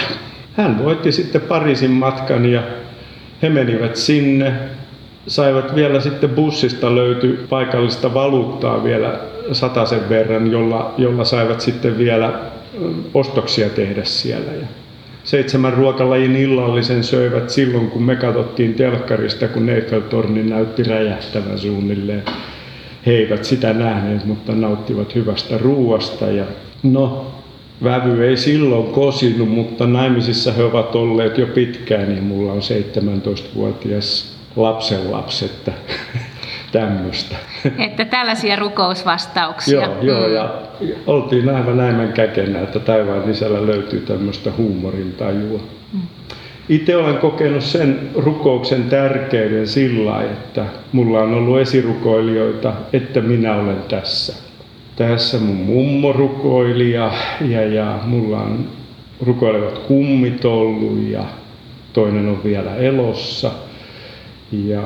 Hän 0.57 0.85
voitti 0.85 1.13
sitten 1.13 1.41
Pariisin 1.41 1.91
matkan 1.91 2.47
ja 2.47 2.63
he 3.43 3.49
menivät 3.49 3.97
sinne, 3.97 4.53
saivat 5.27 5.75
vielä 5.75 6.01
sitten 6.01 6.31
bussista 6.31 6.95
löyty 6.95 7.47
paikallista 7.49 8.15
valuuttaa 8.15 8.85
vielä 8.85 9.21
sataisen 9.53 10.09
verran, 10.09 10.51
jolla, 10.51 10.95
jolla 10.99 11.25
saivat 11.25 11.61
sitten 11.61 11.99
vielä 11.99 12.33
ostoksia 13.15 13.69
tehdä 13.69 14.05
siellä. 14.05 14.53
Ja 14.53 14.67
seitsemän 15.25 15.73
ruokalajin 15.73 16.37
illallisen 16.37 17.05
söivät 17.05 17.51
silloin, 17.51 17.91
kun 17.91 18.03
me 18.03 18.17
katsottiin 18.17 18.75
telkkarista, 18.75 19.49
kun 19.49 19.69
Eiffeltorni 19.69 20.43
näytti 20.43 20.83
räjähtävän 20.83 21.59
suunnilleen. 21.59 22.23
He 23.07 23.13
eivät 23.13 23.45
sitä 23.45 23.73
nähneet, 23.73 24.25
mutta 24.25 24.53
nauttivat 24.53 25.15
hyvästä 25.15 25.59
ruuasta. 25.59 26.27
Ja 26.27 26.45
no, 26.83 27.27
vävy 27.85 28.27
ei 28.27 28.37
silloin 28.37 28.93
kosinut, 28.93 29.49
mutta 29.49 29.87
naimisissa 29.87 30.53
he 30.53 30.63
ovat 30.63 30.95
olleet 30.95 31.39
jo 31.39 31.47
pitkään, 31.47 32.09
niin 32.09 32.25
mulla 32.25 32.53
on 32.53 32.61
17-vuotias 32.61 34.37
lapsenlapsi, 34.57 35.45
että 35.45 35.73
tämmöistä. 36.73 37.37
Että 37.79 38.05
tällaisia 38.05 38.57
rukousvastauksia. 38.57 39.81
joo, 39.81 40.01
joo, 40.03 40.27
mm. 40.29 40.35
ja 40.35 40.55
oltiin 41.07 41.49
aivan 41.49 41.77
näin 41.77 42.13
käkenä, 42.13 42.61
että 42.61 42.79
taivaan 42.79 43.25
sisällä 43.25 43.67
löytyy 43.67 44.01
tämmöistä 44.01 44.51
huumorin 44.59 45.15
tajua. 45.19 45.61
Mm. 45.93 46.01
Itse 46.69 46.97
olen 46.97 47.19
kokenut 47.19 47.63
sen 47.63 48.11
rukouksen 48.15 48.83
tärkeyden 48.83 49.67
sillä 49.69 50.23
että 50.23 50.65
mulla 50.93 51.23
on 51.23 51.35
ollut 51.35 51.59
esirukoilijoita, 51.59 52.73
että 52.93 53.21
minä 53.21 53.55
olen 53.55 53.83
tässä. 53.89 54.35
Tässä 54.97 55.39
mun 55.39 55.57
mummo 55.57 56.13
rukoili 56.13 56.93
ja, 56.93 57.13
ja, 57.41 57.65
ja 57.65 57.99
mulla 58.05 58.39
on 58.39 58.69
rukoilevat 59.27 59.79
kummit 59.79 60.45
ollut 60.45 61.09
ja 61.09 61.25
toinen 61.93 62.29
on 62.29 62.45
vielä 62.45 62.77
elossa. 62.77 63.51
Ja 64.53 64.83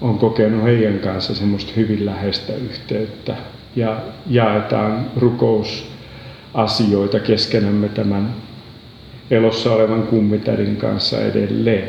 on 0.00 0.18
kokenut 0.18 0.64
heidän 0.64 0.98
kanssa 0.98 1.34
semmoista 1.34 1.72
hyvin 1.76 2.06
läheistä 2.06 2.52
yhteyttä. 2.54 3.36
Ja 3.76 3.96
jaetaan 4.30 5.06
rukousasioita 5.16 7.20
keskenämme 7.20 7.88
tämän 7.88 8.34
elossa 9.30 9.72
olevan 9.72 10.02
kummitärin 10.02 10.76
kanssa 10.76 11.20
edelleen. 11.20 11.88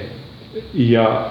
Ja 0.73 1.29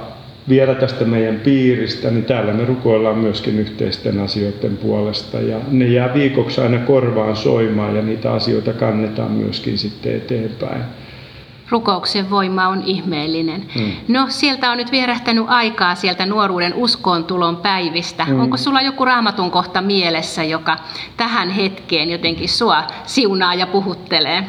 vielä 0.48 0.74
tästä 0.74 1.04
meidän 1.04 1.36
piiristä, 1.36 2.10
niin 2.10 2.24
täällä 2.24 2.52
me 2.52 2.64
rukoillaan 2.64 3.18
myöskin 3.18 3.58
yhteisten 3.58 4.18
asioiden 4.18 4.76
puolesta. 4.76 5.40
Ja 5.40 5.60
ne 5.70 5.86
jää 5.86 6.14
viikoksi 6.14 6.60
aina 6.60 6.78
korvaan 6.78 7.36
soimaan 7.36 7.96
ja 7.96 8.02
niitä 8.02 8.32
asioita 8.32 8.72
kannetaan 8.72 9.30
myöskin 9.30 9.78
sitten 9.78 10.16
eteenpäin 10.16 10.82
rukouksen 11.70 12.30
voima 12.30 12.68
on 12.68 12.82
ihmeellinen. 12.82 13.66
Mm. 13.74 13.92
No, 14.08 14.26
sieltä 14.28 14.70
on 14.70 14.76
nyt 14.76 14.92
vierähtänyt 14.92 15.44
aikaa 15.48 15.94
sieltä 15.94 16.26
nuoruuden 16.26 16.74
uskoon 16.74 17.24
tulon 17.24 17.56
päivistä. 17.56 18.24
Mm. 18.24 18.40
Onko 18.40 18.56
sulla 18.56 18.80
joku 18.80 19.04
raamatun 19.04 19.50
kohta 19.50 19.80
mielessä, 19.80 20.44
joka 20.44 20.76
tähän 21.16 21.50
hetkeen 21.50 22.10
jotenkin 22.10 22.48
sua 22.48 22.84
siunaa 23.06 23.54
ja 23.54 23.66
puhuttelee? 23.66 24.44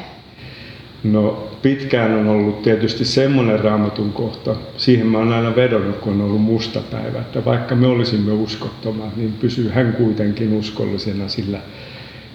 No 1.04 1.48
pitkään 1.62 2.14
on 2.14 2.28
ollut 2.28 2.62
tietysti 2.62 3.06
semmoinen 3.06 3.60
raamatun 3.60 4.14
kohta, 4.14 4.56
siihen 4.78 5.08
mä 5.08 5.18
oon 5.18 5.34
aina 5.34 5.56
vedonnut, 5.56 5.98
kun 5.98 6.14
on 6.14 6.22
ollut 6.22 6.42
musta 6.42 6.80
päivä, 6.92 7.20
että 7.20 7.46
vaikka 7.46 7.76
me 7.76 7.88
olisimme 7.88 8.32
uskottomat, 8.32 9.16
niin 9.16 9.34
pysyy 9.34 9.70
hän 9.70 9.94
kuitenkin 9.94 10.54
uskollisena, 10.54 11.28
sillä 11.28 11.60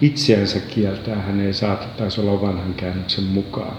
itseänsä 0.01 0.59
kieltää 0.59 1.15
hän 1.15 1.39
ei 1.39 1.53
saatettaisi 1.53 2.21
olla 2.21 2.41
vanhan 2.41 2.73
käännöksen 2.73 3.23
mukaan. 3.23 3.77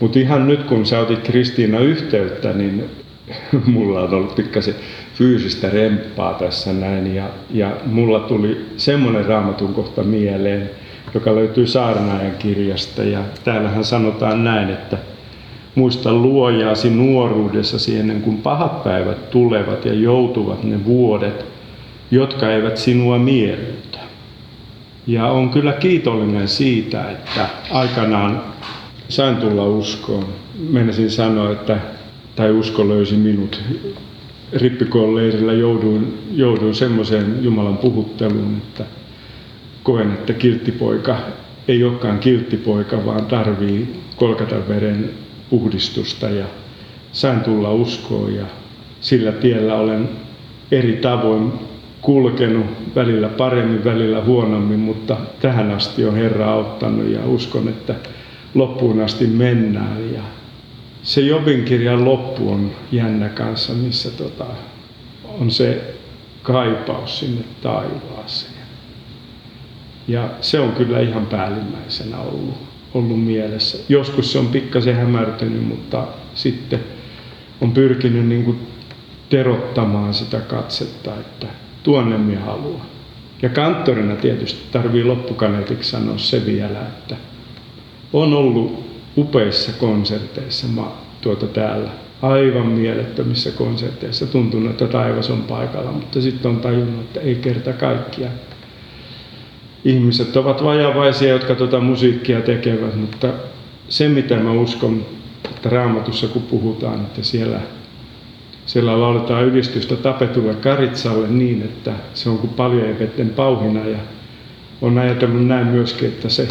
Mutta 0.00 0.18
ihan 0.18 0.48
nyt 0.48 0.64
kun 0.64 0.86
sä 0.86 1.00
otit 1.00 1.18
Kristiina 1.18 1.78
yhteyttä, 1.78 2.52
niin 2.52 2.84
mulla 3.66 4.00
on 4.00 4.14
ollut 4.14 4.34
pikkasen 4.34 4.74
fyysistä 5.14 5.70
remppaa 5.70 6.34
tässä 6.34 6.72
näin. 6.72 7.14
Ja, 7.14 7.24
ja 7.50 7.76
mulla 7.86 8.20
tuli 8.20 8.66
semmoinen 8.76 9.26
raamatun 9.26 9.74
kohta 9.74 10.02
mieleen, 10.02 10.70
joka 11.14 11.34
löytyy 11.34 11.66
Saarnaajan 11.66 12.36
kirjasta. 12.38 13.02
Ja 13.02 13.20
täällähän 13.44 13.84
sanotaan 13.84 14.44
näin, 14.44 14.70
että 14.70 14.98
muista 15.74 16.12
luojaasi 16.12 16.90
nuoruudessasi 16.90 17.98
ennen 17.98 18.22
kuin 18.22 18.36
pahat 18.36 18.84
päivät 18.84 19.30
tulevat 19.30 19.84
ja 19.84 19.94
joutuvat 19.94 20.64
ne 20.64 20.84
vuodet, 20.84 21.44
jotka 22.10 22.50
eivät 22.50 22.76
sinua 22.76 23.18
miellytä. 23.18 23.98
Ja 25.06 25.26
on 25.26 25.50
kyllä 25.50 25.72
kiitollinen 25.72 26.48
siitä, 26.48 27.10
että 27.10 27.46
aikanaan 27.70 28.42
sain 29.10 29.36
tulla 29.36 29.66
uskoon. 29.66 30.24
Meinasin 30.70 31.10
sanoa, 31.10 31.52
että 31.52 31.78
tai 32.36 32.50
usko 32.50 32.88
löysi 32.88 33.16
minut. 33.16 33.62
Rippikoon 34.52 35.16
leirillä 35.16 35.52
jouduin, 35.52 36.18
jouduin 36.32 36.74
semmoiseen 36.74 37.38
Jumalan 37.40 37.76
puhutteluun, 37.78 38.56
että 38.56 38.84
koen, 39.82 40.12
että 40.12 40.32
kilttipoika 40.32 41.16
ei 41.68 41.84
olekaan 41.84 42.18
kilttipoika, 42.18 43.04
vaan 43.06 43.26
tarvii 43.26 44.00
kolkata 44.16 44.56
veren 44.68 45.10
puhdistusta 45.50 46.30
ja 46.30 46.44
sain 47.12 47.40
tulla 47.40 47.72
uskoon 47.72 48.34
ja 48.34 48.44
sillä 49.00 49.32
tiellä 49.32 49.74
olen 49.74 50.08
eri 50.72 50.92
tavoin 50.92 51.52
kulkenut, 52.00 52.66
välillä 52.94 53.28
paremmin, 53.28 53.84
välillä 53.84 54.24
huonommin, 54.24 54.78
mutta 54.78 55.16
tähän 55.40 55.70
asti 55.70 56.04
on 56.04 56.14
Herra 56.14 56.52
auttanut 56.52 57.08
ja 57.08 57.26
uskon, 57.26 57.68
että 57.68 57.94
loppuun 58.54 59.00
asti 59.00 59.26
mennään. 59.26 60.14
Ja 60.14 60.22
se 61.02 61.20
Jobin 61.20 61.64
kirjan 61.64 62.04
loppu 62.04 62.52
on 62.52 62.70
jännä 62.92 63.28
kanssa, 63.28 63.72
missä 63.72 64.10
tota, 64.10 64.46
on 65.24 65.50
se 65.50 65.94
kaipaus 66.42 67.18
sinne 67.18 67.44
taivaaseen. 67.62 68.52
Ja 70.08 70.30
se 70.40 70.60
on 70.60 70.72
kyllä 70.72 71.00
ihan 71.00 71.26
päällimmäisenä 71.26 72.18
ollut, 72.18 72.54
ollut 72.94 73.24
mielessä. 73.24 73.78
Joskus 73.88 74.32
se 74.32 74.38
on 74.38 74.46
pikkasen 74.46 74.96
hämärtynyt, 74.96 75.68
mutta 75.68 76.06
sitten 76.34 76.80
on 77.60 77.72
pyrkinyt 77.72 78.26
niin 78.26 78.44
kuin 78.44 78.58
terottamaan 79.28 80.14
sitä 80.14 80.40
katsetta, 80.40 81.14
että 81.20 81.46
tuonne 81.82 82.18
minä 82.18 82.40
haluan. 82.40 82.82
Ja 83.42 83.48
kanttorina 83.48 84.16
tietysti 84.16 84.60
tarvii 84.72 85.04
loppukaneetiksi 85.04 85.90
sanoa 85.90 86.18
se 86.18 86.46
vielä, 86.46 86.80
että 86.80 87.16
on 88.12 88.34
ollut 88.34 88.84
upeissa 89.16 89.72
konserteissa 89.72 90.66
tuota 91.20 91.46
täällä. 91.46 91.90
Aivan 92.22 92.66
mielettömissä 92.66 93.50
konserteissa. 93.50 94.26
Tuntunut, 94.26 94.70
että 94.70 94.86
taivas 94.86 95.30
on 95.30 95.42
paikalla, 95.42 95.92
mutta 95.92 96.20
sitten 96.20 96.50
on 96.50 96.60
tajunnut, 96.60 97.00
että 97.00 97.20
ei 97.20 97.34
kerta 97.34 97.72
kaikkia. 97.72 98.28
Ihmiset 99.84 100.36
ovat 100.36 100.64
vajavaisia, 100.64 101.28
jotka 101.28 101.54
tuota 101.54 101.80
musiikkia 101.80 102.40
tekevät, 102.40 102.96
mutta 102.96 103.28
se 103.88 104.08
mitä 104.08 104.36
mä 104.36 104.52
uskon, 104.52 105.06
että 105.44 105.70
raamatussa 105.70 106.28
kun 106.28 106.42
puhutaan, 106.42 107.00
että 107.00 107.22
siellä, 107.22 107.60
siellä 108.66 109.00
lauletaan 109.00 109.44
ylistystä 109.44 109.96
tapetulle 109.96 110.54
karitsalle 110.54 111.28
niin, 111.28 111.62
että 111.62 111.92
se 112.14 112.28
on 112.28 112.38
kuin 112.38 112.52
paljon 112.52 112.98
vetten 112.98 113.30
pauhina 113.30 113.86
ja 113.86 113.98
on 114.82 114.98
ajatellut 114.98 115.46
näin 115.46 115.66
myöskin, 115.66 116.08
että 116.08 116.28
se 116.28 116.48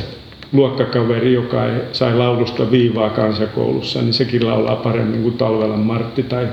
luokkakaveri, 0.54 1.34
joka 1.34 1.66
ei, 1.66 1.82
sai 1.92 2.16
laulusta 2.16 2.72
viivaa 2.72 3.10
kansakoulussa, 3.10 4.02
niin 4.02 4.14
sekin 4.14 4.48
laulaa 4.48 4.76
paremmin 4.76 5.24
kuin 5.24 5.38
Talvelan 5.38 5.80
Martti 5.80 6.24
tai 6.24 6.48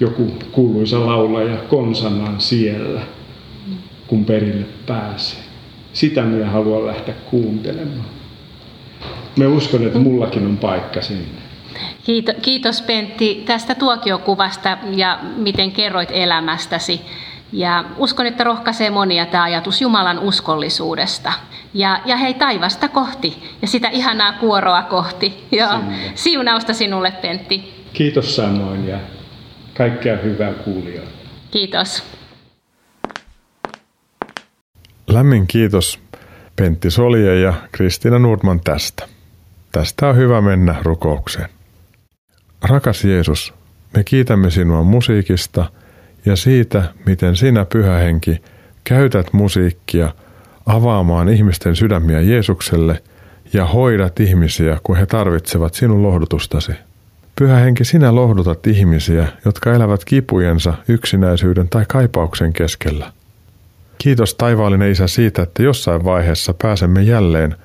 joku 0.00 0.32
kuuluisa 0.52 1.06
laulaja 1.06 1.56
konsanaan 1.56 2.40
siellä, 2.40 3.00
kun 4.06 4.24
perille 4.24 4.66
pääsee. 4.86 5.40
Sitä 5.92 6.22
minä 6.22 6.50
haluan 6.50 6.86
lähteä 6.86 7.14
kuuntelemaan. 7.30 8.06
Me 9.36 9.46
uskon, 9.46 9.86
että 9.86 9.98
mullakin 9.98 10.46
on 10.46 10.56
paikka 10.56 11.00
sinne. 11.00 11.42
Kiitos 12.42 12.82
Pentti 12.82 13.42
tästä 13.46 13.74
tuokiokuvasta 13.74 14.78
ja 14.90 15.18
miten 15.36 15.72
kerroit 15.72 16.08
elämästäsi. 16.12 17.00
Ja 17.52 17.84
uskon, 17.96 18.26
että 18.26 18.44
rohkaisee 18.44 18.90
monia 18.90 19.26
tämä 19.26 19.44
ajatus 19.44 19.80
Jumalan 19.80 20.18
uskollisuudesta. 20.18 21.32
Ja, 21.74 22.00
ja 22.04 22.16
hei 22.16 22.34
taivasta 22.34 22.88
kohti 22.88 23.56
ja 23.62 23.68
sitä 23.68 23.88
ihanaa 23.88 24.32
kuoroa 24.32 24.82
kohti. 24.82 25.48
Ja 25.52 25.80
siunausta 26.14 26.74
sinulle 26.74 27.12
Pentti. 27.22 27.84
Kiitos 27.92 28.36
samoin 28.36 28.88
ja 28.88 28.98
kaikkea 29.76 30.16
hyvää 30.16 30.52
kuulijoille. 30.52 31.10
Kiitos. 31.50 32.04
Lämmin 35.06 35.46
kiitos 35.46 36.00
Pentti 36.56 36.90
Solje 36.90 37.40
ja 37.40 37.54
Kristiina 37.72 38.18
Nordman 38.18 38.60
tästä. 38.60 39.08
Tästä 39.72 40.08
on 40.08 40.16
hyvä 40.16 40.40
mennä 40.40 40.74
rukoukseen. 40.82 41.48
Rakas 42.62 43.04
Jeesus, 43.04 43.54
me 43.96 44.04
kiitämme 44.04 44.50
sinua 44.50 44.82
musiikista 44.82 45.70
ja 46.26 46.36
siitä, 46.36 46.82
miten 47.06 47.36
sinä, 47.36 47.64
Pyhä 47.64 47.98
Henki, 47.98 48.42
käytät 48.84 49.32
musiikkia 49.32 50.14
avaamaan 50.66 51.28
ihmisten 51.28 51.76
sydämiä 51.76 52.20
Jeesukselle 52.20 53.02
ja 53.52 53.66
hoidat 53.66 54.20
ihmisiä, 54.20 54.78
kun 54.82 54.96
he 54.96 55.06
tarvitsevat 55.06 55.74
sinun 55.74 56.02
lohdutustasi. 56.02 56.72
Pyhä 57.36 57.56
Henki, 57.56 57.84
sinä 57.84 58.14
lohdutat 58.14 58.66
ihmisiä, 58.66 59.28
jotka 59.44 59.72
elävät 59.72 60.04
kipujensa, 60.04 60.74
yksinäisyyden 60.88 61.68
tai 61.68 61.84
kaipauksen 61.88 62.52
keskellä. 62.52 63.12
Kiitos 63.98 64.34
taivaallinen 64.34 64.90
Isä 64.90 65.06
siitä, 65.06 65.42
että 65.42 65.62
jossain 65.62 66.04
vaiheessa 66.04 66.54
pääsemme 66.62 67.02
jälleen 67.02 67.56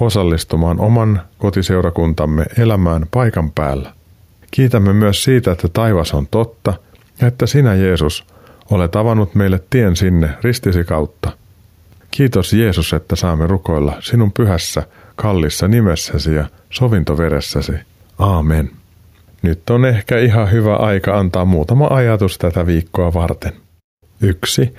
osallistumaan 0.00 0.80
oman 0.80 1.22
kotiseurakuntamme 1.38 2.44
elämään 2.58 3.06
paikan 3.10 3.50
päällä. 3.50 3.92
Kiitämme 4.50 4.92
myös 4.92 5.24
siitä, 5.24 5.52
että 5.52 5.68
taivas 5.68 6.14
on 6.14 6.26
totta 6.26 6.74
ja 7.20 7.26
että 7.26 7.46
sinä 7.46 7.74
Jeesus 7.74 8.26
olet 8.70 8.96
avannut 8.96 9.34
meille 9.34 9.60
tien 9.70 9.96
sinne 9.96 10.30
ristisi 10.42 10.84
kautta. 10.84 11.32
Kiitos 12.10 12.52
Jeesus, 12.52 12.92
että 12.92 13.16
saamme 13.16 13.46
rukoilla 13.46 13.96
sinun 14.00 14.32
pyhässä, 14.32 14.82
kallissa 15.16 15.68
nimessäsi 15.68 16.34
ja 16.34 16.44
sovintoveressäsi. 16.70 17.72
Aamen. 18.18 18.70
Nyt 19.42 19.70
on 19.70 19.84
ehkä 19.84 20.18
ihan 20.18 20.50
hyvä 20.50 20.76
aika 20.76 21.18
antaa 21.18 21.44
muutama 21.44 21.86
ajatus 21.90 22.38
tätä 22.38 22.66
viikkoa 22.66 23.14
varten. 23.14 23.52
Yksi. 24.20 24.74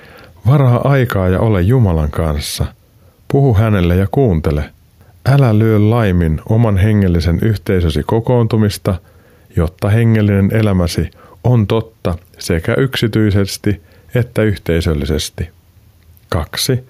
Varaa 0.48 0.82
aikaa 0.88 1.30
ja 1.30 1.40
ole 1.40 1.62
Jumalan 1.62 2.12
kanssa. 2.12 2.66
Puhu 3.28 3.54
hänelle 3.54 3.96
ja 3.96 4.08
kuuntele. 4.12 4.64
Älä 5.30 5.60
lyö 5.60 5.90
laimin 5.90 6.42
oman 6.50 6.78
hengellisen 6.78 7.40
yhteisösi 7.42 8.04
kokoontumista, 8.04 8.96
jotta 9.56 9.90
hengellinen 9.90 10.50
elämäsi 10.54 11.12
on 11.48 11.68
totta 11.68 12.16
sekä 12.38 12.74
yksityisesti 12.74 13.82
että 14.16 14.44
yhteisöllisesti. 14.44 15.50
2. 16.30 16.84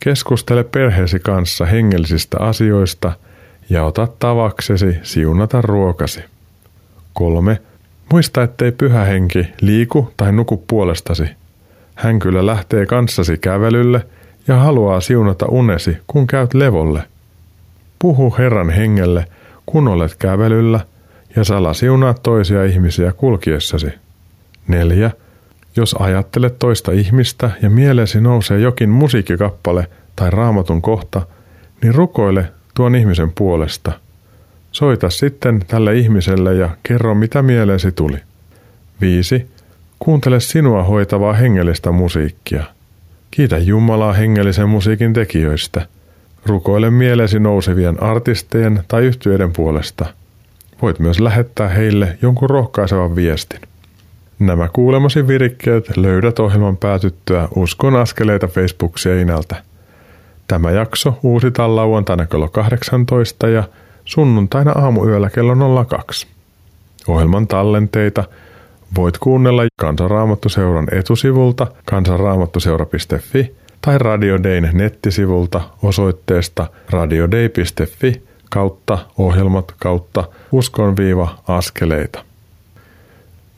Keskustele 0.00 0.64
perheesi 0.64 1.20
kanssa 1.20 1.64
hengellisistä 1.64 2.36
asioista 2.40 3.12
ja 3.68 3.84
ota 3.84 4.08
tavaksesi 4.18 4.96
siunata 5.02 5.62
ruokasi. 5.62 6.20
3. 7.12 7.58
Muista, 8.12 8.42
ettei 8.42 8.72
pyhä 8.72 9.04
henki 9.04 9.46
liiku 9.60 10.12
tai 10.16 10.32
nuku 10.32 10.64
puolestasi. 10.66 11.24
Hän 11.94 12.18
kyllä 12.18 12.46
lähtee 12.46 12.86
kanssasi 12.86 13.38
kävelylle 13.38 14.06
ja 14.48 14.56
haluaa 14.56 15.00
siunata 15.00 15.46
unesi, 15.46 15.96
kun 16.06 16.26
käyt 16.26 16.54
levolle. 16.54 17.02
Puhu 17.98 18.34
Herran 18.38 18.70
hengelle, 18.70 19.24
kun 19.66 19.88
olet 19.88 20.14
kävelyllä, 20.14 20.80
ja 21.36 21.44
sala 21.44 21.74
siunaa 21.74 22.14
toisia 22.14 22.64
ihmisiä 22.64 23.12
kulkiessasi. 23.12 23.92
4. 24.68 25.10
Jos 25.76 25.96
ajattelet 25.98 26.58
toista 26.58 26.92
ihmistä 26.92 27.50
ja 27.62 27.70
mielesi 27.70 28.20
nousee 28.20 28.58
jokin 28.58 28.88
musiikkikappale 28.88 29.88
tai 30.16 30.30
raamatun 30.30 30.82
kohta, 30.82 31.26
niin 31.82 31.94
rukoile 31.94 32.52
tuon 32.74 32.94
ihmisen 32.94 33.32
puolesta. 33.32 33.92
Soita 34.72 35.10
sitten 35.10 35.64
tälle 35.68 35.96
ihmiselle 35.96 36.54
ja 36.54 36.70
kerro, 36.82 37.14
mitä 37.14 37.42
mieleesi 37.42 37.92
tuli. 37.92 38.16
5. 39.00 39.46
Kuuntele 39.98 40.40
sinua 40.40 40.82
hoitavaa 40.82 41.32
hengellistä 41.32 41.90
musiikkia. 41.90 42.64
Kiitä 43.30 43.58
Jumalaa 43.58 44.12
hengellisen 44.12 44.68
musiikin 44.68 45.12
tekijöistä. 45.12 45.86
Rukoile 46.46 46.90
mielesi 46.90 47.38
nousevien 47.38 48.02
artistien 48.02 48.84
tai 48.88 49.04
yhtyeiden 49.04 49.52
puolesta. 49.52 50.06
Voit 50.82 50.98
myös 50.98 51.20
lähettää 51.20 51.68
heille 51.68 52.18
jonkun 52.22 52.50
rohkaisevan 52.50 53.16
viestin. 53.16 53.60
Nämä 54.38 54.68
kuulemasi 54.72 55.26
virikkeet 55.26 55.96
löydät 55.96 56.38
ohjelman 56.38 56.76
päätyttyä 56.76 57.48
Uskon 57.56 57.96
askeleita 57.96 58.46
Facebook-seinältä. 58.46 59.56
Tämä 60.48 60.70
jakso 60.70 61.18
uusitaan 61.22 61.76
lauantaina 61.76 62.26
kello 62.26 62.48
18 62.48 63.48
ja 63.48 63.64
sunnuntaina 64.04 64.72
aamuyöllä 64.72 65.30
kello 65.30 65.84
02. 65.84 66.26
Ohjelman 67.08 67.46
tallenteita 67.46 68.24
voit 68.96 69.18
kuunnella 69.18 69.62
Kansanraamattuseuran 69.76 70.88
etusivulta 70.92 71.66
kansanraamattuseura.fi 71.84 73.54
tai 73.80 73.98
Radio 73.98 74.42
Dayn 74.42 74.70
nettisivulta 74.72 75.60
osoitteesta 75.82 76.66
radiodei.fi 76.90 78.29
kautta 78.50 78.98
ohjelmat 79.18 79.74
kautta 79.78 80.24
uskon-askeleita. 80.52 82.24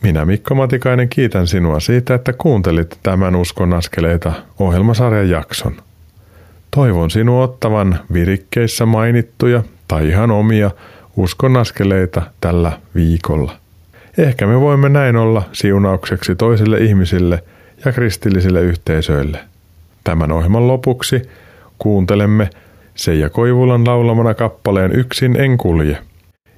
Minä 0.03 0.25
Mikko 0.25 0.55
Matikainen 0.55 1.09
kiitän 1.09 1.47
sinua 1.47 1.81
siitä, 1.81 2.15
että 2.15 2.33
kuuntelit 2.33 2.99
tämän 3.03 3.37
Uskon 3.37 3.73
askeleita 3.73 4.33
ohjelmasarjan 4.59 5.31
jakson. 5.31 5.77
Toivon 6.71 7.11
sinua 7.11 7.45
ottavan 7.45 8.01
virikkeissä 8.13 8.87
mainittuja 8.87 9.63
tai 9.89 10.09
ihan 10.09 10.31
omia 10.31 10.71
uskon 11.17 11.57
askeleita 11.57 12.23
tällä 12.41 12.73
viikolla. 12.95 13.57
Ehkä 14.19 14.47
me 14.47 14.61
voimme 14.61 14.89
näin 14.89 15.17
olla 15.17 15.43
siunaukseksi 15.53 16.35
toisille 16.35 16.79
ihmisille 16.79 17.45
ja 17.85 17.93
kristillisille 17.93 18.61
yhteisöille. 18.61 19.39
Tämän 20.05 20.33
ohjelman 20.33 20.69
lopuksi 20.69 21.23
kuuntelemme 21.79 22.51
Seija 22.95 23.31
Koivulan 23.31 23.87
laulamana 23.87 24.35
kappaleen 24.35 24.93
Yksin 24.97 25.41
en 25.41 25.59
kulje. 25.59 25.99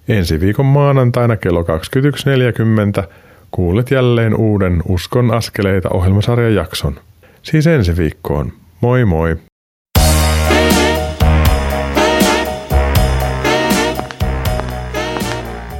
Ensi 0.08 0.40
viikon 0.40 0.66
maanantaina 0.66 1.36
kello 1.36 1.62
21.40 1.62 3.08
kuulet 3.50 3.90
jälleen 3.90 4.36
uuden 4.36 4.82
Uskon 4.88 5.30
askeleita 5.30 5.88
ohjelmasarjan 5.90 6.54
jakson. 6.54 6.94
Siis 7.42 7.66
ensi 7.66 7.96
viikkoon. 7.96 8.52
Moi 8.80 9.04
moi! 9.04 9.36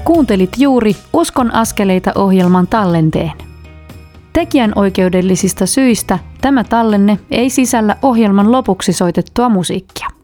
Kuuntelit 0.04 0.50
juuri 0.58 0.92
Uskon 1.12 1.54
askeleita 1.54 2.12
ohjelman 2.14 2.66
tallenteen. 2.66 3.32
Tekijän 4.32 4.72
oikeudellisista 4.74 5.66
syistä 5.66 6.18
tämä 6.40 6.64
tallenne 6.64 7.18
ei 7.30 7.50
sisällä 7.50 7.96
ohjelman 8.02 8.52
lopuksi 8.52 8.92
soitettua 8.92 9.48
musiikkia. 9.48 10.23